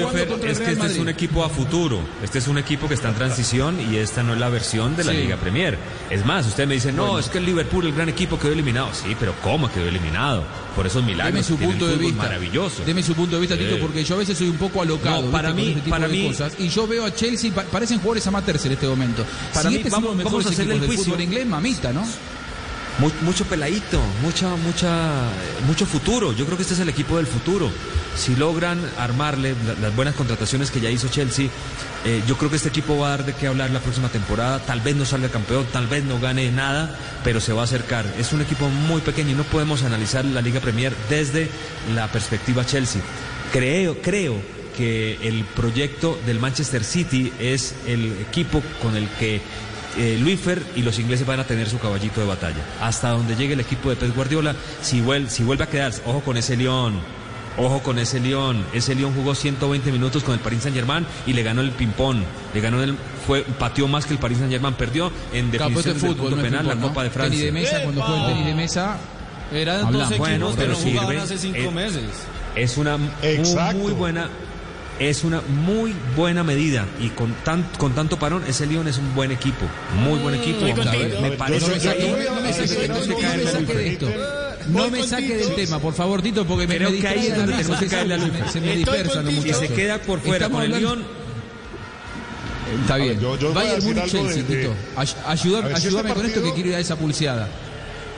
es 0.46 0.60
que 0.60 0.72
este 0.74 0.86
es 0.88 0.98
un 0.98 1.08
equipo 1.08 1.46
a 1.46 1.50
futuro. 1.50 2.02
Este 2.22 2.40
es 2.40 2.50
un 2.50 2.58
equipo 2.58 2.90
que 2.90 2.96
está 2.96 3.08
en 3.08 3.16
transición 3.16 3.80
y 3.80 3.96
esta 3.96 4.22
no 4.22 4.34
es 4.34 4.40
la 4.42 4.50
versión 4.50 4.98
de 4.98 5.06
la 5.06 5.14
Liga 5.14 5.38
Premier. 5.38 5.78
Es 6.10 6.26
más, 6.26 6.46
usted 6.46 6.68
me 6.68 6.74
dice, 6.74 6.92
no, 6.92 7.18
es 7.18 7.30
que 7.30 7.38
el 7.38 7.46
Liverpool, 7.46 7.86
el 7.86 7.94
gran 7.94 8.10
equipo, 8.10 8.38
quedó 8.38 8.52
eliminado. 8.52 8.90
Sí, 8.92 9.16
pero 9.18 9.34
¿cómo 9.42 9.72
quedó 9.72 9.88
eliminado? 9.88 10.44
Por 10.76 10.88
esos 10.88 11.04
milagros. 11.04 11.34
Deme 11.34 11.44
su 11.44 11.58
punto 11.58 11.88
de 11.88 11.98
vista. 11.98 12.24
Maravilloso. 12.24 12.84
Deme 12.86 13.04
su 13.04 13.14
punto 13.14 13.36
de 13.36 13.42
vista, 13.42 13.58
Tito, 13.58 13.80
porque 13.80 14.04
yo 14.04 14.16
a 14.16 14.18
veces 14.20 14.38
soy 14.38 14.50
un 14.50 14.58
poco 14.58 14.82
alocado. 14.82 15.30
para 15.32 15.54
mí, 15.54 15.76
este 15.78 15.90
para 15.90 16.08
mí. 16.08 16.28
Cosas, 16.28 16.54
y 16.58 16.70
yo 16.70 16.88
veo 16.88 17.06
a 17.06 17.14
Chelsea, 17.14 17.52
parecen 17.52 18.00
jugadores 18.00 18.26
amateurs 18.28 18.66
en 18.66 18.72
este 18.74 18.88
momento. 18.88 19.26
Para 19.54 19.70
mí, 19.70 19.78
este 19.78 19.90
vamos, 19.90 20.18
vamos 20.24 20.46
a 20.46 20.50
hacerle 20.50 20.76
el 20.76 20.86
juicio. 20.86 21.06
fútbol 21.06 21.22
inglés, 21.22 21.46
mamita, 21.46 21.94
¿no? 21.94 22.04
Mucho 23.00 23.46
peladito, 23.46 24.00
mucha, 24.22 24.56
mucha, 24.56 25.24
mucho 25.66 25.86
futuro. 25.86 26.32
Yo 26.32 26.46
creo 26.46 26.58
que 26.58 26.62
este 26.62 26.76
es 26.76 26.80
el 26.80 26.90
equipo 26.90 27.18
del 27.18 27.26
futuro. 27.26 27.72
Si 28.16 28.36
logran 28.36 28.80
armarle 29.00 29.56
las 29.82 29.96
buenas 29.96 30.14
contrataciones 30.14 30.70
que 30.70 30.80
ya 30.80 30.92
hizo 30.92 31.08
Chelsea, 31.08 31.48
eh, 32.06 32.22
yo 32.28 32.38
creo 32.38 32.52
que 32.52 32.58
este 32.58 32.70
equipo 32.70 32.98
va 32.98 33.08
a 33.08 33.10
dar 33.18 33.26
de 33.26 33.34
qué 33.34 33.48
hablar 33.48 33.72
la 33.72 33.80
próxima 33.80 34.10
temporada. 34.10 34.60
Tal 34.60 34.80
vez 34.82 34.96
no 34.96 35.06
salga 35.06 35.30
campeón, 35.30 35.66
tal 35.74 35.88
vez 35.88 36.04
no 36.04 36.20
gane 36.20 36.52
nada, 36.52 36.98
pero 37.24 37.42
se 37.42 37.52
va 37.52 37.62
a 37.62 37.66
acercar. 37.66 38.06
Es 38.20 38.32
un 38.32 38.42
equipo 38.42 38.70
muy 38.70 39.02
pequeño 39.02 39.32
y 39.32 39.36
no 39.36 39.44
podemos 39.44 39.84
analizar 39.84 40.24
la 40.24 40.42
Liga 40.42 40.60
Premier 40.60 40.94
desde 41.10 41.50
la 41.96 42.08
perspectiva 42.12 42.64
Chelsea. 42.64 43.02
Creo, 43.52 44.02
creo 44.02 44.36
que 44.78 45.18
el 45.28 45.46
proyecto 45.46 46.20
del 46.26 46.40
Manchester 46.40 46.84
City 46.84 47.34
es 47.40 47.74
el 47.88 48.12
equipo 48.22 48.62
con 48.82 48.96
el 48.96 49.08
que 49.10 49.42
eh, 49.98 50.18
Luifer 50.20 50.62
y 50.76 50.82
los 50.82 51.00
ingleses 51.00 51.26
van 51.26 51.40
a 51.40 51.44
tener 51.46 51.70
su 51.70 51.80
caballito 51.80 52.22
de 52.22 52.28
batalla. 52.28 52.64
Hasta 52.82 53.10
donde 53.10 53.36
llegue 53.36 53.54
el 53.54 53.60
equipo 53.60 53.90
de 53.90 53.96
Pep 53.96 54.16
Guardiola, 54.16 54.56
si, 54.82 55.02
vuelve, 55.02 55.30
si 55.30 55.44
vuelve 55.44 55.64
a 55.64 55.68
quedarse, 55.68 56.02
ojo 56.06 56.22
con 56.22 56.38
ese 56.38 56.56
León, 56.58 57.00
ojo 57.58 57.82
con 57.82 58.00
ese 58.00 58.20
León. 58.20 58.66
Ese 58.74 58.96
León 58.96 59.14
jugó 59.14 59.36
120 59.36 59.92
minutos 59.92 60.24
con 60.24 60.34
el 60.34 60.40
Paris 60.40 60.64
Saint 60.64 60.76
Germain 60.76 61.06
y 61.26 61.34
le 61.34 61.44
ganó 61.44 61.62
el 61.62 61.72
ping-pong. 61.72 62.18
Le 62.54 62.62
ganó 62.62 62.82
el, 62.82 62.96
fue, 63.28 63.44
pateó 63.44 63.88
más 63.88 64.06
que 64.06 64.14
el 64.14 64.20
Paris 64.20 64.38
Saint 64.40 64.52
Germain, 64.52 64.74
perdió 64.74 65.12
en 65.32 65.52
definición 65.52 66.00
de 66.00 66.00
fútbol, 66.00 66.42
penal 66.42 66.68
la 66.68 66.76
Copa 66.76 67.04
de 67.04 67.10
Francia. 67.10 67.40
Tenis 67.40 67.46
de 67.46 67.52
mesa, 67.52 67.84
cuando 67.84 68.06
fue 68.06 68.20
el 68.20 68.26
tenis 68.28 68.46
de 68.46 68.56
mesa, 68.56 68.98
era 69.52 69.80
dos 69.80 70.18
bueno, 70.18 70.52
pero 70.56 70.76
sirve, 70.76 71.20
hace 71.20 71.38
cinco 71.38 71.58
es, 71.58 71.72
meses. 71.72 72.04
Es 72.56 72.78
una 72.78 72.98
muy 72.98 73.94
buena 73.94 74.30
es 75.00 75.24
una 75.24 75.42
muy 75.42 75.94
buena 76.16 76.44
medida 76.44 76.86
y 77.00 77.10
con, 77.10 77.34
tan, 77.44 77.64
con 77.78 77.94
tanto 77.94 78.18
parón, 78.18 78.44
ese 78.48 78.66
León 78.66 78.88
es 78.88 78.98
un 78.98 79.14
buen 79.16 79.32
equipo, 79.32 79.66
muy 80.04 80.20
buen 80.20 80.36
equipo. 80.36 80.66
me 81.22 81.32
parece 81.32 81.80
que 81.80 82.88
no 84.68 84.90
me 84.90 85.04
saque 85.04 85.36
del 85.36 85.56
tema, 85.56 85.80
por 85.80 85.94
favor, 85.94 86.22
Tito, 86.22 86.46
porque 86.46 86.68
me, 86.68 86.78
Creo 86.78 86.92
que 86.92 87.08
ahí 87.08 87.28
es 87.28 87.36
donde 87.36 87.54
tenemos 87.54 87.80
que 87.80 87.88
caerle 87.88 88.16
a 88.16 88.50
Se 88.50 88.62
me 88.62 88.76
dispersan 88.78 89.26
los 89.26 89.34
muchachos. 89.34 89.64
Y 89.64 89.68
se 89.68 89.74
queda 89.74 90.00
por 90.00 90.20
fuera 90.20 90.50
con 90.50 90.64
el 90.64 90.72
León. 90.72 91.04
Está 92.82 92.98
bien. 92.98 93.20
Vaya 93.54 93.78
Múnich 93.82 94.06
Chelsea, 94.06 94.44
Tito. 94.44 94.74
Ayúdame, 95.26 95.74
ayúdame 95.74 96.14
con 96.14 96.26
esto 96.26 96.44
que 96.44 96.54
quiero 96.54 96.70
ir 96.70 96.76
a 96.76 96.80
esa 96.80 96.96
pulseada. 96.96 97.50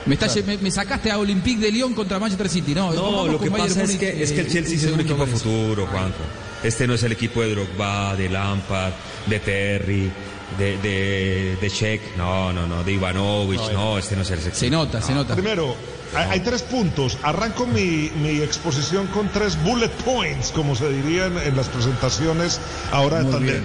Me, 0.06 0.16
me, 0.58 0.70
sacaste 0.70 1.10
a 1.10 1.18
Olympique 1.18 1.60
de 1.60 1.72
Lyon 1.72 1.92
contra 1.92 2.20
Manchester 2.20 2.48
City. 2.48 2.74
No, 2.74 2.92
no 2.92 3.26
lo 3.26 3.40
que 3.40 3.50
pasa 3.50 3.82
es 3.82 3.96
que, 3.96 4.22
es 4.22 4.30
que 4.30 4.40
el 4.40 4.52
Chelsea 4.52 4.76
es 4.76 4.84
un 4.84 5.00
equipo 5.00 5.26
futuro, 5.26 5.86
Juanjo. 5.86 6.45
Este 6.62 6.86
no 6.86 6.94
es 6.94 7.02
el 7.02 7.12
equipo 7.12 7.42
de 7.42 7.54
Drogba, 7.54 8.16
de 8.16 8.28
Lampard, 8.28 8.92
de 9.26 9.40
Terry, 9.40 10.10
de, 10.58 10.78
de, 10.78 11.56
de 11.60 11.68
Sheck, 11.68 12.16
no, 12.16 12.52
no, 12.52 12.66
no, 12.66 12.82
de 12.82 12.92
Ivanovic, 12.92 13.72
no, 13.72 13.98
este 13.98 14.16
no 14.16 14.22
es 14.22 14.30
el 14.30 14.38
equipo. 14.38 14.56
Se 14.56 14.70
nota, 14.70 15.02
se 15.02 15.12
nota. 15.12 15.34
Primero, 15.34 15.76
hay, 16.14 16.40
tres 16.40 16.62
puntos. 16.62 17.18
Arranco 17.22 17.66
mi, 17.66 18.10
mi, 18.22 18.40
exposición 18.40 19.06
con 19.08 19.28
tres 19.28 19.62
bullet 19.62 19.90
points, 20.04 20.50
como 20.50 20.74
se 20.74 20.88
dirían 20.90 21.36
en 21.38 21.56
las 21.56 21.68
presentaciones 21.68 22.60
ahora 22.92 23.22
también. 23.24 23.64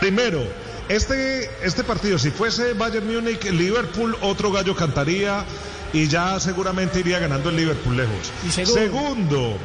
Primero, 0.00 0.42
este, 0.88 1.50
este 1.62 1.84
partido, 1.84 2.18
si 2.18 2.30
fuese 2.30 2.72
Bayern 2.72 3.06
Múnich, 3.06 3.44
Liverpool, 3.44 4.16
otro 4.22 4.50
gallo 4.50 4.74
cantaría 4.74 5.44
y 5.92 6.08
ya 6.08 6.38
seguramente 6.40 7.00
iría 7.00 7.18
ganando 7.18 7.50
el 7.50 7.56
Liverpool 7.56 7.96
lejos. 7.96 8.32
segundo, 8.50 9.58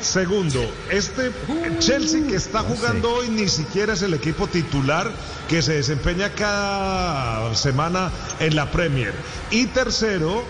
segundo, 0.00 0.60
este 0.90 1.32
Chelsea 1.78 2.26
que 2.26 2.36
está 2.36 2.60
jugando 2.60 3.12
hoy 3.12 3.28
ni 3.28 3.48
siquiera 3.48 3.94
es 3.94 4.02
el 4.02 4.14
equipo 4.14 4.46
titular 4.46 5.10
que 5.48 5.62
se 5.62 5.74
desempeña 5.74 6.30
cada 6.30 7.54
semana 7.54 8.10
en 8.40 8.56
la 8.56 8.70
Premier. 8.70 9.14
Y 9.50 9.66
tercero, 9.66 10.44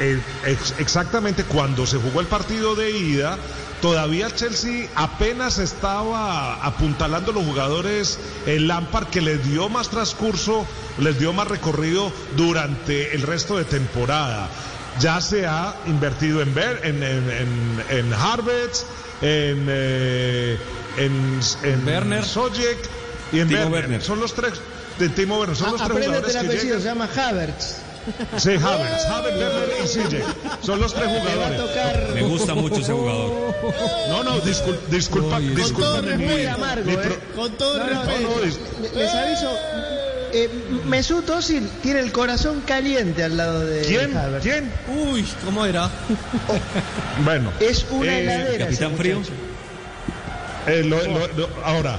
eh, 0.00 0.20
exactamente 0.78 1.44
cuando 1.44 1.86
se 1.86 1.98
jugó 1.98 2.20
el 2.20 2.26
partido 2.26 2.74
de 2.74 2.90
ida, 2.90 3.38
todavía 3.80 4.34
Chelsea 4.34 4.88
apenas 4.94 5.58
estaba 5.58 6.64
apuntalando 6.64 7.32
los 7.32 7.44
jugadores 7.44 8.18
el 8.46 8.66
Lampard 8.66 9.08
que 9.08 9.20
les 9.20 9.44
dio 9.44 9.68
más 9.68 9.90
transcurso, 9.90 10.66
les 10.98 11.18
dio 11.18 11.32
más 11.32 11.48
recorrido 11.48 12.12
durante 12.36 13.14
el 13.14 13.22
resto 13.22 13.58
de 13.58 13.64
temporada. 13.64 14.48
Ya 15.00 15.20
se 15.20 15.46
ha 15.46 15.74
invertido 15.86 16.40
en 16.40 16.54
Ver, 16.54 16.80
en, 16.84 17.02
en, 17.02 17.30
en, 17.30 17.84
en 17.90 18.12
en, 19.20 19.66
eh, 19.68 20.58
en, 20.98 21.40
en 21.62 21.86
Werner, 21.86 22.24
y 23.32 23.40
en 23.40 23.48
Werner. 23.72 24.02
Son 24.02 24.20
los 24.20 24.34
tres 24.34 24.52
de 24.98 25.08
Timo 25.08 25.38
Werner, 25.38 25.56
son 25.56 25.72
los 25.72 25.82
tres 25.82 26.06
jugadores 26.06 26.36
que 26.36 26.58
se 26.58 26.80
llama 26.80 27.08
Havertz. 27.14 27.76
Sí, 28.36 28.50
Havertz, 28.50 29.04
Havertz, 29.06 29.38
Werner 29.38 29.68
y 29.82 29.88
CJ. 29.88 30.24
Son 30.62 30.80
los 30.80 30.92
tres 30.94 31.08
jugadores. 31.08 31.60
Me 32.14 32.22
gusta 32.22 32.54
mucho 32.54 32.76
ese 32.76 32.92
jugador. 32.92 33.54
No, 34.10 34.22
no, 34.22 34.40
disculpa, 34.40 34.80
disculpa, 34.90 35.40
Con 35.40 35.74
todo 35.80 36.02
muy 36.18 36.46
amargo, 36.46 36.90
¿eh? 36.90 37.18
Con 37.34 37.52
todo 37.56 37.78
No, 37.78 37.84
no, 38.04 38.04
respeto. 38.04 38.40
le- 38.82 39.02
les 39.02 39.14
aviso. 39.14 39.58
Eh, 40.36 40.50
Mesut 40.86 41.28
Özil 41.30 41.68
tiene 41.80 42.00
el 42.00 42.10
corazón 42.10 42.60
caliente 42.66 43.22
al 43.22 43.36
lado 43.36 43.64
de 43.64 43.82
¿Quién? 43.82 44.16
Havertz. 44.16 44.42
¿Quién? 44.42 44.72
Uy, 44.88 45.24
¿cómo 45.44 45.64
era? 45.64 45.88
Bueno. 47.24 47.52
Es 47.60 47.86
una 47.90 48.12
Eh, 48.18 48.22
heladera. 48.24 48.64
Capitán 48.66 48.96
Frío. 48.96 49.22
Eh, 50.66 50.82
lo- 50.84 51.02
lo- 51.06 51.28
lo- 51.36 51.48
ahora, 51.64 51.98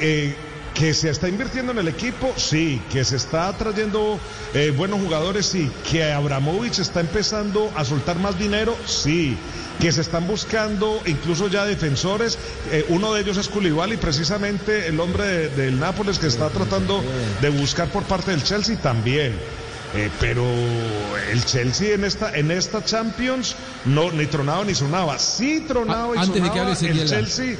eh, 0.00 0.34
que 0.78 0.92
se 0.92 1.08
está 1.08 1.28
invirtiendo 1.28 1.72
en 1.72 1.78
el 1.78 1.88
equipo, 1.88 2.32
sí. 2.36 2.82
Que 2.92 3.04
se 3.04 3.16
está 3.16 3.50
trayendo 3.56 4.20
eh, 4.54 4.72
buenos 4.76 5.00
jugadores, 5.00 5.46
sí. 5.46 5.70
Que 5.90 6.12
Abramovich 6.12 6.78
está 6.80 7.00
empezando 7.00 7.72
a 7.74 7.84
soltar 7.84 8.18
más 8.18 8.38
dinero, 8.38 8.76
sí. 8.84 9.36
Que 9.80 9.90
se 9.92 10.02
están 10.02 10.26
buscando 10.26 11.00
incluso 11.06 11.48
ya 11.48 11.64
defensores. 11.64 12.38
eh, 12.70 12.84
uno 12.88 13.12
de 13.14 13.22
ellos 13.22 13.36
es 13.38 13.48
Koulibaly, 13.48 13.96
precisamente 13.96 14.86
el 14.88 15.00
hombre 15.00 15.24
de- 15.24 15.48
del 15.50 15.80
Nápoles 15.80 16.18
que 16.18 16.26
está 16.26 16.50
tratando 16.50 17.02
de 17.40 17.48
buscar 17.50 17.88
por 17.88 18.02
parte 18.04 18.30
del 18.32 18.42
Chelsea 18.42 18.76
también. 18.76 19.34
Eh, 19.94 20.10
pero 20.20 20.44
el 21.32 21.44
Chelsea 21.44 21.94
en 21.94 22.04
esta 22.04 22.36
en 22.36 22.50
esta 22.50 22.84
Champions 22.84 23.54
no 23.86 24.10
ni 24.12 24.26
tronaba 24.26 24.64
ni 24.64 24.74
sonaba. 24.74 25.18
Sí 25.18 25.64
tronaba 25.66 26.16
y 26.16 26.18
antes 26.18 26.42
de 26.42 26.50
que 26.50 26.58
hable 26.60 26.72
el. 26.72 27.08
Chelsea. 27.08 27.56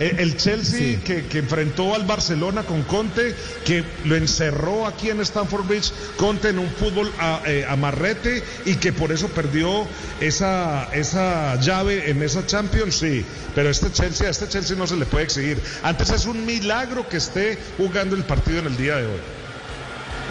Eh, 0.00 0.16
El 0.18 0.36
Chelsea 0.36 0.78
Sí. 0.78 0.98
que, 1.04 1.24
que 1.26 1.38
enfrentó 1.38 1.94
al 1.94 2.04
Barcelona 2.04 2.62
con 2.62 2.82
Conte, 2.82 3.34
que 3.64 3.84
lo 4.04 4.16
encerró 4.16 4.86
aquí 4.86 5.10
en 5.10 5.20
Stamford 5.20 5.66
Bridge, 5.66 5.92
Conte 6.16 6.48
en 6.50 6.58
un 6.58 6.68
fútbol 6.70 7.10
a- 7.18 7.42
eh, 7.46 7.64
amarrete 7.68 8.42
y 8.66 8.74
que 8.76 8.92
por 8.92 9.12
eso 9.12 9.28
perdió 9.28 9.86
esa, 10.20 10.88
esa 10.92 11.58
llave 11.60 12.10
en 12.10 12.22
esa 12.22 12.46
Champions, 12.46 12.94
sí. 12.96 13.24
Pero 13.54 13.70
este 13.70 13.90
Chelsea, 13.92 14.26
a 14.28 14.30
este 14.30 14.48
Chelsea 14.48 14.76
no 14.76 14.86
se 14.86 14.96
le 14.96 15.06
puede 15.06 15.24
exigir. 15.24 15.58
Antes 15.82 16.10
es 16.10 16.26
un 16.26 16.44
milagro 16.46 17.08
que 17.08 17.16
esté 17.16 17.58
jugando 17.76 18.14
el 18.16 18.24
partido 18.24 18.60
en 18.60 18.66
el 18.66 18.76
día 18.76 18.96
de 18.96 19.06
hoy. 19.06 19.20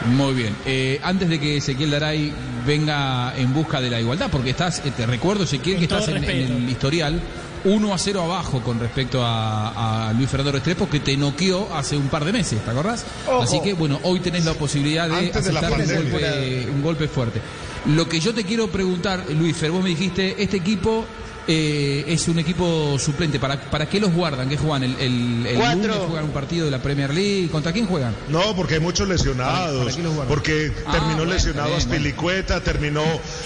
Muy 0.06 0.34
bien. 0.36 0.56
Eh, 0.66 1.00
antes 1.04 1.28
de 1.28 1.40
que 1.40 1.58
Ezequiel 1.58 1.92
Daray 1.92 2.32
venga 2.66 3.34
en 3.38 3.52
busca 3.54 3.82
de 3.82 3.90
la 3.90 4.00
igualdad, 4.00 4.30
porque 4.32 4.52
estás, 4.52 4.80
eh, 4.86 4.92
te 4.96 5.06
recuerdo, 5.06 5.44
Ezequiel, 5.44 5.78
que 5.80 5.84
estás 5.86 6.08
en, 6.08 6.24
el 6.24 6.70
historial 6.70 7.20
1 7.66 7.94
a 7.94 7.98
0 7.98 8.22
abajo 8.24 8.62
con 8.62 8.80
respecto 8.80 9.24
a, 9.26 10.10
a 10.10 10.14
Luis 10.14 10.30
Fernando 10.30 10.52
Restrepo, 10.52 10.90
que 10.90 11.00
te 11.00 11.16
noqueó 11.18 11.74
hace 11.76 11.96
un 11.98 12.08
par 12.10 12.26
de 12.26 12.34
meses, 12.34 12.64
¿te 12.64 12.72
acordás? 12.72 13.06
Ojo. 13.28 13.42
Así 13.44 13.60
que, 13.62 13.74
bueno, 13.74 14.00
hoy 14.04 14.20
tenés 14.20 14.46
la 14.46 14.54
posibilidad 14.54 15.08
de 15.10 15.16
Antes 15.16 15.44
de 15.46 15.50
aceptar 15.52 15.72
un 15.72 15.78
pandemia. 15.78 16.12
golpe, 16.12 16.68
un 16.74 16.82
golpe 16.84 17.08
fuerte. 17.08 17.42
Lo 17.88 18.08
que 18.10 18.20
yo 18.20 18.34
te 18.34 18.44
quiero 18.44 18.68
preguntar, 18.70 19.26
Luis 19.30 19.56
Fer, 19.56 19.72
vos 19.72 19.84
me 19.84 19.90
dijiste, 19.90 20.42
este 20.42 20.58
equipo 20.58 21.06
eh, 21.50 22.04
es 22.08 22.28
un 22.28 22.40
equipo 22.40 22.98
suplente. 23.00 23.40
¿Para, 23.40 23.58
¿Para 23.62 23.88
qué 23.88 24.02
los 24.02 24.12
guardan? 24.14 24.50
¿Qué 24.50 24.58
juegan? 24.58 24.84
¿El, 24.84 24.96
el, 25.00 25.46
el 25.48 25.56
lunes 25.80 25.96
juegan 26.06 26.26
un 26.26 26.32
partido 26.32 26.66
de 26.66 26.72
la 26.72 26.80
Premier 26.82 27.14
League? 27.14 27.48
¿Contra 27.50 27.72
quién 27.72 27.86
juegan? 27.88 28.14
No, 28.28 28.54
porque 28.54 28.74
hay 28.74 28.80
muchos 28.82 29.08
¿Para- 29.08 29.18
lesionados. 29.18 29.86
para 29.86 29.96
qué 29.96 30.04
los 30.04 30.14
guardan? 30.14 30.28
porque 30.28 30.74
Ah, 30.86 30.92
terminó 30.92 31.16
bueno, 31.20 31.32
lesionado 31.32 31.74
Aspilicueta, 31.78 32.60
terminó 32.60 33.02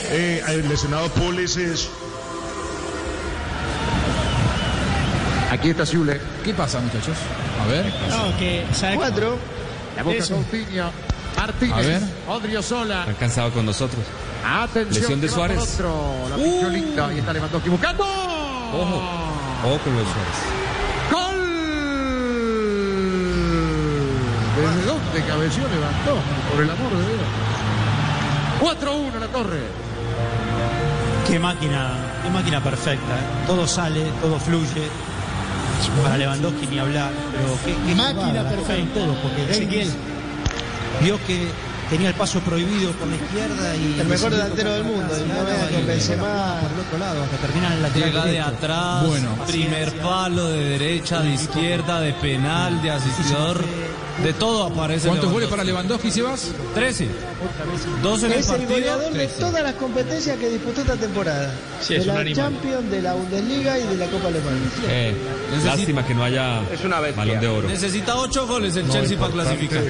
eh, 0.09 0.41
lesionado 0.67 1.09
Pulisic. 1.09 1.77
Aquí 5.51 5.69
está 5.69 5.85
Zule. 5.85 6.19
¿Qué 6.43 6.53
pasa, 6.53 6.79
muchachos? 6.79 7.17
A 7.63 7.67
ver. 7.67 7.85
No, 8.09 8.37
que 8.37 8.65
sabe- 8.73 8.95
Cuatro. 8.95 9.37
La 9.95 10.03
boca 10.03 10.17
Eso. 10.17 10.35
Coutinho. 10.35 10.85
A 10.85 11.39
Martínez. 11.41 11.85
ver. 11.87 12.01
Odriozola. 12.27 13.03
Han 13.03 13.15
cansado 13.15 13.51
con 13.51 13.65
nosotros. 13.65 14.03
Atención. 14.45 14.93
Lesión 15.01 15.21
de 15.21 15.29
Suárez. 15.29 15.57
Otro. 15.59 15.93
La 16.29 16.35
pinchó 16.37 16.69
linda. 16.69 17.13
Y 17.13 17.19
está 17.19 17.33
Lewandowski 17.33 17.69
buscando. 17.69 18.03
Ojo. 18.03 19.01
Ojo 19.65 19.77
con 19.83 19.93
los 19.95 20.07
Suárez. 20.07 20.37
¡Gol! 21.11 21.41
¿Desde 24.55 24.85
dónde 24.85 25.23
cabeció 25.27 25.63
levantó? 25.67 26.17
Por 26.51 26.63
el 26.63 26.69
amor 26.69 26.91
de 26.91 27.07
Dios. 27.07 27.21
4-1 28.61 29.19
la 29.19 29.27
torre. 29.27 29.59
Qué 31.27 31.39
máquina, 31.39 31.91
qué 32.23 32.29
máquina 32.29 32.61
perfecta. 32.63 33.13
¿eh? 33.15 33.45
Todo 33.47 33.67
sale, 33.67 34.05
todo 34.21 34.39
fluye. 34.39 34.87
Para 36.03 36.17
Lewandowski 36.17 36.67
ni 36.67 36.79
hablar. 36.79 37.11
Pero 37.31 37.57
qué, 37.65 37.75
qué 37.87 37.95
Máquina 37.95 38.33
la 38.43 38.49
perfecta. 38.49 38.93
todos, 38.93 39.17
porque 39.17 39.49
Ezequiel. 39.51 39.89
Vio 41.01 41.17
que 41.25 41.47
tenía 41.89 42.09
el 42.09 42.13
paso 42.15 42.39
prohibido 42.41 42.91
por 42.93 43.07
la 43.07 43.15
izquierda 43.15 43.75
y 43.75 43.99
El 43.99 44.07
mejor 44.07 44.31
delantero 44.31 44.71
del 44.73 44.83
mundo, 44.83 45.13
Benzema. 45.87 46.59
por 46.61 46.71
el 46.71 46.79
otro 46.79 46.97
lado 46.99 47.23
hasta 47.23 47.37
terminar 47.37 47.71
en 47.71 47.77
el 47.77 47.83
lateral 47.83 48.09
Llega 48.11 48.25
de 48.25 48.39
atrás, 48.39 49.07
Bueno. 49.07 49.35
primer 49.47 49.91
palo 49.99 50.47
de 50.49 50.63
derecha, 50.77 51.21
de 51.21 51.31
izquierda, 51.33 51.99
de 51.99 52.13
penal, 52.13 52.81
de 52.81 52.91
asistidor, 52.91 53.61
de 54.23 54.33
todo 54.33 54.65
aparece. 54.65 55.07
¿Cuántos 55.07 55.31
goles 55.31 55.49
para 55.49 55.63
Lewandowski. 55.63 56.11
Sebas? 56.11 56.51
13. 56.75 57.07
12 58.03 58.25
en 58.25 58.31
el 58.33 58.39
Es 58.39 58.45
el 58.45 58.51
partido. 58.51 58.71
goleador 58.73 59.13
de 59.13 59.27
todas 59.27 59.63
las 59.63 59.73
competencias 59.75 60.37
que 60.37 60.49
disputó 60.49 60.81
esta 60.81 60.95
temporada. 60.95 61.53
Sí, 61.81 61.95
de 61.95 62.01
un 62.01 62.07
la 62.07 62.19
animal. 62.19 62.35
Champions, 62.35 62.91
de 62.91 63.01
la 63.01 63.13
Bundesliga 63.13 63.79
y 63.79 63.83
de 63.87 63.95
la 63.97 64.05
Copa 64.07 64.27
Alemana. 64.27 64.57
Eh, 64.87 65.13
lástima 65.65 66.05
que 66.05 66.13
no 66.13 66.23
haya 66.23 66.61
Es 66.71 66.83
una 66.83 66.99
balón 66.99 67.39
de 67.39 67.47
oro. 67.47 67.67
Necesita 67.67 68.15
8 68.17 68.47
goles 68.47 68.75
el 68.75 68.87
No, 68.87 68.93
Chelsea 68.93 69.17
para 69.17 69.31
clasificar. 69.33 69.81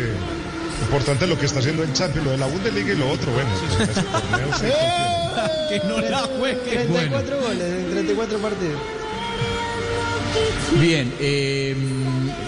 Importante 0.82 1.28
lo 1.28 1.38
que 1.38 1.46
está 1.46 1.60
haciendo 1.60 1.84
el 1.84 1.94
Champions, 1.94 2.26
lo 2.26 2.32
de 2.32 2.38
la 2.40 2.48
Bundesliga 2.48 2.94
y 2.94 2.98
lo 2.98 3.10
otro, 3.12 3.32
bueno, 3.34 3.50
torneo 3.52 4.48
sí, 4.58 4.66
confirmo. 4.72 5.70
Que 5.70 5.80
no 5.88 6.00
la 6.02 6.20
juegue. 6.22 6.86
34 6.86 7.40
goles 7.42 7.62
en 7.62 7.92
34 7.92 8.38
partidos. 8.40 8.82
Bien, 10.80 11.14
eh, 11.20 11.76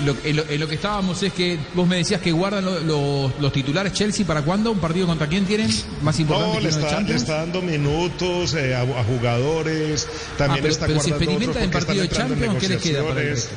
lo, 0.05 0.15
en, 0.23 0.35
lo, 0.37 0.43
en 0.49 0.59
lo 0.59 0.67
que 0.67 0.75
estábamos 0.75 1.21
es 1.23 1.33
que 1.33 1.57
vos 1.73 1.87
me 1.87 1.97
decías 1.97 2.21
que 2.21 2.31
guardan 2.31 2.63
lo- 2.65 2.79
lo- 2.79 3.33
los 3.39 3.51
titulares 3.51 3.93
Chelsea 3.93 4.25
para 4.25 4.41
cuándo, 4.41 4.71
un 4.71 4.79
partido 4.79 5.05
contra 5.07 5.27
quién 5.27 5.45
tienen 5.45 5.69
más 6.01 6.19
importante 6.19 6.53
No, 6.53 6.57
que 6.59 6.63
le 6.63 6.69
está, 6.69 6.85
le 6.85 6.89
Champions. 6.91 7.21
está 7.21 7.35
dando 7.37 7.61
minutos 7.61 8.53
eh, 8.55 8.73
a, 8.75 8.81
a 8.81 9.03
jugadores, 9.03 10.07
también 10.37 10.59
Ah, 10.59 10.61
pero- 10.61 10.73
está 10.73 10.87
pero 10.87 10.99
si 11.01 11.09
guardando 11.11 11.31
experimenta 11.31 11.49
otros 11.51 11.63
en 11.63 11.71
porque 11.71 11.85
partido 11.85 12.03
de 12.03 12.09
Champions, 12.09 12.57
¿qué 12.59 12.69
les 12.69 12.81
queda 12.81 13.03
para 13.03 13.21
el 13.21 13.25
negociaciones. 13.27 13.49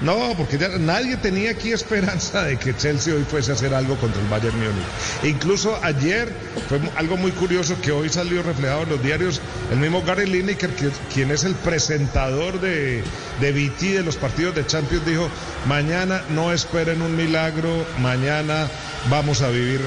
No, 0.00 0.34
porque 0.36 0.56
ya 0.56 0.68
nadie 0.68 1.16
tenía 1.18 1.50
aquí 1.50 1.72
esperanza 1.72 2.44
de 2.44 2.56
que 2.56 2.74
Chelsea 2.74 3.14
hoy 3.14 3.24
fuese 3.24 3.50
a 3.50 3.54
hacer 3.54 3.74
algo 3.74 3.96
contra 3.96 4.20
el 4.22 4.28
Bayern 4.28 4.56
Múnich. 4.58 4.86
Incluso 5.24 5.78
ayer 5.82 6.32
fue 6.68 6.80
algo 6.96 7.18
muy 7.18 7.32
curioso 7.32 7.76
que 7.82 7.92
hoy 7.92 8.08
salió 8.08 8.42
reflejado 8.42 8.84
en 8.84 8.88
los 8.88 9.02
diarios. 9.02 9.42
El 9.70 9.78
mismo 9.78 10.02
Gary 10.02 10.26
Lineker, 10.26 10.70
quien 11.12 11.30
es 11.30 11.44
el 11.44 11.54
presentador 11.54 12.60
de, 12.60 13.02
de 13.40 13.52
BT 13.52 13.96
de 13.96 14.02
los 14.02 14.16
partidos 14.16 14.54
de 14.54 14.66
Champions, 14.66 15.04
dijo, 15.04 15.28
mañana 15.66 16.22
no 16.30 16.52
esperen 16.52 17.02
un 17.02 17.14
milagro, 17.14 17.86
mañana 17.98 18.68
vamos 19.10 19.42
a 19.42 19.50
vivir 19.50 19.80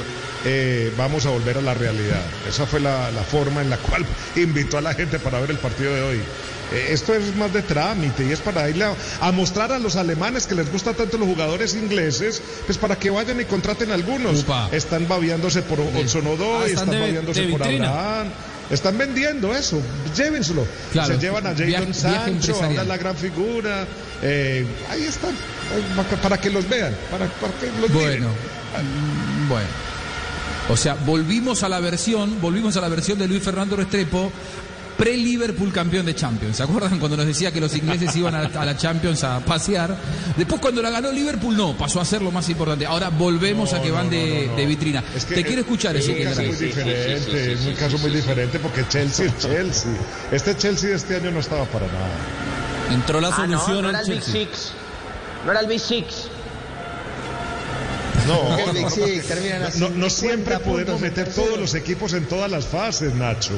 eh, 0.46 0.92
vamos 0.98 1.26
a 1.26 1.30
volver 1.30 1.58
a 1.58 1.62
la 1.62 1.74
realidad. 1.74 2.22
Esa 2.48 2.66
fue 2.66 2.82
la, 2.82 3.10
la 3.12 3.24
forma 3.24 3.62
en 3.62 3.70
la 3.70 3.78
cual 3.78 4.06
invitó 4.36 4.78
a 4.78 4.82
la 4.82 4.94
gente 4.94 5.18
para 5.18 5.40
ver 5.40 5.52
el 5.52 5.58
partido 5.58 5.94
de 5.96 6.02
hoy. 6.02 6.22
Esto 6.74 7.14
es 7.14 7.36
más 7.36 7.54
de 7.54 7.62
trámite 7.62 8.26
y 8.26 8.32
es 8.32 8.40
para 8.40 8.70
irle 8.70 8.86
a, 8.86 8.96
a 9.22 9.32
mostrar 9.32 9.72
a 9.72 9.80
los 9.80 9.96
alemanes 9.96 10.48
que 10.48 10.56
les 10.56 10.72
gusta 10.72 10.94
tanto 10.94 11.18
los 11.18 11.28
jugadores 11.28 11.76
ingleses, 11.76 12.42
pues 12.66 12.78
para 12.78 12.98
que 12.98 13.10
vayan 13.10 13.40
y 13.40 13.46
contraten 13.46 13.92
algunos. 13.92 14.40
Upa. 14.42 14.70
Están 14.72 15.08
babiándose 15.08 15.62
por 15.62 15.80
Hudson 15.80 16.24
Ah, 16.28 16.64
están 16.66 16.68
están 16.70 16.90
de- 16.90 17.00
babiándose 17.00 17.42
de 17.42 17.52
por. 17.52 17.64
Abraham. 17.64 18.28
Están 18.70 18.98
vendiendo 18.98 19.54
eso, 19.54 19.80
llévenselo. 20.16 20.66
Claro, 20.94 21.14
Se 21.14 21.20
llevan 21.20 21.46
a 21.46 21.54
Jadon 21.56 21.94
Sancho, 21.94 22.56
ahora 22.64 22.84
la 22.84 22.98
gran 22.98 23.16
figura. 23.16 23.86
eh, 24.22 24.66
ahí 24.90 25.04
están, 25.04 25.32
eh, 25.32 26.16
para- 26.24 26.40
que 26.40 26.50
los 26.50 26.68
vean, 26.70 26.96
para, 27.12 27.28
para 27.28 27.54
que 27.60 27.68
los. 27.80 27.92
Bueno, 27.92 28.30
mm, 28.30 29.50
bueno. 29.50 29.68
O 30.70 30.78
sea, 30.78 30.94
volvimos 30.96 31.62
a 31.64 31.70
la 31.70 31.82
versión, 31.82 32.40
volvimos 32.42 32.78
a 32.78 32.82
la 32.82 32.88
versión 32.88 33.20
de 33.20 33.28
Luis 33.28 33.44
Fernando 33.44 33.76
Restrepo 33.76 34.32
pre-Liverpool 35.04 35.74
campeón 35.74 36.06
de 36.06 36.16
Champions. 36.16 36.56
¿Se 36.58 36.64
acuerdan 36.64 36.98
cuando 36.98 37.18
nos 37.18 37.26
decía 37.26 37.52
que 37.52 37.60
los 37.60 37.76
ingleses 37.76 38.16
iban 38.16 38.34
a, 38.36 38.40
a 38.42 38.66
la 38.66 38.78
Champions 38.78 39.22
a 39.26 39.42
pasear? 39.42 39.96
Después 40.38 40.62
cuando 40.62 40.82
la 40.82 40.90
ganó 40.92 41.12
Liverpool 41.12 41.58
no, 41.58 41.76
pasó 41.78 42.00
a 42.00 42.06
ser 42.06 42.22
lo 42.22 42.32
más 42.32 42.48
importante. 42.50 42.86
Ahora 42.86 43.10
volvemos 43.10 43.74
a 43.74 43.82
que 43.82 43.92
van 43.92 44.10
de, 44.10 44.50
de 44.56 44.66
vitrina. 44.66 45.04
Es 45.14 45.26
que 45.26 45.36
Te 45.36 45.44
quiero 45.44 45.62
escuchar 45.62 45.98
es 45.98 46.08
eso. 46.08 46.14
un 46.14 46.24
caso 46.24 46.42
muy 46.44 46.56
diferente, 46.56 47.52
es 47.54 47.66
un 47.66 47.74
caso 47.76 47.98
muy 47.98 48.12
diferente 48.12 48.60
porque 48.60 48.88
Chelsea 48.88 49.26
es 49.26 49.38
Chelsea. 49.40 49.92
Este 50.32 50.56
Chelsea 50.56 50.90
de 50.92 50.96
este 50.96 51.16
año 51.18 51.32
no 51.32 51.40
estaba 51.42 51.66
para 51.66 51.86
nada. 51.88 52.10
Entró 52.94 53.20
la 53.20 53.28
Ah, 53.28 53.46
no, 53.46 53.60
solución 53.60 53.82
no 53.84 53.90
era 53.90 54.00
al 54.00 54.06
el 54.10 54.20
Big. 54.20 54.24
Six. 54.24 54.72
No 55.46 55.52
era 55.52 55.60
el 55.60 55.68
Big 55.68 55.80
Six. 55.82 56.28
No, 58.26 58.58
no, 58.58 59.90
no, 59.90 59.96
no 59.98 60.10
siempre 60.10 60.56
50 60.56 60.60
podemos 60.60 61.02
meter 61.02 61.28
todos 61.34 61.60
los 61.60 61.74
equipos 61.76 62.14
en 62.14 62.26
todas 62.26 62.50
las 62.50 62.66
fases, 62.66 63.14
Nacho. 63.16 63.52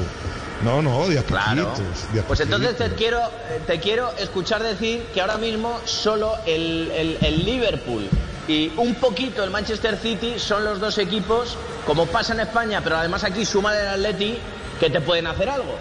No, 0.64 0.80
no, 0.82 1.06
de 1.08 1.18
a 1.18 1.22
Claro. 1.22 1.68
poquitos, 1.74 2.12
de 2.12 2.20
a 2.20 2.22
Pues 2.24 2.40
entonces 2.40 2.76
te 2.76 2.90
quiero, 2.94 3.20
te 3.66 3.78
quiero 3.78 4.10
escuchar 4.18 4.62
decir 4.62 5.06
que 5.12 5.20
ahora 5.20 5.36
mismo 5.36 5.80
solo 5.84 6.34
el, 6.46 6.90
el- 6.94 7.18
el 7.20 7.44
Liverpool 7.44 8.08
Y 8.48 8.72
un 8.76 8.94
poquito 8.94 9.42
el 9.42 9.50
Manchester 9.50 9.98
City 9.98 10.34
son 10.38 10.64
los 10.64 10.78
dos 10.78 10.98
equipos, 10.98 11.58
como 11.84 12.06
pasa 12.06 12.32
en 12.32 12.38
España, 12.40 12.80
pero 12.82 12.96
además 12.96 13.24
aquí 13.24 13.44
suma 13.44 13.76
el 13.76 13.88
Atleti, 13.88 14.38
que 14.78 14.88
te 14.88 15.00
pueden 15.00 15.26
hacer 15.26 15.48
algo. 15.50 15.76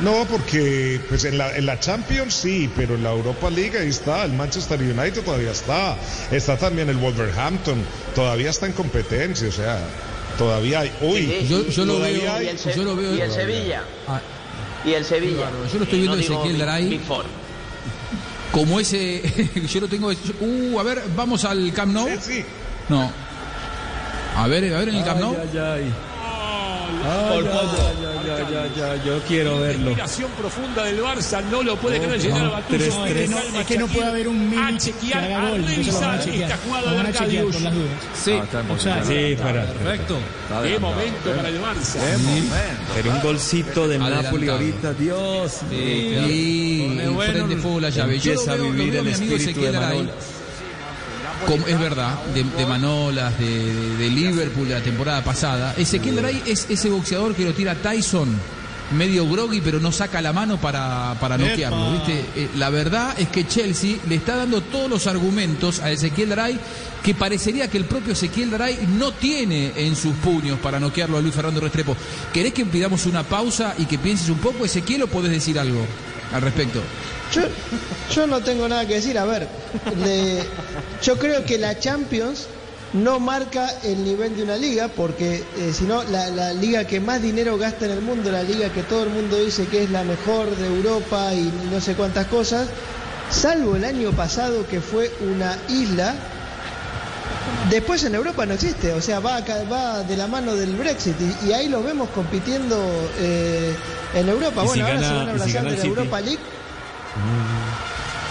No, 0.00 0.26
porque 0.30 1.00
pues 1.08 1.24
en 1.24 1.38
la, 1.38 1.56
en 1.56 1.64
la 1.64 1.80
Champions 1.80 2.34
sí, 2.34 2.70
pero 2.76 2.96
en 2.96 3.02
la 3.02 3.10
Europa 3.12 3.48
League 3.48 3.78
ahí 3.78 3.88
está, 3.88 4.24
el 4.24 4.34
Manchester 4.34 4.78
United 4.78 5.22
todavía 5.24 5.52
está, 5.52 5.96
está 6.30 6.58
también 6.58 6.90
el 6.90 6.98
Wolverhampton, 6.98 7.82
todavía 8.14 8.50
está 8.50 8.66
en 8.66 8.72
competencia, 8.72 9.48
o 9.48 9.52
sea, 9.52 9.78
todavía 10.38 10.80
hay. 10.80 10.92
Uy, 11.00 11.46
yo, 11.48 11.66
yo 11.68 11.84
lo 11.84 12.00
veo, 12.00 12.42
y 12.42 12.46
el, 12.48 12.56
yo 12.58 12.82
lo 12.84 12.96
veo. 12.96 13.14
Y 13.14 13.20
el 13.20 13.30
Sevilla. 13.30 13.82
Y 14.84 14.92
el 14.92 15.04
Sevilla. 15.04 15.50
yo 15.72 15.78
lo 15.78 15.84
estoy 15.84 15.98
viendo 16.00 16.16
no 16.16 16.22
Ezequiel 16.22 16.58
Daray. 16.58 17.00
Como 18.52 18.80
ese, 18.80 19.22
yo 19.68 19.80
lo 19.80 19.88
tengo. 19.88 20.10
Uh, 20.40 20.78
a 20.78 20.82
ver, 20.82 21.02
vamos 21.14 21.44
al 21.44 21.72
Camp 21.72 21.92
Nou. 21.92 22.08
Sí, 22.08 22.16
sí. 22.20 22.44
No. 22.88 23.10
A 24.36 24.46
ver, 24.48 24.72
a 24.74 24.78
ver 24.78 24.88
en 24.90 24.96
el 24.96 25.04
Camp 25.04 25.20
Nou. 25.20 25.36
Ay, 25.40 25.48
ay, 25.52 25.58
ay. 25.58 25.94
Por 26.86 27.44
poco. 27.44 27.76
Ya, 28.26 28.50
ya, 28.50 28.74
ya, 28.76 29.04
yo 29.04 29.20
quiero 29.26 29.60
verlo. 29.60 29.86
Respiración 29.86 30.30
profunda 30.32 30.84
del 30.84 31.00
Barça, 31.00 31.42
no 31.50 31.62
lo 31.62 31.76
puede 31.76 31.98
creer 32.00 32.20
llegar 32.20 32.44
a 32.44 32.48
Batuso. 32.48 33.06
Es 33.06 33.66
que 33.66 33.78
no, 33.78 33.86
puede 33.86 34.06
haber 34.06 34.28
un 34.28 34.36
a 34.58 34.66
mini 34.70 34.78
chequear, 34.78 35.26
que 35.26 35.34
haga 35.34 35.46
a 35.46 35.50
gol. 35.50 35.64
A 35.64 35.68
revisar 35.68 36.28
esta 36.28 36.56
jugada 36.58 36.92
de 36.92 36.98
a 36.98 37.00
Arcadius. 37.02 37.60
las 37.60 37.74
dudas. 37.74 37.88
Sí, 38.14 38.32
Sí, 39.06 39.36
para. 39.42 39.66
perfecto. 39.66 40.18
Qué 40.62 40.78
momento 40.78 41.30
para 41.36 41.48
el 41.48 41.60
Barça. 41.60 41.98
Pero 42.94 43.10
un 43.10 43.20
golcito 43.22 43.88
del. 43.88 44.00
Napoli 44.00 44.48
ahorita, 44.48 44.92
Dios. 44.94 45.60
Y 45.70 46.88
prende 47.16 47.56
fuego 47.56 47.80
la 47.80 47.90
llave. 47.90 48.16
Empieza 48.16 48.52
a 48.52 48.56
vivir 48.56 48.92
veo 48.92 49.02
a 49.02 49.04
el 49.04 49.08
espíritu 49.12 49.60
de 49.60 49.72
Daray. 49.72 50.10
Como- 51.46 51.66
es 51.66 51.78
verdad, 51.78 52.14
de, 52.34 52.42
de 52.44 52.66
Manolas, 52.66 53.38
de, 53.38 53.46
de- 53.46 53.96
de 53.96 54.10
Liverpool 54.10 54.68
de 54.68 54.74
la 54.74 54.82
temporada 54.82 55.22
pasada. 55.22 55.74
Ezequiel 55.78 56.16
Daray 56.16 56.42
es 56.46 56.66
ese 56.68 56.90
boxeador 56.90 57.34
que 57.34 57.44
lo 57.44 57.54
tira 57.54 57.74
Tyson 57.76 58.28
medio 58.92 59.28
groggy, 59.28 59.60
pero 59.60 59.80
no 59.80 59.90
saca 59.90 60.22
la 60.22 60.32
mano 60.32 60.58
para, 60.60 61.16
para 61.20 61.36
noquearlo. 61.36 61.92
¿viste? 61.92 62.24
Eh, 62.36 62.48
la 62.56 62.70
verdad 62.70 63.14
es 63.18 63.28
que 63.28 63.44
Chelsea 63.46 63.96
le 64.08 64.14
está 64.14 64.36
dando 64.36 64.60
todos 64.60 64.88
los 64.88 65.06
argumentos 65.08 65.80
a 65.80 65.90
Ezequiel 65.90 66.28
Daray 66.28 66.56
que 67.02 67.12
parecería 67.14 67.68
que 67.68 67.78
el 67.78 67.84
propio 67.86 68.12
Ezequiel 68.12 68.48
Daray 68.50 68.78
no 68.96 69.10
tiene 69.12 69.72
en 69.76 69.96
sus 69.96 70.14
puños 70.16 70.58
para 70.60 70.78
noquearlo 70.78 71.18
a 71.18 71.20
Luis 71.20 71.34
Fernando 71.34 71.60
Restrepo. 71.60 71.96
¿Querés 72.32 72.52
que 72.52 72.64
pidamos 72.64 73.06
una 73.06 73.24
pausa 73.24 73.74
y 73.76 73.86
que 73.86 73.98
pienses 73.98 74.28
un 74.28 74.38
poco, 74.38 74.64
Ezequiel, 74.64 75.02
o 75.02 75.06
podés 75.08 75.32
decir 75.32 75.58
algo 75.58 75.84
al 76.32 76.42
respecto? 76.42 76.80
Yo, 77.32 77.42
yo 78.14 78.26
no 78.26 78.42
tengo 78.42 78.68
nada 78.68 78.86
que 78.86 78.94
decir. 78.94 79.18
A 79.18 79.24
ver, 79.24 79.48
le- 80.04 80.42
yo 81.02 81.18
creo 81.18 81.44
que 81.44 81.58
la 81.58 81.78
Champions 81.78 82.46
no 82.92 83.18
marca 83.18 83.68
el 83.82 84.04
nivel 84.04 84.36
de 84.36 84.42
una 84.44 84.56
liga, 84.56 84.88
porque 84.88 85.44
eh, 85.58 85.72
si 85.76 85.84
no, 85.84 86.02
la, 86.04 86.28
la 86.30 86.52
liga 86.52 86.84
que 86.86 87.00
más 87.00 87.20
dinero 87.20 87.58
gasta 87.58 87.84
en 87.86 87.90
el 87.90 88.00
mundo, 88.00 88.30
la 88.30 88.42
liga 88.42 88.70
que 88.70 88.82
todo 88.84 89.02
el 89.04 89.10
mundo 89.10 89.38
dice 89.38 89.66
que 89.66 89.82
es 89.82 89.90
la 89.90 90.04
mejor 90.04 90.54
de 90.56 90.66
Europa 90.66 91.34
y 91.34 91.52
no 91.70 91.80
sé 91.80 91.94
cuántas 91.94 92.26
cosas, 92.28 92.68
salvo 93.30 93.76
el 93.76 93.84
año 93.84 94.12
pasado 94.12 94.66
que 94.68 94.80
fue 94.80 95.10
una 95.20 95.58
isla. 95.68 96.14
Después 97.70 98.04
en 98.04 98.14
Europa 98.14 98.46
no 98.46 98.54
existe, 98.54 98.92
o 98.92 99.02
sea, 99.02 99.18
va, 99.18 99.40
va 99.70 100.02
de 100.04 100.16
la 100.16 100.28
mano 100.28 100.54
del 100.54 100.70
Brexit 100.76 101.16
y, 101.20 101.48
y 101.48 101.52
ahí 101.52 101.68
los 101.68 101.84
vemos 101.84 102.08
compitiendo 102.10 102.78
eh, 103.18 103.74
en 104.14 104.28
Europa. 104.28 104.62
¿Y 104.64 104.68
si 104.68 104.80
Bueno, 104.80 104.84
ahora 104.86 105.00
gana- 105.00 105.08
se 105.08 105.14
van 105.14 105.20
a 105.20 105.24
si 105.24 105.30
abrazar 105.56 105.64
de 105.72 105.76
la? 105.76 105.84
Europa 105.84 106.20
League. 106.20 106.38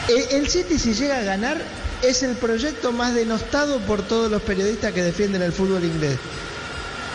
Eh, 0.09 0.27
El 0.37 0.47
City 0.49 0.77
si 0.77 0.93
llega 0.93 1.17
a 1.17 1.23
ganar 1.23 1.57
es 2.03 2.21
el 2.23 2.35
proyecto 2.35 2.91
más 2.91 3.15
denostado 3.15 3.79
por 3.79 4.01
todos 4.03 4.29
los 4.29 4.41
periodistas 4.43 4.93
que 4.93 5.01
defienden 5.01 5.41
el 5.41 5.51
fútbol 5.51 5.83
inglés. 5.83 6.17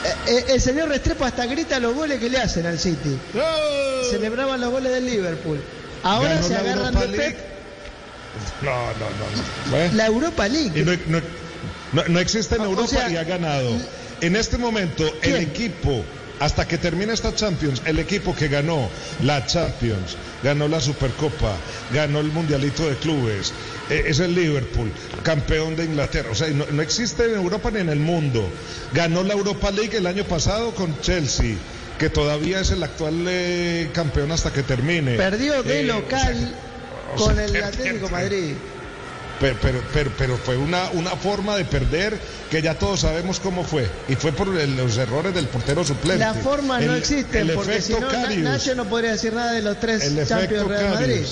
Eh, 0.04 0.14
eh, 0.32 0.44
El 0.48 0.60
señor 0.60 0.88
Restrepo 0.88 1.24
hasta 1.24 1.46
grita 1.46 1.78
los 1.78 1.94
goles 1.94 2.18
que 2.18 2.28
le 2.30 2.38
hacen 2.38 2.66
al 2.66 2.78
City. 2.78 3.16
Celebraban 4.10 4.60
los 4.60 4.70
goles 4.70 4.92
del 4.92 5.06
Liverpool. 5.06 5.60
Ahora 6.02 6.34
Ganó 6.34 6.46
se 6.46 6.52
la 6.54 6.60
agarran 6.60 6.86
Europa 6.86 7.00
de 7.06 7.16
League. 7.16 7.32
Pep 7.34 7.38
No, 8.62 8.70
no, 8.70 8.80
no. 8.82 8.92
no. 8.96 9.70
Bueno. 9.70 9.94
la 9.96 10.06
Europa 10.06 10.48
League. 10.48 10.84
No, 10.84 10.92
no- 11.18 11.22
no- 11.92 12.04
no 12.08 12.18
existe 12.20 12.54
en 12.56 12.62
O 12.62 12.64
Europa 12.64 12.88
sea, 12.88 13.10
y 13.10 13.16
ha 13.16 13.24
ganado. 13.24 13.70
En 14.22 14.36
este 14.36 14.58
momento, 14.58 15.04
el 15.22 15.36
equipo, 15.36 16.02
hasta 16.40 16.66
que 16.66 16.78
termine 16.78 17.12
esta 17.12 17.34
Champions, 17.34 17.82
el 17.84 17.98
equipo 17.98 18.34
que 18.34 18.48
ganó 18.48 18.88
la 19.22 19.46
Champions, 19.46 20.16
ganó 20.42 20.66
la 20.66 20.80
Supercopa, 20.80 21.54
ganó 21.92 22.18
el 22.20 22.32
Mundialito 22.32 22.88
de 22.88 22.96
Clubes, 22.96 23.52
eh, 23.90 24.04
es 24.06 24.18
el 24.18 24.34
Liverpool, 24.34 24.90
campeón 25.22 25.76
de 25.76 25.84
Inglaterra. 25.84 26.30
O 26.32 26.34
sea, 26.34 26.48
no, 26.48 26.64
no 26.70 26.82
existe 26.82 27.26
en 27.26 27.34
Europa 27.34 27.70
ni 27.70 27.80
en 27.80 27.90
el 27.90 28.00
mundo. 28.00 28.48
Ganó 28.92 29.22
la 29.22 29.34
Europa 29.34 29.70
League 29.70 29.96
el 29.96 30.06
año 30.06 30.24
pasado 30.24 30.74
con 30.74 30.98
Chelsea 31.00 31.56
que 31.98 32.08
todavía 32.08 32.60
es 32.60 32.70
el 32.70 32.82
actual 32.82 33.26
eh, 33.28 33.90
campeón 33.92 34.32
hasta 34.32 34.50
que 34.50 34.62
termine. 34.62 35.16
Perdió 35.16 35.62
de 35.62 35.80
Eh, 35.80 35.82
local 35.82 36.54
o 37.14 37.18
sea, 37.18 37.26
con 37.26 37.38
o 37.38 37.40
el 37.42 37.62
Atlético 37.62 38.08
Madrid. 38.10 38.54
Pero, 39.40 39.56
pero, 39.60 39.82
pero, 39.92 40.10
pero 40.18 40.36
fue 40.36 40.56
una, 40.56 40.90
una 40.90 41.10
forma 41.12 41.56
de 41.56 41.64
perder 41.64 42.18
que 42.50 42.60
ya 42.62 42.74
todos 42.78 43.00
sabemos 43.00 43.40
cómo 43.40 43.64
fue. 43.64 43.88
Y 44.08 44.14
fue 44.16 44.32
por 44.32 44.48
el- 44.56 44.76
los 44.76 44.96
errores 44.98 45.34
del 45.34 45.46
portero 45.48 45.84
suplente. 45.84 46.24
Las 46.24 46.36
formas 46.38 46.82
no 46.84 46.94
El- 46.94 47.02
el 47.32 47.52
porque 47.52 47.80
si 47.80 47.94
no. 47.94 48.08
Nacho 48.42 48.74
no 48.74 48.84
podría 48.84 49.12
decir 49.12 49.32
nada 49.32 49.52
de 49.52 49.62
los 49.62 49.78
tres 49.80 50.02
El 50.04 50.26
Champions 50.26 50.66
Real 50.68 50.90
Madrid. 50.94 51.24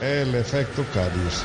El 0.00 0.34
efecto 0.34 0.84
Carius. 0.92 1.42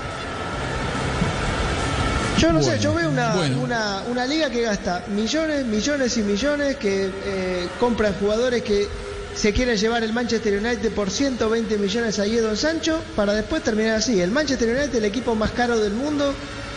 Yo 2.38 2.53
no 2.53 2.63
sé, 2.63 2.80
yo 2.80 2.93
veo 2.93 3.09
una, 3.09 3.36
bueno. 3.36 3.59
una, 3.59 4.03
una 4.07 4.26
liga 4.26 4.49
que 4.49 4.61
gasta 4.61 5.03
millones, 5.09 5.65
millones 5.65 6.15
y 6.15 6.22
millones, 6.22 6.78
que 6.78 7.09
eh, 7.26 7.67
compran 7.82 8.13
jugadores 8.13 8.63
que 8.63 8.88
se 9.36 9.53
quieren 9.53 9.77
llevar 9.77 10.03
el 10.03 10.13
Manchester 10.13 10.57
United 10.57 10.91
por 10.91 11.09
120 11.09 11.77
millones 11.77 12.19
a 12.19 12.25
Don 12.25 12.57
Sancho 12.57 12.99
para 13.15 13.34
después 13.34 13.63
terminar 13.63 13.95
así. 13.95 14.19
El 14.21 14.32
Manchester 14.32 14.69
United, 14.69 14.95
el 14.95 15.05
equipo 15.05 15.36
más 15.36 15.51
caro 15.51 15.80
del 15.80 15.93
mundo, 15.93 16.34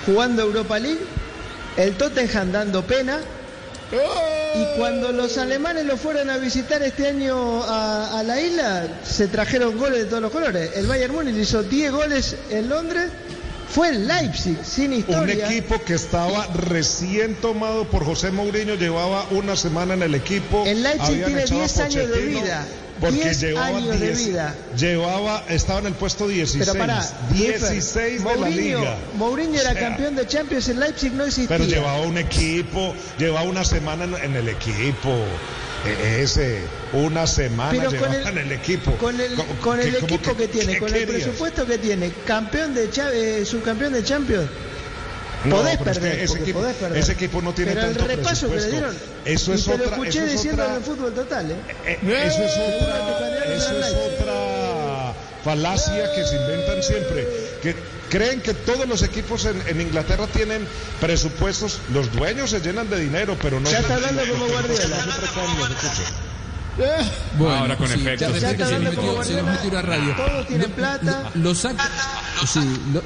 jugando 0.06 0.42
Europa 0.42 0.78
League, 0.78 1.00
el 1.76 1.96
Tottenham 1.96 2.52
dando 2.52 2.82
pena. 2.82 3.18
Y 4.54 4.78
cuando 4.78 5.12
los 5.12 5.36
alemanes 5.38 5.84
lo 5.84 5.96
fueron 5.96 6.30
a 6.30 6.38
visitar 6.38 6.82
este 6.82 7.08
año 7.08 7.62
a, 7.64 8.18
a 8.18 8.22
la 8.22 8.40
isla, 8.40 8.86
se 9.04 9.28
trajeron 9.28 9.76
goles 9.78 10.00
de 10.00 10.04
todos 10.06 10.22
los 10.22 10.32
colores. 10.32 10.70
El 10.74 10.86
Bayern 10.86 11.14
Múnich 11.14 11.36
hizo 11.36 11.62
10 11.62 11.92
goles 11.92 12.36
en 12.50 12.68
Londres. 12.68 13.10
Fue 13.72 13.88
el 13.88 14.06
Leipzig, 14.06 14.58
sin 14.62 14.92
Un 14.92 14.98
historia. 14.98 15.48
equipo 15.48 15.82
que 15.82 15.94
estaba 15.94 16.46
recién 16.48 17.34
tomado 17.36 17.86
por 17.86 18.04
José 18.04 18.30
Mourinho, 18.30 18.74
llevaba 18.74 19.24
una 19.30 19.56
semana 19.56 19.94
en 19.94 20.02
el 20.02 20.14
equipo. 20.14 20.64
El 20.66 20.82
Leipzig 20.82 21.24
tiene 21.24 21.42
echado 21.42 21.60
a 21.60 21.64
10 21.64 21.78
años 21.78 22.08
de 22.10 22.20
vida. 22.26 22.66
Porque 23.02 23.22
10 23.24 23.40
llevaba 23.40 23.66
años 23.76 24.00
de 24.00 24.06
10 24.06 24.26
vida. 24.26 24.54
Llevaba, 24.78 25.44
estaba 25.48 25.80
en 25.80 25.86
el 25.86 25.94
puesto 25.94 26.28
16. 26.28 26.64
Pero 26.64 26.78
pará, 26.78 27.04
16 27.32 28.24
de 28.24 28.36
la 28.38 28.48
liga. 28.48 28.96
Mourinho 29.14 29.58
O 29.58 29.60
era 29.60 29.72
sea, 29.72 29.80
campeón 29.80 30.14
de 30.16 30.26
Champions 30.26 30.68
en 30.68 30.80
Leipzig, 30.80 31.12
no 31.12 31.24
existía. 31.24 31.48
Pero 31.58 31.68
llevaba 31.68 32.00
un 32.02 32.16
equipo, 32.16 32.94
llevaba 33.18 33.42
una 33.46 33.64
semana 33.64 34.04
en, 34.04 34.14
en 34.14 34.36
el 34.36 34.48
equipo. 34.48 35.10
E- 35.84 36.22
Ese, 36.22 36.60
una 36.92 37.26
semana 37.26 37.72
Pero 37.72 37.90
llevaba 37.90 38.12
con 38.14 38.20
el- 38.22 38.26
en 38.28 38.38
el 38.46 38.52
equipo. 38.52 38.92
Con 38.98 39.20
el, 39.20 39.34
¿Cómo- 39.34 39.54
con 39.56 39.80
el 39.80 39.96
equipo 39.96 40.36
que, 40.36 40.46
tiene, 40.46 40.78
con 40.78 40.94
el 40.94 41.06
presupuesto 41.08 41.66
que 41.66 41.78
tiene, 41.78 42.12
campeón 42.24 42.72
de 42.72 42.88
eh, 43.12 43.44
subcampeón 43.44 43.92
de 43.92 44.04
Champions. 44.04 44.48
No, 45.44 45.56
podés 45.56 45.78
pero 45.78 45.90
es 45.90 45.98
que 45.98 46.02
perder, 46.04 46.20
ese 46.24 46.38
equipo- 46.38 46.60
podés 46.60 46.76
perder. 46.76 46.98
ese 46.98 47.12
equipo 47.12 47.42
no 47.42 47.52
tiene 47.54 47.72
Pero 47.72 47.86
tanto 47.86 48.02
el 48.04 48.08
repaso 48.16 48.48
que 48.48 48.54
le 48.54 48.60
presupuesto. 48.62 48.70
dieron. 48.70 48.96
Eso 49.24 49.50
y 49.50 49.54
es 49.54 49.64
te 49.64 49.68
lo 49.70 49.74
otra- 49.76 49.90
escuché 49.96 50.08
eso 50.10 50.20
es 50.26 50.32
diciendo 50.32 50.62
otra- 50.62 50.74
en 50.74 50.78
el 50.80 50.84
fútbol 50.86 51.14
total, 51.14 51.50
¿eh? 51.50 51.56
Eh, 51.86 51.98
Eso 52.26 52.42
es 52.44 52.52
otra, 52.52 53.54
eso 53.54 53.78
es 53.78 54.20
otra 54.20 55.14
falacia 55.44 56.12
que 56.14 56.24
se 56.24 56.36
inventan 56.36 56.82
siempre. 56.82 57.26
Que 57.62 57.74
creen 58.08 58.40
que 58.40 58.54
todos 58.54 58.86
los 58.86 59.02
equipos 59.02 59.44
en, 59.46 59.60
en 59.66 59.80
Inglaterra 59.80 60.26
tienen 60.28 60.66
presupuestos, 61.00 61.78
los 61.92 62.12
dueños 62.12 62.50
se 62.50 62.60
llenan 62.60 62.88
de 62.90 63.00
dinero, 63.00 63.36
pero 63.42 63.58
no. 63.58 63.68
Ya 63.70 63.78
está 63.80 63.94
hablando 63.94 64.22
como 64.30 64.46
Guardiola. 64.46 64.96
Bueno, 67.38 67.54
Ahora 67.54 67.76
con 67.76 67.86
sí, 67.88 67.94
efectos. 67.94 68.32
de 68.32 68.40
Ya 68.40 68.48
repente 68.48 68.62
está 68.62 68.66
se 68.66 68.78
metió, 68.78 69.42
metió 69.44 69.68
una 69.70 69.82
radio. 69.82 70.16
Todos 70.16 70.46
tienen 70.46 70.70
plata. 70.72 71.30
Lo, 71.34 71.42
lo 71.42 71.54
saca. 71.54 71.84
Sí, 72.46 72.60
lo- 72.92 73.02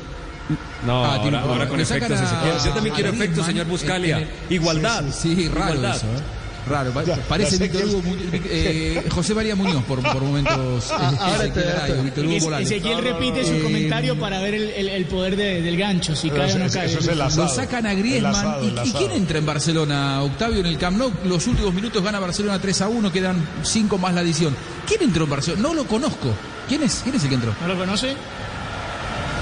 No, 0.86 1.04
Ah, 1.04 1.20
tiene 1.22 1.24
ahora, 1.24 1.24
un 1.24 1.30
problema. 1.30 1.52
ahora 1.52 1.68
con 1.68 1.80
efectos. 1.80 2.20
a-. 2.20 2.64
Yo 2.64 2.70
también 2.72 2.94
quiero 2.94 3.10
efectos, 3.10 3.46
señor 3.46 3.66
Buscalia. 3.66 4.18
en- 4.18 4.22
en- 4.24 4.30
Igualdad. 4.50 5.04
Sí, 5.12 5.34
sí, 5.34 5.48
raro 5.48 5.74
Igualdad. 5.74 5.96
eso, 5.96 6.06
¿eh? 6.06 6.36
Raro, 6.68 6.92
Ya, 7.06 7.14
parece 7.28 7.58
Víctor 7.58 7.84
Hugo, 7.84 8.02
eh, 8.32 9.04
José 9.10 9.34
María 9.36 9.54
Muñoz 9.54 9.84
por, 9.84 10.02
por 10.02 10.20
momentos. 10.20 10.90
Ah, 10.90 11.12
ahora 11.20 11.44
Ezequiel 11.44 12.12
te-. 12.12 12.62
Ezequiel 12.62 12.98
repite 13.04 13.44
su 13.44 13.52
Eh, 13.54 13.62
comentario 13.62 14.18
para 14.18 14.40
ver 14.40 14.54
el, 14.54 14.70
el- 14.70 14.88
el 14.88 15.04
poder 15.04 15.36
de- 15.36 15.62
del 15.62 15.76
gancho, 15.76 16.16
si 16.16 16.28
cae 16.28 16.52
o 16.52 16.58
no 16.58 16.68
cae. 16.68 16.86
eso 16.86 16.98
es 16.98 17.06
el 17.06 17.18
Lo 17.18 17.48
sacan 17.48 17.86
a 17.86 17.92
El 17.92 17.98
Griezmann. 17.98 18.34
asado, 18.34 18.64
¿Y, 18.64 18.68
el 18.80 18.86
y 18.88 18.92
quién 18.92 19.12
entra 19.12 19.38
en 19.38 19.46
Barcelona, 19.46 20.22
Octavio, 20.24 20.58
en 20.58 20.66
el 20.66 20.76
Camp 20.76 20.98
Nou? 20.98 21.12
Los 21.24 21.46
últimos 21.46 21.72
minutos 21.72 22.02
gana 22.02 22.18
Barcelona 22.18 22.58
3 22.60 22.80
a 22.80 22.88
1, 22.88 23.12
quedan 23.12 23.36
5 23.62 23.96
más 23.98 24.12
la 24.12 24.22
adición. 24.22 24.56
¿Quién 24.88 25.02
entró 25.02 25.22
en 25.22 25.30
Barcelona? 25.30 25.62
No 25.62 25.72
lo 25.72 25.84
conozco. 25.86 26.34
¿Quién 26.68 26.82
es? 26.82 26.98
¿Quién 27.04 27.14
es 27.14 27.22
el 27.22 27.28
que 27.28 27.34
entró? 27.36 27.54
¿No 27.60 27.68
lo 27.68 27.78
conoce? 27.78 28.16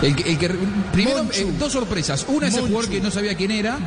El, 0.04 0.38
que, 0.38 0.50
primero, 0.92 1.26
eh, 1.32 1.46
dos 1.58 1.72
sorpresas. 1.72 2.26
Una 2.28 2.48
es 2.48 2.54
el 2.54 2.62
jugador 2.62 2.88
que 2.88 3.00
no 3.00 3.10
sabía 3.10 3.34
quién 3.34 3.50
era. 3.50 3.78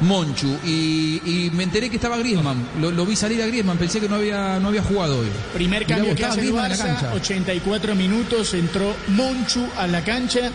Monchu 0.00 0.58
y, 0.64 1.50
me 1.54 1.62
enteré 1.62 1.88
que 1.88 1.96
estaba 1.96 2.16
Griezmann. 2.18 2.68
Lo, 2.80 3.06
vi 3.06 3.16
salir 3.16 3.42
a 3.42 3.46
Griezmann, 3.46 3.78
pensé 3.78 4.00
que 4.00 4.08
no 4.08 4.16
había, 4.16 4.58
no 4.58 4.68
había 4.68 4.82
jugado 4.82 5.20
hoy. 5.20 5.28
Primer 5.54 5.86
cambio 5.86 6.14
que 6.14 6.24
hace 6.24 6.40
el 6.40 6.52
Barça, 6.52 7.12
84 7.14 7.94
minutos, 7.94 8.54
entró 8.54 8.94
Monchu 9.08 9.66
a 9.76 9.86
la 9.86 10.02
cancha 10.04 10.50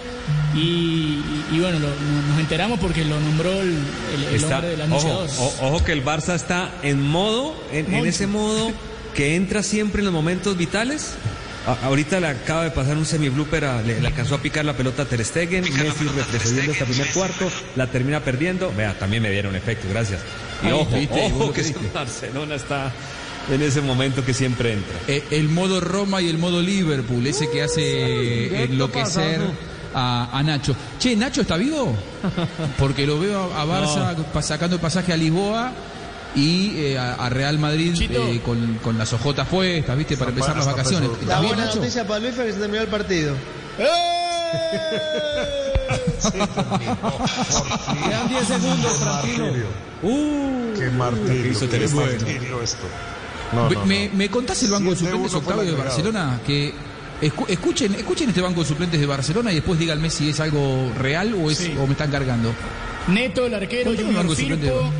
y, 0.53 1.21
bueno, 1.59 1.79
nos 1.79 2.39
enteramos 2.39 2.79
porque 2.79 3.05
lo 3.05 3.19
nombró 3.19 3.51
el, 3.61 3.77
el, 4.33 4.43
hombre 4.43 4.69
del 4.69 4.81
anunciador. 4.81 5.29
Ojo, 5.61 5.83
que 5.83 5.93
el 5.93 6.03
Barça 6.03 6.35
está 6.35 6.71
en 6.83 7.01
modo, 7.01 7.55
en, 7.71 7.93
en 7.93 8.05
ese 8.05 8.27
modo 8.27 8.71
que 9.15 9.35
entra 9.35 9.63
siempre 9.63 10.01
en 10.01 10.05
los 10.05 10.13
momentos 10.13 10.57
vitales 10.57 11.13
ahorita 11.73 12.19
le 12.19 12.27
acaba 12.27 12.63
de 12.63 12.71
pasar 12.71 12.97
un 12.97 13.05
semi-blooper, 13.05 13.85
le, 13.85 14.05
alcanzó 14.05 14.35
a 14.35 14.41
picar 14.41 14.65
la 14.65 14.73
pelota 14.73 15.03
a 15.03 15.05
Ter 15.05 15.23
Stegen, 15.23 15.63
Messi 15.63 16.05
retrocediendo 16.05 16.71
hasta 16.71 16.83
el 16.83 16.89
primer 16.89 17.13
cuarto, 17.13 17.51
la 17.75 17.87
termina 17.87 18.21
perdiendo. 18.21 18.71
Vea, 18.75 18.97
también 18.97 19.23
me 19.23 19.31
dieron 19.31 19.55
efecto, 19.55 19.87
gracias. 19.89 20.21
Y 20.63 20.71
ojo, 20.71 20.95
ojo 21.35 21.53
que 21.53 21.73
Barcelona 21.93 22.55
está 22.55 22.91
en 23.49 23.61
ese 23.61 23.81
momento 23.81 24.23
que 24.23 24.33
siempre 24.33 24.73
entra. 24.73 24.95
Eh, 25.07 25.23
el 25.31 25.49
modo 25.49 25.79
Roma 25.79 26.21
y 26.21 26.29
el 26.29 26.37
modo 26.37 26.61
Liverpool, 26.61 27.25
ese 27.25 27.49
que 27.49 27.63
hace 27.63 28.63
enloquecer 28.63 29.41
a, 29.93 30.41
Nacho. 30.45 30.75
Che, 30.99 31.15
¿Nacho 31.15 31.41
está 31.41 31.57
vivo? 31.57 31.95
Porque 32.77 33.05
lo 33.05 33.19
veo 33.19 33.51
a, 33.55 33.65
Barça 33.65 34.41
sacando 34.41 34.75
el 34.75 34.81
pasaje 34.81 35.13
a 35.13 35.17
Lisboa 35.17 35.71
y 36.35 36.73
eh, 36.77 36.97
a, 36.97 37.29
Real 37.29 37.57
Madrid 37.57 37.95
eh, 37.99 38.41
con, 38.43 38.97
las 38.97 39.13
ojotas 39.13 39.47
puestas, 39.47 39.97
¿viste? 39.97 40.17
Para 40.17 40.31
empezar 40.31 40.55
las 40.55 40.65
vacaciones. 40.65 41.09
La 41.25 41.39
buena 41.39 41.65
noticia 41.65 42.05
para 42.05 42.19
Luis 42.19 42.35
fue 42.35 42.45
que 42.45 42.53
se 42.53 42.59
terminó 42.59 42.81
el 42.81 42.87
partido. 42.87 43.35
¡Eh! 43.77 43.85
Quedan 48.03 48.29
10 48.29 48.47
segundos, 48.47 48.99
tranquilo. 48.99 49.45
Uh, 50.01 50.73
qué 50.77 50.89
martirio, 50.91 51.59
qué 51.59 51.87
martirio 51.87 52.61
esto. 52.61 52.87
me, 53.85 54.09
¿Me 54.13 54.29
contás 54.29 54.61
el 54.63 54.71
banco 54.71 54.91
de 54.91 54.95
suplentes 54.97 55.33
Octavio 55.33 55.71
de 55.71 55.77
Barcelona? 55.77 56.39
Que 56.45 56.73
escuchen, 57.21 57.95
escuchen 57.95 58.29
este 58.29 58.41
banco 58.41 58.61
de 58.61 58.67
suplentes 58.67 58.99
de 58.99 59.05
Barcelona 59.05 59.51
y 59.51 59.55
después 59.55 59.79
díganme 59.79 60.09
si 60.09 60.29
es 60.29 60.39
algo 60.39 60.91
real 60.97 61.33
o, 61.33 61.51
es, 61.51 61.69
o 61.77 61.85
me 61.85 61.93
están 61.93 62.11
cargando. 62.11 62.53
Neto, 63.07 63.45
el 63.45 63.53
arquero, 63.53 63.91
Junior 63.95 64.35
Firpo, 64.35 64.91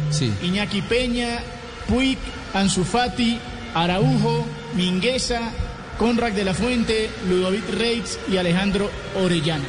Iñaki 0.42 0.82
Peña, 0.82 1.40
Puig, 1.88 2.18
Anzufati, 2.54 3.40
Araujo, 3.74 4.46
Mingueza, 4.76 5.52
Conrad 5.98 6.32
de 6.32 6.44
la 6.44 6.54
Fuente, 6.54 7.10
Ludovic 7.30 7.70
Reitz 7.70 8.18
y 8.32 8.38
Alejandro 8.38 8.90
Orellana. 9.22 9.66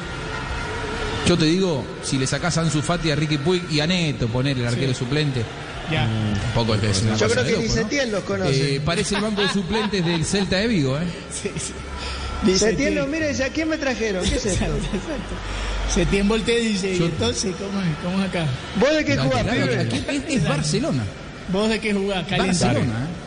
Yo 1.26 1.36
te 1.36 1.44
digo, 1.44 1.84
si 2.02 2.18
le 2.18 2.26
sacás 2.26 2.58
a 2.58 2.62
Ansu 2.62 2.82
a 2.88 3.14
Ricky 3.14 3.38
Puig 3.38 3.62
y 3.70 3.80
a 3.80 3.86
Neto, 3.86 4.26
poner 4.28 4.58
el 4.58 4.66
arquero 4.66 4.94
suplente. 4.94 5.44
Ya. 5.90 6.06
Mm, 6.06 6.54
poco 6.54 6.74
es 6.74 7.04
Yo 7.18 7.28
creo 7.28 7.44
que 7.44 7.56
ni 7.58 7.68
Setién 7.68 8.12
los 8.12 8.22
conoce. 8.24 8.76
Eh, 8.76 8.80
parece 8.80 9.16
el 9.16 9.22
banco 9.22 9.42
de 9.42 9.48
suplentes 9.48 10.04
del 10.04 10.24
Celta 10.24 10.56
de 10.56 10.66
Vigo, 10.66 10.98
¿eh? 10.98 11.06
Sí, 11.32 11.50
sí. 11.56 11.72
Setién 12.56 12.94
lo 12.94 13.06
mira 13.06 13.26
y 13.26 13.28
dice, 13.30 13.44
¿a 13.44 13.48
quién 13.50 13.68
me 13.68 13.78
trajeron? 13.78 14.24
¿Qué 14.24 14.36
es 14.36 14.46
esto? 14.46 14.64
exacto. 14.64 15.34
Se 15.92 16.06
tiene 16.06 16.28
voltea 16.28 16.58
y 16.58 16.68
dice, 16.68 16.94
¿y 16.94 17.02
entonces 17.02 17.54
cómo 17.58 17.80
es? 17.80 17.88
¿Cómo 18.02 18.22
es 18.22 18.28
acá? 18.28 18.46
¿Vos 18.76 18.94
de 18.94 19.04
qué 19.04 19.16
jugás, 19.16 19.42
pibe? 19.42 19.80
Aquí 19.80 20.04
es, 20.28 20.48
Barcelona. 20.48 21.04
¿Vos 21.48 21.68
de 21.68 21.80
qué 21.80 21.92
jugás? 21.92 22.30
Barcelona, 22.30 23.08
¿eh? 23.08 23.20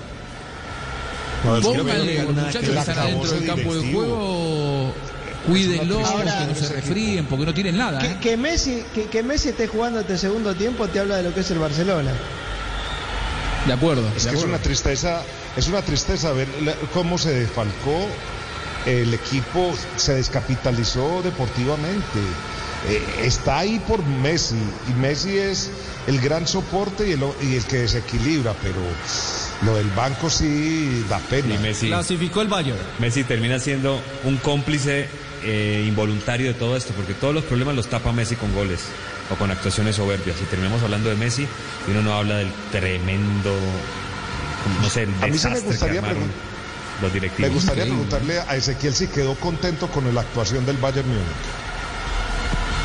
Pónganle 1.61 2.20
a 2.20 2.24
los 2.24 2.36
muchachos 2.36 2.70
que 2.70 2.80
están 2.80 2.99
adentro 2.99 3.32
del 3.32 3.45
campo 3.45 3.76
de 3.76 3.91
juego 3.91 4.93
cuídenlo, 5.45 5.97
que 5.97 6.47
no 6.47 6.55
se 6.55 6.74
refríen, 6.74 7.26
porque 7.26 7.45
no 7.45 7.53
tienen 7.53 7.78
nada. 7.78 7.99
Que, 7.99 8.07
¿eh? 8.07 8.18
que 8.22 8.38
Messi, 8.38 8.84
que, 8.93 9.05
que, 9.05 9.24
Messi 9.24 9.49
esté 9.49 9.68
jugando 9.68 9.99
este 9.99 10.18
segundo 10.18 10.55
tiempo 10.55 10.88
te 10.88 10.99
habla 10.99 11.18
de 11.18 11.24
lo 11.24 11.34
que 11.34 11.41
es 11.41 11.51
el 11.51 11.59
Barcelona. 11.59 12.11
De 13.68 13.74
acuerdo. 13.74 14.09
Es 14.16 14.26
que 14.26 14.36
es 14.36 14.43
una 14.43 14.59
tristeza, 14.59 15.22
es 15.55 15.68
una 15.68 15.82
tristeza 15.82 16.32
ver 16.34 16.47
cómo 16.93 17.18
se 17.18 17.32
defalcó 17.32 18.07
el 18.86 19.13
equipo, 19.13 19.73
se 19.97 20.15
descapitalizó 20.15 21.21
deportivamente. 21.23 22.19
Eh, 22.89 23.01
está 23.23 23.59
ahí 23.59 23.79
por 23.88 24.03
Messi 24.05 24.57
y 24.89 24.93
Messi 24.99 25.38
es 25.38 25.71
el 26.05 26.19
gran 26.19 26.45
soporte 26.45 27.07
y 27.07 27.13
el, 27.13 27.23
y 27.41 27.55
el 27.55 27.63
que 27.63 27.77
desequilibra, 27.77 28.53
pero 28.61 28.81
lo 29.65 29.77
del 29.77 29.89
banco 29.91 30.29
sí 30.29 31.05
da 31.09 31.19
pena. 31.19 31.55
Y 31.55 31.57
Messi, 31.59 31.88
Clasificó 31.88 32.41
el 32.41 32.49
Bayern. 32.49 32.77
Messi 32.99 33.23
termina 33.23 33.59
siendo 33.59 34.01
un 34.25 34.38
cómplice 34.38 35.07
eh, 35.43 35.86
involuntario 35.88 36.47
de 36.47 36.53
todo 36.53 36.75
esto, 36.75 36.93
porque 36.93 37.13
todos 37.13 37.34
los 37.34 37.45
problemas 37.45 37.75
los 37.75 37.88
tapa 37.88 38.11
Messi 38.11 38.36
con 38.36 38.53
goles 38.53 38.81
o 39.31 39.36
con 39.36 39.49
actuaciones 39.49 39.95
soberbias. 39.95 40.36
Y 40.41 40.45
terminamos 40.45 40.81
hablando 40.84 41.09
de 41.09 41.15
Messi 41.15 41.47
y 41.88 41.91
uno 41.91 42.01
no 42.01 42.13
habla 42.13 42.38
del 42.38 42.51
tremendo, 42.71 43.55
no 44.81 44.89
sé, 44.89 45.03
el 45.03 45.31
desastre 45.31 45.61
me 45.61 45.67
gustaría 45.67 46.01
que 46.01 46.53
los 47.04 47.14
directivos. 47.14 47.49
Me 47.49 47.54
gustaría 47.54 47.84
preguntarle 47.84 48.39
a 48.39 48.56
Ezequiel 48.56 48.93
si 48.93 49.08
quedó 49.08 49.36
contento 49.36 49.88
con 49.89 50.14
la 50.14 50.22
actuación 50.22 50.66
del 50.66 50.78
Bayern 50.78 51.08
Múnich. 51.08 51.24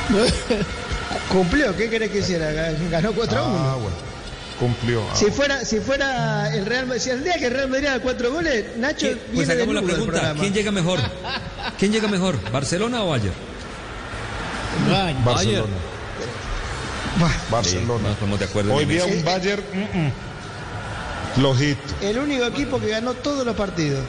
Cumplió, 1.30 1.74
¿qué 1.76 1.88
querés 1.88 2.10
que 2.10 2.18
hiciera? 2.18 2.50
Ganó 2.90 3.12
4 3.12 3.38
a 3.38 3.42
1. 3.42 3.58
Ah, 3.58 3.74
bueno. 3.76 3.96
Cumplió. 4.58 5.02
Ah, 5.10 5.14
si 5.14 5.26
fuera, 5.26 5.64
si 5.64 5.78
fuera 5.78 6.52
el 6.54 6.66
Real 6.66 6.86
Madrid, 6.86 7.02
si 7.02 7.10
el 7.10 7.22
día 7.22 7.34
que 7.38 7.46
el 7.46 7.52
Real 7.52 7.68
Madrid 7.68 7.86
haga 7.86 8.00
4 8.00 8.32
goles, 8.32 8.76
Nacho 8.76 9.06
pues 9.06 9.30
viene 9.30 9.52
hagamos 9.52 9.74
la 9.74 9.82
pregunta, 9.82 10.34
¿quién 10.38 10.52
llega 10.52 10.72
mejor? 10.72 10.98
¿Quién 11.78 11.92
llega 11.92 12.08
mejor? 12.08 12.50
¿Barcelona 12.50 13.04
o 13.04 13.10
Bayern? 13.10 13.34
Bayern. 14.90 15.24
Barcelona. 15.24 15.76
Barcelona. 17.50 18.10
estamos 18.10 18.38
de 18.38 18.44
acuerdo. 18.44 18.74
Hoy 18.74 18.84
día 18.84 19.04
un 19.04 19.24
Bayern 19.24 19.62
flojito. 21.38 21.80
El 22.02 22.18
único 22.18 22.44
equipo 22.44 22.80
que 22.80 22.88
ganó 22.88 23.14
todos 23.14 23.46
los 23.46 23.54
partidos. 23.54 24.04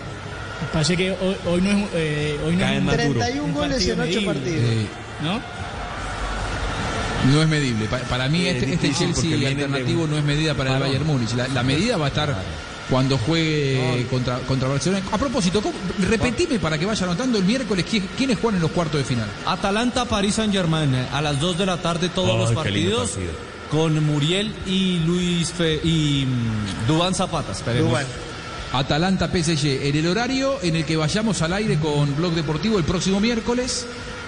Parece 0.73 0.97
que 0.97 1.11
hoy, 1.11 1.35
hoy 1.47 1.61
no 1.61 1.69
es, 1.69 1.89
eh, 1.93 2.39
hoy 2.45 2.55
no 2.55 2.65
es 2.65 2.85
31 2.85 3.53
goles 3.53 3.87
en 3.87 3.99
8 3.99 4.25
partidos. 4.25 4.71
¿No? 5.21 5.39
No 7.31 7.41
es 7.41 7.47
medible. 7.47 7.87
Para, 7.87 8.27
mí 8.29 8.45
este, 8.47 8.73
este 8.73 8.93
Chelsea 8.93 9.47
alternativo 9.47 10.07
no 10.07 10.17
es 10.17 10.23
medida 10.23 10.53
para 10.53 10.75
el 10.75 10.79
Bayern 10.79 11.05
Múnich. 11.05 11.33
La, 11.33 11.63
medida 11.63 11.97
va 11.97 12.05
a 12.05 12.09
estar 12.09 12.35
cuando 12.89 13.17
juegue 13.17 14.07
contra, 14.09 14.39
contra 14.39 14.67
Barcelona. 14.69 15.03
A 15.11 15.17
propósito, 15.17 15.61
repetime 15.99 16.59
para 16.59 16.77
que 16.77 16.85
vaya 16.85 17.05
anotando 17.05 17.37
el 17.37 17.43
miércoles 17.43 17.85
quiénes 18.17 18.39
juegan 18.39 18.55
en 18.55 18.61
los 18.61 18.71
cuartos 18.71 18.99
de 18.99 19.05
final. 19.05 19.27
Atalanta, 19.45 20.05
París 20.05 20.35
Saint 20.35 20.53
Germain, 20.53 20.93
eh, 20.95 21.07
a 21.11 21.21
las 21.21 21.39
2 21.39 21.57
de 21.57 21.65
la 21.65 21.77
tarde 21.77 22.09
todos 22.09 22.37
los 22.37 22.51
partidos. 22.53 23.17
Con 23.71 24.03
Muriel 24.03 24.53
y 24.65 24.99
Luis 24.99 25.51
Fe 25.51 25.79
y 25.83 26.25
mm, 26.25 26.87
Dubán 26.87 27.13
Zapata, 27.13 27.53
Atalanta 28.73 29.27
PSG, 29.27 29.87
en 29.87 29.95
el 29.95 30.07
horario 30.07 30.57
en 30.61 30.75
el 30.75 30.85
que 30.85 30.97
vayamos 30.97 31.41
al 31.41 31.53
aire 31.53 31.77
con 31.77 32.15
Blog 32.15 32.33
Deportivo 32.33 32.77
el 32.77 32.83
próximo 32.83 33.19
miércoles 33.19 33.85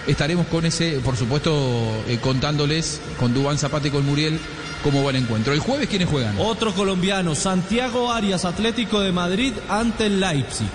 estaremos 0.07 0.47
con 0.47 0.65
ese, 0.65 0.99
por 0.99 1.15
supuesto, 1.15 2.03
eh, 2.07 2.19
contándoles 2.21 3.01
con 3.19 3.33
Dubán 3.33 3.57
Zapata 3.57 3.87
y 3.87 3.91
con 3.91 4.05
Muriel 4.05 4.39
cómo 4.83 5.03
va 5.03 5.11
el 5.11 5.17
encuentro. 5.17 5.53
El 5.53 5.59
jueves, 5.59 5.87
¿quiénes 5.87 6.09
juegan? 6.09 6.35
Otro 6.39 6.73
colombiano, 6.73 7.35
Santiago 7.35 8.11
Arias, 8.11 8.45
Atlético 8.45 8.99
de 8.99 9.11
Madrid 9.11 9.53
ante 9.69 10.07
el 10.07 10.19
Leipzig. 10.19 10.67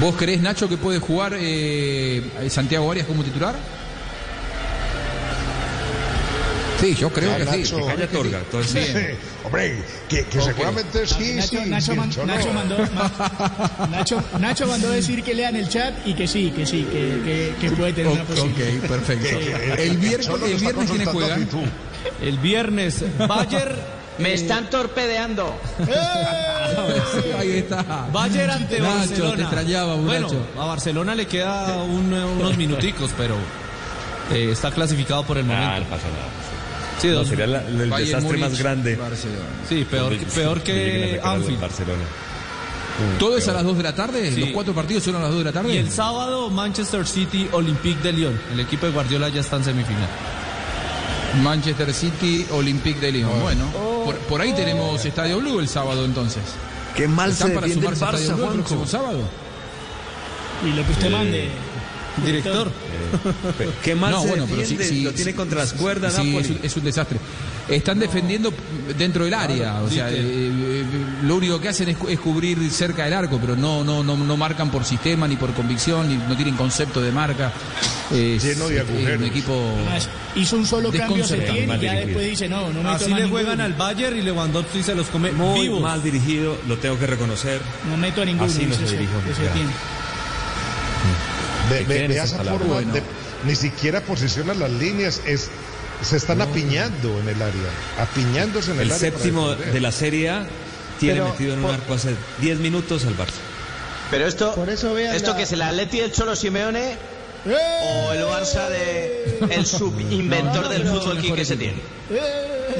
¿Vos 0.00 0.16
creés, 0.16 0.40
Nacho, 0.40 0.68
que 0.68 0.78
puede 0.78 0.98
jugar 0.98 1.34
eh, 1.36 2.48
Santiago 2.48 2.90
Arias 2.90 3.06
como 3.06 3.22
titular? 3.22 3.54
Sí, 6.82 6.96
yo 6.96 7.10
creo 7.12 7.36
que 7.36 7.64
sí. 7.64 7.74
Que 7.76 7.86
calla 7.86 8.08
Torga, 8.08 8.38
entonces. 8.38 9.16
Hombre, 9.44 9.84
que, 10.08 10.24
que 10.24 10.40
seguramente 10.40 11.06
sí, 11.06 11.34
Nacho, 11.34 11.48
sí. 11.62 11.70
Nacho, 11.70 11.94
Nacho, 12.26 12.52
mandó, 12.52 12.76
Nacho, 13.90 14.24
Nacho, 14.40 14.66
mandó 14.66 14.90
decir 14.90 15.22
que 15.22 15.32
lean 15.32 15.54
el 15.54 15.68
chat 15.68 15.94
y 16.04 16.12
que 16.14 16.26
sí, 16.26 16.50
que 16.50 16.66
sí, 16.66 16.82
que, 16.90 17.54
que, 17.60 17.68
que 17.68 17.76
puede 17.76 17.92
tener 17.92 18.12
una 18.12 18.24
posibilidad. 18.24 18.68
Ok, 18.78 18.88
perfecto. 18.88 19.28
el 19.78 19.96
viernes, 19.98 20.28
el 20.28 20.56
viernes 20.58 20.90
¿quiénes 20.90 21.08
juegan? 21.08 21.48
El 22.20 22.38
viernes, 22.38 23.04
Bayer. 23.28 24.02
Me 24.18 24.34
están 24.34 24.68
torpedeando. 24.68 25.54
¡Eh! 25.88 27.32
Ahí 27.38 27.50
está. 27.58 27.82
Bayer 28.12 28.50
ante 28.50 28.78
Nacho, 28.78 28.98
Barcelona. 28.98 29.36
te 29.36 29.42
extrañaba, 29.42 29.94
Bueno, 29.94 30.28
a 30.58 30.66
Barcelona 30.66 31.14
le 31.14 31.26
queda 31.26 31.82
un, 31.82 32.12
unos 32.12 32.56
minuticos, 32.58 33.10
pero 33.16 33.36
eh, 34.32 34.50
está 34.52 34.70
clasificado 34.70 35.24
por 35.24 35.38
el 35.38 35.44
momento. 35.44 35.66
Ah, 35.66 35.78
no 35.78 35.86
pasa 35.86 36.08
nada. 36.08 36.41
Sí, 37.02 37.08
no, 37.08 37.24
sería 37.24 37.48
la, 37.48 37.66
el 37.66 37.90
Bayern 37.90 38.06
desastre 38.06 38.38
Múnich, 38.38 38.50
más 38.50 38.58
grande. 38.58 38.94
Barcelona. 38.94 39.40
Sí, 39.68 39.84
peor, 39.90 40.16
peor 40.16 40.60
que 40.62 41.20
Anfield. 41.22 41.60
Barcelona. 41.60 42.04
¿Todo 43.18 43.36
es 43.36 43.48
a 43.48 43.54
las 43.54 43.64
2 43.64 43.76
de 43.76 43.82
la 43.82 43.94
tarde? 43.94 44.32
Sí. 44.32 44.40
¿Los 44.40 44.50
cuatro 44.50 44.72
partidos 44.72 45.02
son 45.02 45.16
a 45.16 45.18
las 45.18 45.30
2 45.30 45.38
de 45.38 45.44
la 45.44 45.52
tarde? 45.52 45.74
Y 45.74 45.78
el 45.78 45.90
sábado, 45.90 46.48
Manchester 46.48 47.04
City, 47.04 47.48
Olympique 47.50 48.00
de 48.02 48.12
Lyon. 48.12 48.40
El 48.52 48.60
equipo 48.60 48.86
de 48.86 48.92
Guardiola 48.92 49.28
ya 49.30 49.40
está 49.40 49.56
en 49.56 49.64
semifinal. 49.64 50.08
Manchester 51.42 51.92
City, 51.92 52.46
Olympique 52.52 53.00
de 53.00 53.10
Lyon. 53.10 53.30
Oh. 53.32 53.40
Bueno, 53.40 53.64
oh. 53.76 54.04
por, 54.04 54.16
por, 54.18 54.40
ahí 54.40 54.52
oh. 54.52 54.56
tenemos 54.56 55.04
Estadio 55.04 55.38
Blue 55.38 55.58
el 55.58 55.66
sábado 55.66 56.04
entonces. 56.04 56.42
Qué 56.94 57.08
mal 57.08 57.30
¿Están 57.32 57.48
se 57.48 57.54
para 57.54 57.68
sumarse 57.68 58.32
Blue 58.34 58.44
el 58.44 58.52
próximo 58.52 58.86
sábado? 58.86 59.18
Y 60.64 60.76
lo 60.76 60.86
que 60.86 60.92
usted 60.92 61.06
eh... 61.06 61.10
mande. 61.10 61.71
Director. 62.24 62.68
Eh, 63.58 63.68
¿Qué 63.82 63.94
mal 63.94 64.10
no, 64.12 64.22
se 64.22 64.28
bueno, 64.28 64.46
pero 64.48 64.66
sí, 64.66 64.76
sí, 64.80 65.02
lo 65.02 65.12
tiene 65.12 65.34
contra 65.34 65.60
las 65.60 65.72
cuerdas, 65.72 66.14
sí, 66.14 66.24
Napoli. 66.24 66.44
es, 66.44 66.50
un, 66.50 66.58
es 66.62 66.76
un 66.76 66.84
desastre. 66.84 67.18
Están 67.68 68.00
defendiendo 68.00 68.52
dentro 68.98 69.24
del 69.24 69.34
área, 69.34 69.80
o 69.82 69.88
sea, 69.88 70.10
eh, 70.10 70.16
eh, 70.18 70.84
lo 71.22 71.36
único 71.36 71.60
que 71.60 71.68
hacen 71.68 71.88
es, 71.90 71.96
es 72.08 72.18
cubrir 72.18 72.58
cerca 72.70 73.04
del 73.04 73.14
arco, 73.14 73.38
pero 73.40 73.54
no, 73.56 73.84
no, 73.84 74.02
no, 74.02 74.16
no 74.16 74.36
marcan 74.36 74.68
por 74.70 74.84
sistema 74.84 75.28
ni 75.28 75.36
por 75.36 75.52
convicción, 75.54 76.08
ni 76.08 76.16
no 76.16 76.34
tienen 76.34 76.56
concepto 76.56 77.00
de 77.00 77.12
marca. 77.12 77.52
Es- 78.10 78.42
Lleno 78.42 78.68
de 78.68 78.76
es 78.76 78.80
agujeros. 78.82 79.20
un 79.20 79.24
equipo 79.26 79.74
Además, 79.76 80.08
hizo 80.34 80.56
un 80.56 80.66
solo 80.66 80.90
cambio 80.92 81.24
Setién 81.24 81.70
y 81.72 81.78
ya 81.80 81.92
después 81.94 82.26
dice, 82.26 82.48
no, 82.48 82.70
no 82.72 82.82
meto 82.82 82.88
Así 82.90 83.04
más 83.10 83.20
le 83.20 83.24
ninguno. 83.26 83.28
juegan 83.30 83.60
al 83.60 83.72
Bayern 83.74 84.18
y 84.18 84.22
Lewandowski 84.22 84.82
se 84.82 84.94
los 84.96 85.06
come 85.06 85.30
Muy 85.32 85.60
vivos. 85.62 85.80
mal 85.80 86.02
dirigido, 86.02 86.58
lo 86.68 86.76
tengo 86.78 86.98
que 86.98 87.06
reconocer. 87.06 87.60
No 87.88 87.96
meto 87.96 88.22
a 88.22 88.24
ninguno. 88.24 88.50
Así 88.50 88.66
no 88.66 88.74
se. 88.74 88.86
Setién. 88.88 89.68
Ve, 91.70 91.78
Que 91.78 91.84
ve- 91.84 92.08
ve 92.08 92.16
esa 92.18 92.38
forma 92.44 92.74
Bueno. 92.74 92.92
de- 92.92 93.02
ni 93.44 93.54
siquiera 93.56 94.00
posiciona 94.00 94.54
las 94.54 94.70
líneas, 94.70 95.20
es 95.26 95.48
se 96.02 96.16
están 96.16 96.40
apiñando 96.40 97.20
en 97.20 97.28
el 97.28 97.40
área, 97.40 97.70
apiñándose 98.00 98.72
en 98.72 98.80
el, 98.80 98.86
El 98.86 98.92
área. 98.92 99.10
para 99.10 99.18
séptimo 99.22 99.54
de 99.54 99.80
la 99.80 99.92
Serie 99.92 100.30
A 100.30 100.46
tiene 100.98 101.20
Pero, 101.20 101.28
metido 101.30 101.52
en 101.54 101.58
un 101.60 101.66
por- 101.66 101.74
arco 101.74 101.94
hace 101.94 102.16
10 102.40 102.58
minutos 102.58 103.04
al 103.04 103.16
Barça. 103.16 103.38
Pero 104.10 104.26
esto, 104.26 104.54
Por 104.54 104.68
eso 104.68 104.92
vean 104.94 105.14
esto 105.14 105.30
la- 105.30 105.36
que 105.36 105.42
es 105.44 105.52
el 105.52 105.62
Atleti 105.62 106.00
del 106.00 106.12
Cholo 106.12 106.34
Simeone 106.36 106.96
o 107.46 108.12
el 108.12 108.22
Barça 108.24 108.68
de 108.68 109.38
el 109.50 109.64
subinventor 109.66 110.68
del 110.68 110.86
fútbol 110.86 111.18
Quique 111.20 111.44
Setién. 111.44 111.74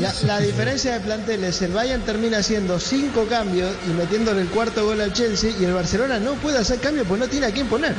La, 0.00 0.12
la 0.26 0.40
diferencia 0.40 0.94
de 0.94 1.00
planteles, 1.00 1.60
el 1.62 1.72
Bayern 1.72 2.02
termina 2.02 2.38
haciendo 2.38 2.80
cinco 2.80 3.26
cambios 3.28 3.70
y 3.88 3.90
metiéndole 3.90 4.40
el 4.42 4.48
cuarto 4.48 4.84
gol 4.84 5.00
al 5.00 5.12
Chelsea 5.12 5.50
y 5.60 5.64
el 5.64 5.72
Barcelona 5.74 6.18
no 6.18 6.34
puede 6.34 6.58
hacer 6.58 6.80
cambio 6.80 7.04
porque 7.04 7.24
no 7.24 7.28
tiene 7.30 7.46
a 7.46 7.50
quién 7.52 7.66
poner. 7.68 7.94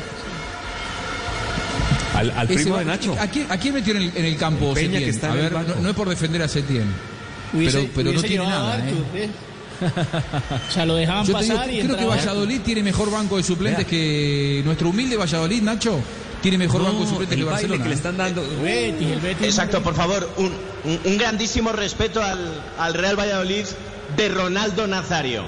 Al, 2.32 2.32
al 2.40 2.48
primo 2.48 2.74
va- 2.74 2.80
de 2.80 2.86
Nacho. 2.86 3.16
¿A 3.20 3.28
quién, 3.28 3.52
a 3.52 3.58
quién 3.58 3.74
metió 3.74 3.96
en 3.96 4.02
el, 4.04 4.12
en 4.16 4.26
el 4.26 4.38
campo 4.38 4.70
El 4.70 4.74
Peña 4.76 4.86
Setién? 5.00 5.04
que 5.04 5.10
está 5.10 5.32
a 5.32 5.36
ver, 5.36 5.52
no, 5.52 5.76
no 5.82 5.90
es 5.90 5.96
por 5.96 6.10
defender 6.10 6.42
a 6.42 6.48
Setién, 6.48 6.86
Hubiese- 7.54 7.72
pero, 7.78 7.90
pero 7.96 8.14
no 8.14 8.22
tiene 8.24 8.46
nada. 8.46 8.78
¿eh? 8.78 8.82
Arthur, 8.82 9.06
¿eh? 9.16 9.30
o 10.70 10.72
sea, 10.72 10.86
lo 10.88 10.96
dejaban 10.96 11.26
Yo 11.26 11.40
digo, 11.40 11.56
pasar 11.56 11.72
y 11.72 11.82
creo 11.82 11.98
que 11.98 12.06
Valladolid 12.06 12.62
tiene 12.62 12.84
mejor 12.84 13.12
banco 13.12 13.38
de 13.38 13.44
suplentes 13.44 13.86
que 13.86 14.62
nuestro 14.66 14.90
humilde 14.90 15.18
Valladolid, 15.18 15.62
Nacho. 15.62 16.00
Tiene 16.42 16.58
mejor 16.58 16.82
No, 16.82 16.88
banco 16.90 17.04
de 17.04 17.08
suplentes 17.08 17.38
el 17.38 17.44
que 17.46 17.50
Barcelona. 17.50 17.84
que 17.84 17.90
le 17.90 17.96
están 17.96 18.18
dando. 18.18 18.44
El 18.44 18.58
Betis, 18.58 19.08
el 19.12 19.20
Betis. 19.22 19.48
Exacto, 19.48 19.82
por 19.82 19.96
favor, 19.96 20.30
un, 20.36 20.52
un- 20.84 21.00
un 21.06 21.18
grandísimo 21.18 21.72
respeto 21.72 22.22
al, 22.22 22.62
al 22.78 22.94
Real 22.94 23.18
Valladolid 23.18 23.64
de 24.18 24.28
Ronaldo 24.30 24.86
Nazario. 24.86 25.46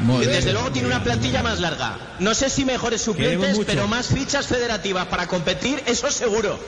Muy 0.00 0.20
Que 0.20 0.26
bien. 0.26 0.32
Desde 0.32 0.52
luego 0.52 0.70
tiene 0.70 0.88
una 0.88 1.02
plantilla 1.02 1.42
más 1.42 1.60
larga. 1.60 1.98
No 2.18 2.34
sé 2.34 2.50
si 2.50 2.64
mejores 2.64 3.02
suplentes, 3.02 3.58
pero 3.66 3.86
más 3.88 4.08
fichas 4.08 4.46
federativas 4.46 5.06
para 5.06 5.26
competir, 5.26 5.82
eso 5.86 6.10
seguro. 6.10 6.58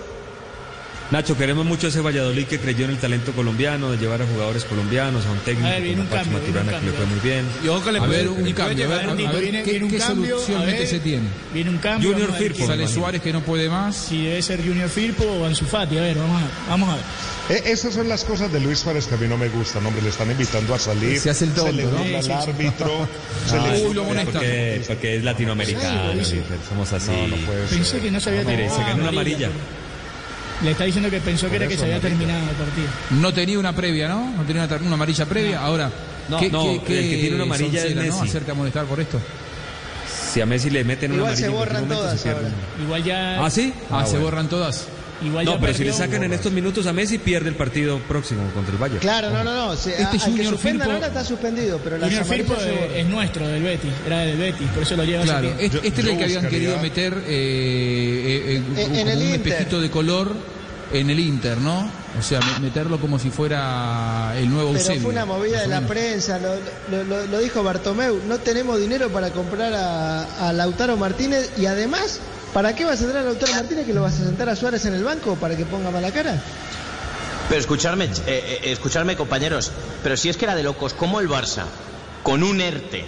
Nacho, 1.12 1.36
queremos 1.36 1.66
mucho 1.66 1.88
ese 1.88 2.00
Valladolid 2.00 2.46
que 2.46 2.58
creyó 2.58 2.86
en 2.86 2.92
el 2.92 2.96
talento 2.96 3.32
colombiano, 3.32 3.90
de 3.90 3.98
llevar 3.98 4.22
a 4.22 4.26
jugadores 4.26 4.64
colombianos, 4.64 5.26
a 5.26 5.30
un 5.30 5.38
técnico 5.40 5.66
A 5.68 5.72
ver, 5.72 5.90
como 5.90 6.00
un 6.04 6.06
Pacho 6.08 6.22
cambio, 6.22 6.40
viene 6.40 6.58
un 6.60 6.64
Maturana 6.64 6.80
que 6.80 6.86
le 6.86 6.92
fue 6.92 7.06
muy 7.06 7.20
bien. 7.20 7.44
Y 7.62 7.68
ojo 7.68 7.84
que 7.84 7.92
le 7.92 7.98
A 7.98 8.00
puede- 8.02 8.16
ver, 8.16 8.28
un 8.28 8.34
puede 8.40 8.54
cambio, 8.54 8.84
a 8.86 8.88
ver, 8.88 9.08
un 9.08 9.10
a 9.26 9.32
ver, 9.32 9.42
viene, 9.42 9.62
¿qué- 9.62 9.70
viene 9.72 9.84
un 9.84 9.90
qué 9.90 9.98
cambio, 9.98 10.34
solución 10.38 10.62
a 10.62 10.64
ver, 10.64 10.86
Setién? 10.86 11.28
Viene 11.52 11.68
un 11.70 11.76
cambio. 11.78 12.12
Junior 12.12 12.30
a 12.30 12.32
ver 12.32 12.42
Firpo. 12.42 12.66
Sale 12.66 12.88
Suárez 12.88 13.20
que 13.20 13.30
no 13.30 13.42
puede 13.42 13.68
más. 13.68 13.94
Si 13.94 14.24
debe 14.24 14.40
ser 14.40 14.66
Junior 14.66 14.88
Firpo 14.88 15.24
o 15.24 15.44
Ansu 15.44 15.66
Fati. 15.66 15.98
A 15.98 16.00
ver, 16.00 16.16
vamos 16.16 16.40
a, 16.42 16.70
vamos 16.70 16.88
a 16.88 16.94
ver. 16.96 17.04
Eh, 17.58 17.62
esas 17.66 17.92
son 17.92 18.08
las 18.08 18.24
cosas 18.24 18.50
de 18.50 18.60
Luis 18.60 18.78
Suárez 18.78 19.06
que 19.06 19.14
a 19.14 19.18
mí 19.18 19.28
no 19.28 19.36
me 19.36 19.50
gustan, 19.50 19.84
hombre, 19.84 20.00
le 20.00 20.08
están 20.08 20.30
invitando 20.30 20.74
a 20.74 20.78
salir. 20.78 21.20
Se 21.20 21.28
hace 21.28 21.44
el 21.44 21.52
tonto, 21.52 21.72
le 21.72 21.84
¿no? 21.84 21.98
al 21.98 22.30
árbitro. 22.32 23.06
se 23.46 23.56
No, 23.56 23.66
le 23.70 23.86
Uy, 23.86 23.94
lo 23.94 24.04
molesta. 24.04 24.32
porque, 24.32 24.82
porque 24.88 25.16
es 25.16 25.24
latinoamericano, 25.24 26.12
somos 26.70 26.90
así. 26.90 27.10
No, 27.10 27.28
no 27.28 27.36
puede 27.44 27.68
ser. 27.68 27.76
Pensé 27.78 27.98
que 28.00 28.10
no 28.10 28.18
se 28.18 28.30
había 28.30 28.44
Mire, 28.44 28.70
se 28.70 28.78
ganó 28.78 28.94
una 29.02 29.08
amarilla. 29.10 29.50
Le 30.64 30.70
está 30.72 30.84
diciendo 30.84 31.10
que 31.10 31.20
pensó 31.20 31.50
que 31.50 31.56
era 31.56 31.66
que 31.68 31.76
se 31.76 31.84
había 31.84 32.00
terminado 32.00 32.38
el 32.40 32.54
partido. 32.56 32.86
No 33.20 33.32
tenía 33.34 33.58
una 33.58 33.74
previa, 33.74 34.08
¿no? 34.08 34.32
No 34.36 34.42
tenía 34.44 34.64
una, 34.80 34.94
amarilla 34.94 35.26
previa. 35.26 35.60
Ahora, 35.60 35.90
No, 36.28 36.38
¿qué, 36.38 36.50
no, 36.50 36.62
qué- 36.84 36.98
el 37.00 37.10
que 37.10 37.16
tiene 37.18 37.34
una 37.34 37.44
amarilla 37.44 37.78
es 37.80 37.84
soncera, 37.86 38.06
¿no? 38.06 38.16
Messi. 38.20 38.28
Acerca 38.28 38.52
a 38.52 38.54
molestar 38.54 38.84
por 38.86 39.00
esto. 39.00 39.18
Si 40.32 40.40
a 40.40 40.46
Messi 40.46 40.70
le 40.70 40.84
meten 40.84 41.12
una 41.12 41.22
Igual 41.22 41.36
se 41.36 41.46
amarilla, 41.46 41.58
cualquier 41.66 41.82
borran 41.86 41.98
todas 41.98 42.20
se. 42.20 42.34
Igual 42.82 43.04
ya. 43.04 43.44
¿Ah, 43.44 43.50
sí? 43.50 43.72
Ah, 43.90 44.04
se 44.04 44.12
bueno. 44.12 44.24
borran 44.26 44.48
todas. 44.48 44.86
Igual 45.24 45.44
No, 45.44 45.60
pero 45.60 45.72
si 45.72 45.84
le 45.84 45.92
sacan 45.92 46.24
en 46.24 46.32
estos 46.32 46.50
minutos 46.50 46.84
a 46.86 46.92
Messi, 46.92 47.18
pierde 47.18 47.48
el 47.48 47.54
partido 47.54 47.98
próximo 48.00 48.42
contra 48.54 48.72
el 48.72 48.78
Bayern. 48.78 48.98
Claro, 49.00 49.30
no, 49.30 49.44
no, 49.44 49.54
no. 49.54 49.76
se- 49.76 49.90
Este 49.90 50.16
a- 50.18 50.24
al 50.24 50.34
que 50.34 50.44
suspendan 50.44 50.90
ahora 50.90 51.06
está 51.08 51.24
suspendido, 51.24 51.78
pero 51.84 51.96
las 51.98 52.08
Junior 52.08 52.24
Firpo 52.24 52.56
se 52.56 53.00
es, 53.00 53.06
nuestro, 53.06 53.46
del 53.46 53.62
Betis. 53.62 53.92
Era 54.04 54.20
del 54.20 54.36
Betis, 54.38 54.66
por 54.70 54.82
eso 54.82 54.96
lo 54.96 55.04
lleva 55.04 55.22
Claro, 55.22 55.48
este, 55.48 55.70
Yo- 55.70 55.80
este 55.84 56.00
es 56.00 56.06
el 56.08 56.18
que 56.18 56.24
habían 56.24 56.48
querido 56.48 56.76
meter 56.80 57.12
eh, 57.14 57.22
eh, 57.28 58.62
eh, 58.76 58.84
En- 59.00 59.08
el 59.08 59.16
un 59.18 59.22
Inter. 59.34 59.46
espejito 59.52 59.80
de 59.80 59.90
color 59.90 60.34
en 60.92 61.10
el 61.10 61.18
Inter, 61.20 61.58
¿no? 61.58 61.90
O 62.18 62.22
sea, 62.22 62.40
me- 62.40 62.66
meterlo 62.68 63.00
como 63.00 63.18
si 63.18 63.30
fuera 63.30 64.34
el 64.36 64.50
nuevo 64.50 64.70
Pero 64.70 64.80
Eusebio, 64.80 65.02
fue 65.02 65.10
una 65.12 65.24
movida 65.24 65.60
de 65.62 65.66
la 65.68 65.80
prensa, 65.82 66.38
lo, 66.38 66.54
lo- 66.90 67.04
lo- 67.04 67.26
lo 67.26 67.38
dijo 67.38 67.62
Bartomeu, 67.62 68.20
no 68.28 68.38
tenemos 68.38 68.78
dinero 68.78 69.08
para 69.10 69.30
comprar 69.30 69.72
a, 69.74 70.48
a 70.48 70.52
Lautaro 70.52 70.96
Martínez 70.96 71.50
y 71.56 71.66
además, 71.66 72.20
¿para 72.52 72.74
qué 72.74 72.84
vas 72.84 73.00
a 73.00 73.04
traer 73.04 73.18
a 73.18 73.22
Lautaro 73.22 73.54
Martínez 73.54 73.86
que 73.86 73.94
lo 73.94 74.02
vas 74.02 74.14
a 74.14 74.24
sentar 74.24 74.48
a 74.48 74.56
Suárez 74.56 74.84
en 74.84 74.94
el 74.94 75.04
banco 75.04 75.36
para 75.36 75.56
que 75.56 75.64
ponga 75.64 75.90
mala 75.90 76.10
cara? 76.10 76.42
Pero 77.48 77.60
escucharme, 77.60 78.04
eh, 78.04 78.10
eh, 78.26 78.60
escucharme 78.72 79.16
compañeros, 79.16 79.72
pero 80.02 80.16
si 80.16 80.28
es 80.28 80.36
que 80.36 80.44
era 80.44 80.54
de 80.54 80.62
locos, 80.62 80.92
como 80.94 81.20
el 81.20 81.28
Barça, 81.28 81.64
con 82.22 82.42
un 82.42 82.60
ERTE, 82.60 83.04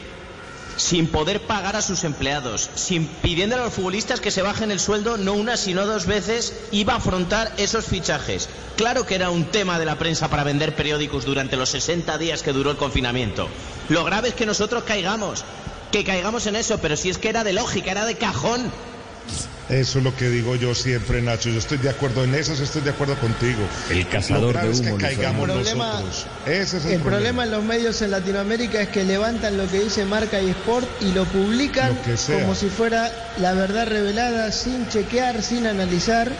sin 0.76 1.08
poder 1.08 1.40
pagar 1.40 1.76
a 1.76 1.82
sus 1.82 2.04
empleados, 2.04 2.70
sin 2.74 3.06
pidiéndole 3.06 3.62
a 3.62 3.64
los 3.66 3.74
futbolistas 3.74 4.20
que 4.20 4.30
se 4.30 4.42
bajen 4.42 4.70
el 4.70 4.80
sueldo 4.80 5.16
no 5.16 5.34
una 5.34 5.56
sino 5.56 5.86
dos 5.86 6.06
veces, 6.06 6.54
iba 6.70 6.94
a 6.94 6.96
afrontar 6.96 7.52
esos 7.56 7.84
fichajes. 7.84 8.48
Claro 8.76 9.06
que 9.06 9.14
era 9.14 9.30
un 9.30 9.46
tema 9.46 9.78
de 9.78 9.84
la 9.84 9.98
prensa 9.98 10.28
para 10.28 10.44
vender 10.44 10.74
periódicos 10.74 11.24
durante 11.24 11.56
los 11.56 11.70
60 11.70 12.18
días 12.18 12.42
que 12.42 12.52
duró 12.52 12.70
el 12.70 12.76
confinamiento. 12.76 13.48
Lo 13.88 14.04
grave 14.04 14.28
es 14.28 14.34
que 14.34 14.46
nosotros 14.46 14.84
caigamos, 14.84 15.44
que 15.92 16.04
caigamos 16.04 16.46
en 16.46 16.56
eso, 16.56 16.78
pero 16.78 16.96
si 16.96 17.10
es 17.10 17.18
que 17.18 17.28
era 17.28 17.44
de 17.44 17.52
lógica, 17.52 17.90
era 17.90 18.04
de 18.04 18.16
cajón. 18.16 18.72
Eso 19.70 19.98
es 19.98 20.04
lo 20.04 20.14
que 20.14 20.28
digo 20.28 20.56
yo 20.56 20.74
siempre, 20.74 21.22
Nacho. 21.22 21.48
Yo 21.48 21.58
estoy 21.58 21.78
de 21.78 21.88
acuerdo 21.88 22.22
en 22.22 22.34
eso, 22.34 22.52
estoy 22.52 22.82
de 22.82 22.90
acuerdo 22.90 23.14
contigo. 23.16 23.66
El 23.88 24.06
cazador 24.08 24.54
de 24.60 24.70
es 24.70 24.80
que 24.82 24.88
humo, 24.88 24.98
caigamos. 24.98 25.48
El 25.48 25.54
problema- 25.54 25.92
nosotros. 26.02 26.26
Ese 26.44 26.76
es 26.76 26.84
el, 26.84 26.92
El 26.92 27.00
problema 27.00 27.44
en 27.44 27.50
los 27.50 27.64
medios 27.64 28.02
en 28.02 28.10
Latinoamérica 28.10 28.82
es 28.82 28.88
que 28.90 29.04
levantan 29.04 29.56
lo 29.56 29.66
que 29.66 29.80
dice 29.80 30.04
Marca 30.04 30.38
y 30.42 30.50
Sport 30.50 30.86
y 31.00 31.12
lo 31.12 31.24
publican 31.24 31.98
Lo 32.06 32.38
como 32.40 32.54
si 32.54 32.68
fuera 32.68 33.10
la 33.38 33.54
verdad 33.54 33.86
revelada, 33.86 34.52
sin 34.52 34.86
chequear, 34.90 35.42
sin 35.42 35.66
analizar. 35.66 36.30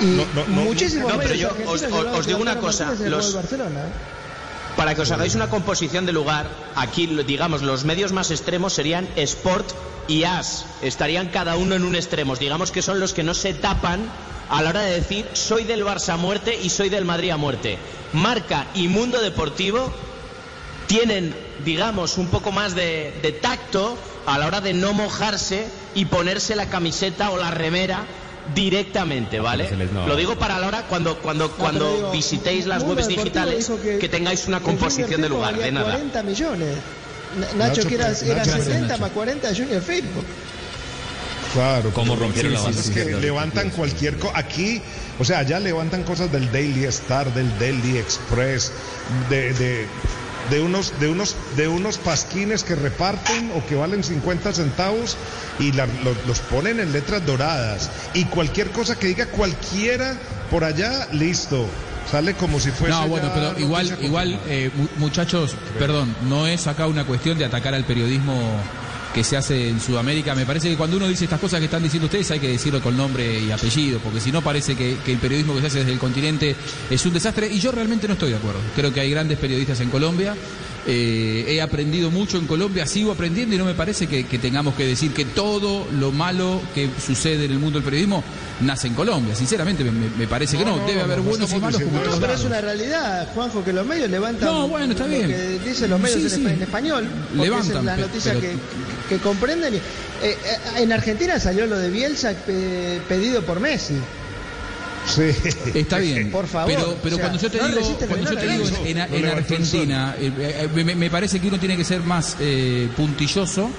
Y 0.00 0.04
No, 0.04 0.26
no, 0.26 0.46
no, 0.46 0.62
muchísimos 0.62 1.12
no, 1.12 1.18
pero 1.18 1.34
yo 1.34 1.56
os- 1.66 1.82
os- 1.82 1.92
os 1.92 2.26
digo 2.26 2.38
una 2.38 2.56
cosa, 2.58 2.94
los- 3.04 3.34
Para 4.76 4.94
que 4.94 5.02
os 5.02 5.10
hagáis 5.10 5.34
una 5.34 5.48
composición 5.48 6.04
de 6.04 6.12
lugar, 6.12 6.46
aquí, 6.74 7.06
digamos, 7.06 7.62
los 7.62 7.84
medios 7.84 8.12
más 8.12 8.30
extremos 8.30 8.74
serían 8.74 9.08
Sport 9.16 9.66
y 10.06 10.24
As. 10.24 10.66
Estarían 10.82 11.28
cada 11.28 11.56
uno 11.56 11.74
en 11.74 11.84
un 11.84 11.96
extremo. 11.96 12.36
Digamos 12.36 12.72
que 12.72 12.82
son 12.82 13.00
los 13.00 13.14
que 13.14 13.22
no 13.22 13.32
se 13.32 13.54
tapan 13.54 14.00
a 14.50 14.60
la 14.60 14.70
hora 14.70 14.82
de 14.82 14.92
decir 14.92 15.26
soy 15.32 15.64
del 15.64 15.82
Barça 15.82 16.10
a 16.10 16.16
muerte 16.18 16.58
y 16.62 16.68
soy 16.68 16.90
del 16.90 17.06
Madrid 17.06 17.30
a 17.30 17.38
muerte. 17.38 17.78
Marca 18.12 18.66
y 18.74 18.88
Mundo 18.88 19.22
Deportivo 19.22 19.90
tienen, 20.86 21.34
digamos, 21.64 22.18
un 22.18 22.28
poco 22.28 22.52
más 22.52 22.74
de, 22.74 23.18
de 23.22 23.32
tacto 23.32 23.96
a 24.26 24.38
la 24.38 24.46
hora 24.46 24.60
de 24.60 24.74
no 24.74 24.92
mojarse 24.92 25.68
y 25.94 26.04
ponerse 26.04 26.54
la 26.54 26.68
camiseta 26.68 27.30
o 27.30 27.38
la 27.38 27.50
remera 27.50 28.04
directamente, 28.54 29.40
¿vale? 29.40 29.68
no. 29.92 30.06
Lo 30.06 30.16
digo 30.16 30.36
para 30.36 30.58
la 30.58 30.66
hora 30.66 30.82
cuando, 30.88 31.18
cuando, 31.18 31.50
cuando 31.52 31.94
digo, 31.96 32.10
visitéis 32.12 32.66
las 32.66 32.82
webs 32.82 33.08
digitales 33.08 33.70
que, 34.00 34.08
tengáis 34.08 34.46
una 34.46 34.60
composición 34.60 35.20
de 35.20 35.28
lugar, 35.28 35.56
de 35.56 35.72
nada. 35.72 35.92
40 35.92 36.22
millones. 36.22 36.76
Na- 37.38 37.46
Nacho, 37.46 37.56
Nacho, 37.82 37.88
que 37.88 37.94
era, 37.96 38.10
era 38.10 38.44
Nacho, 38.44 38.62
70 38.62 38.86
Nacho. 38.86 39.00
más 39.00 39.10
40 39.10 39.48
Junior 39.54 39.82
Firpo. 39.82 40.22
Claro. 41.52 41.90
¿Cómo 41.92 42.16
rompieron 42.16 42.52
la 42.52 42.58
Sí, 42.60 42.66
base 42.66 42.80
Es 42.80 42.90
que 42.90 43.04
levantan 43.16 43.70
cualquier 43.70 44.16
cosa. 44.18 44.38
Aquí, 44.38 44.80
o 45.18 45.24
sea, 45.24 45.38
allá 45.38 45.58
levantan 45.58 46.02
cosas 46.02 46.30
del 46.30 46.50
Daily 46.52 46.84
Star, 46.84 47.32
del 47.32 47.58
Daily 47.58 47.98
Express, 47.98 48.72
de, 49.30 49.52
de, 49.54 49.86
de 50.50 50.60
unos, 50.60 50.98
de, 51.00 51.08
unos, 51.08 51.34
de 51.56 51.68
unos 51.68 51.98
pasquines 51.98 52.62
que 52.64 52.74
reparten 52.74 53.50
o 53.54 53.64
que 53.66 53.74
valen 53.74 54.04
50 54.04 54.52
centavos 54.52 55.16
y 55.58 55.72
la- 55.72 55.86
lo- 55.86 56.16
los 56.26 56.40
ponen 56.40 56.80
en 56.80 56.92
letras 56.92 57.24
doradas. 57.26 57.90
Y 58.14 58.24
cualquier 58.26 58.70
cosa 58.70 58.96
que 58.98 59.08
diga 59.08 59.26
cualquiera 59.26 60.14
por 60.50 60.64
allá, 60.64 61.08
listo. 61.12 61.66
Sale 62.10 62.34
como 62.34 62.60
si 62.60 62.70
fuese. 62.70 62.94
No, 62.94 63.08
bueno, 63.08 63.30
pero 63.34 63.58
igual, 63.58 63.98
igual 64.00 64.40
eh, 64.46 64.70
mu- 64.76 64.86
muchachos, 64.98 65.56
perdón, 65.78 66.14
no 66.28 66.46
es 66.46 66.68
acá 66.68 66.86
una 66.86 67.04
cuestión 67.04 67.36
de 67.36 67.44
atacar 67.44 67.74
al 67.74 67.84
periodismo 67.84 68.60
que 69.16 69.24
se 69.24 69.34
hace 69.34 69.70
en 69.70 69.80
Sudamérica. 69.80 70.34
Me 70.34 70.44
parece 70.44 70.68
que 70.68 70.76
cuando 70.76 70.98
uno 70.98 71.08
dice 71.08 71.24
estas 71.24 71.40
cosas 71.40 71.58
que 71.58 71.64
están 71.64 71.82
diciendo 71.82 72.04
ustedes 72.04 72.30
hay 72.32 72.38
que 72.38 72.48
decirlo 72.48 72.82
con 72.82 72.94
nombre 72.94 73.40
y 73.40 73.50
apellido, 73.50 73.98
porque 74.00 74.20
si 74.20 74.30
no 74.30 74.42
parece 74.42 74.76
que, 74.76 74.98
que 75.02 75.12
el 75.12 75.18
periodismo 75.18 75.54
que 75.54 75.62
se 75.62 75.68
hace 75.68 75.78
desde 75.78 75.92
el 75.92 75.98
continente 75.98 76.54
es 76.90 77.06
un 77.06 77.14
desastre 77.14 77.48
y 77.50 77.58
yo 77.58 77.72
realmente 77.72 78.06
no 78.08 78.12
estoy 78.12 78.32
de 78.32 78.36
acuerdo. 78.36 78.60
Creo 78.74 78.92
que 78.92 79.00
hay 79.00 79.10
grandes 79.10 79.38
periodistas 79.38 79.80
en 79.80 79.88
Colombia 79.88 80.34
eh, 80.88 81.44
he 81.48 81.60
aprendido 81.60 82.12
mucho 82.12 82.38
en 82.38 82.46
Colombia, 82.46 82.86
sigo 82.86 83.10
aprendiendo 83.10 83.56
y 83.56 83.58
no 83.58 83.64
me 83.64 83.74
parece 83.74 84.06
que, 84.06 84.22
tengamos 84.38 84.74
que 84.74 84.86
decir 84.86 85.12
que 85.12 85.24
todo 85.24 85.84
lo 85.98 86.12
malo 86.12 86.60
que 86.76 86.88
sucede 87.04 87.46
en 87.46 87.50
el 87.50 87.58
mundo 87.58 87.80
del 87.80 87.84
periodismo 87.84 88.22
nace 88.60 88.86
en 88.86 88.94
Colombia. 88.94 89.34
Sinceramente, 89.34 89.82
me, 89.82 90.26
parece 90.28 90.56
que 90.56 90.64
no. 90.64 90.78
Debe 90.86 91.02
haber 91.02 91.20
buenos 91.22 91.52
y 91.52 91.58
malos 91.58 91.82
como 91.82 92.00
Pero 92.20 92.32
es 92.32 92.44
una 92.44 92.60
realidad, 92.60 93.28
Juanjo, 93.34 93.64
que 93.64 93.72
los 93.72 93.84
medios 93.84 94.08
levantan. 94.08 94.48
No, 94.48 94.68
bueno, 94.68 94.92
está 94.92 95.06
bien. 95.06 95.22
Lo 95.22 95.28
que 95.28 95.58
dicen 95.58 95.90
los 95.90 96.00
medios 96.00 96.32
en, 96.32 96.62
español. 96.62 97.08
Levantan. 97.34 97.78
Es 97.78 97.84
la 97.84 97.96
noticia 97.96 98.34
que, 98.38 98.56
comprenden. 99.22 99.74
Eh, 99.74 99.80
eh, 100.22 100.36
en 100.76 100.92
Argentina 100.92 101.38
salió 101.38 101.66
lo 101.66 101.78
de 101.78 101.90
Bielsa 101.90 102.34
pedido 103.08 103.42
por 103.42 103.60
Messi. 103.60 104.00
Sí. 105.06 105.32
Está 105.74 105.98
bien. 105.98 106.30
Por 106.32 106.46
favor. 106.46 106.74
Pero, 106.74 106.96
pero 107.02 107.18
cuando 107.18 107.38
yo 107.38 107.50
te 107.50 107.58
digo, 107.58 107.96
cuando 108.08 108.30
yo 108.30 108.38
te 108.38 108.48
digo 108.48 108.64
en, 108.84 109.26
Argentina, 109.26 110.16
eh, 110.18 110.68
eh, 110.74 110.84
me, 110.84 111.10
parece 111.10 111.40
que 111.40 111.48
uno 111.48 111.58
tiene 111.58 111.76
que 111.76 111.84
ser 111.84 112.00
más 112.00 112.36
eh, 112.40 112.88
puntilloso 112.96 113.70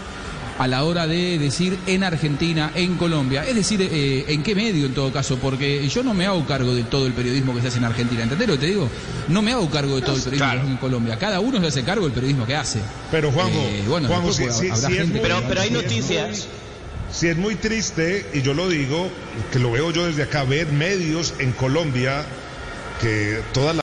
a 0.58 0.68
la 0.68 0.84
hora 0.84 1.08
de 1.08 1.38
decir 1.38 1.78
en 1.88 2.04
Argentina, 2.04 2.72
en 2.76 2.96
Colombia. 2.96 3.44
Es 3.46 3.56
decir, 3.56 3.88
en 3.92 4.44
qué 4.44 4.56
medio 4.56 4.86
en 4.86 4.94
todo 4.94 5.12
caso, 5.12 5.38
porque 5.38 5.88
yo 5.88 6.04
no 6.04 6.14
me 6.14 6.26
hago 6.26 6.46
cargo 6.46 6.74
de 6.74 6.84
todo 6.84 7.08
el 7.08 7.14
periodismo 7.14 7.54
que 7.54 7.62
se 7.62 7.68
hace 7.68 7.78
en 7.78 7.86
Argentina. 7.86 8.24
¿Entendés 8.24 8.48
lo 8.48 8.54
que 8.56 8.62
te 8.62 8.68
digo? 8.68 8.90
No 9.28 9.42
me 9.42 9.52
hago 9.52 9.70
cargo 9.70 9.96
de 9.96 10.02
todo 10.02 10.16
el 10.16 10.22
periodismo 10.22 10.70
en 10.70 10.78
Colombia. 10.78 11.18
Cada 11.18 11.40
uno 11.40 11.60
se 11.60 11.68
hace 11.68 11.84
cargo 11.84 12.06
del 12.06 12.14
periodismo 12.14 12.46
que 12.46 12.56
hace. 12.56 12.80
Pero 13.12 13.32
Juanjo, 13.32 13.60
bueno, 13.88 14.10
pero, 15.22 15.44
pero 15.48 15.62
hay 15.62 15.72
noticias 15.72 16.48
si 17.12 17.28
es 17.28 17.38
muy 17.38 17.56
triste, 17.56 18.26
y 18.34 18.42
yo 18.42 18.54
lo 18.54 18.70
digo, 18.70 19.10
que 19.52 19.60
lo 19.60 19.72
veo 19.72 19.92
yo 19.92 20.06
desde 20.06 20.24
acá, 20.24 20.44
ver 20.44 20.68
medios 20.68 21.34
en 21.40 21.52
Colombia 21.54 22.26
que 23.02 23.42
toda 23.54 23.74
la 23.74 23.76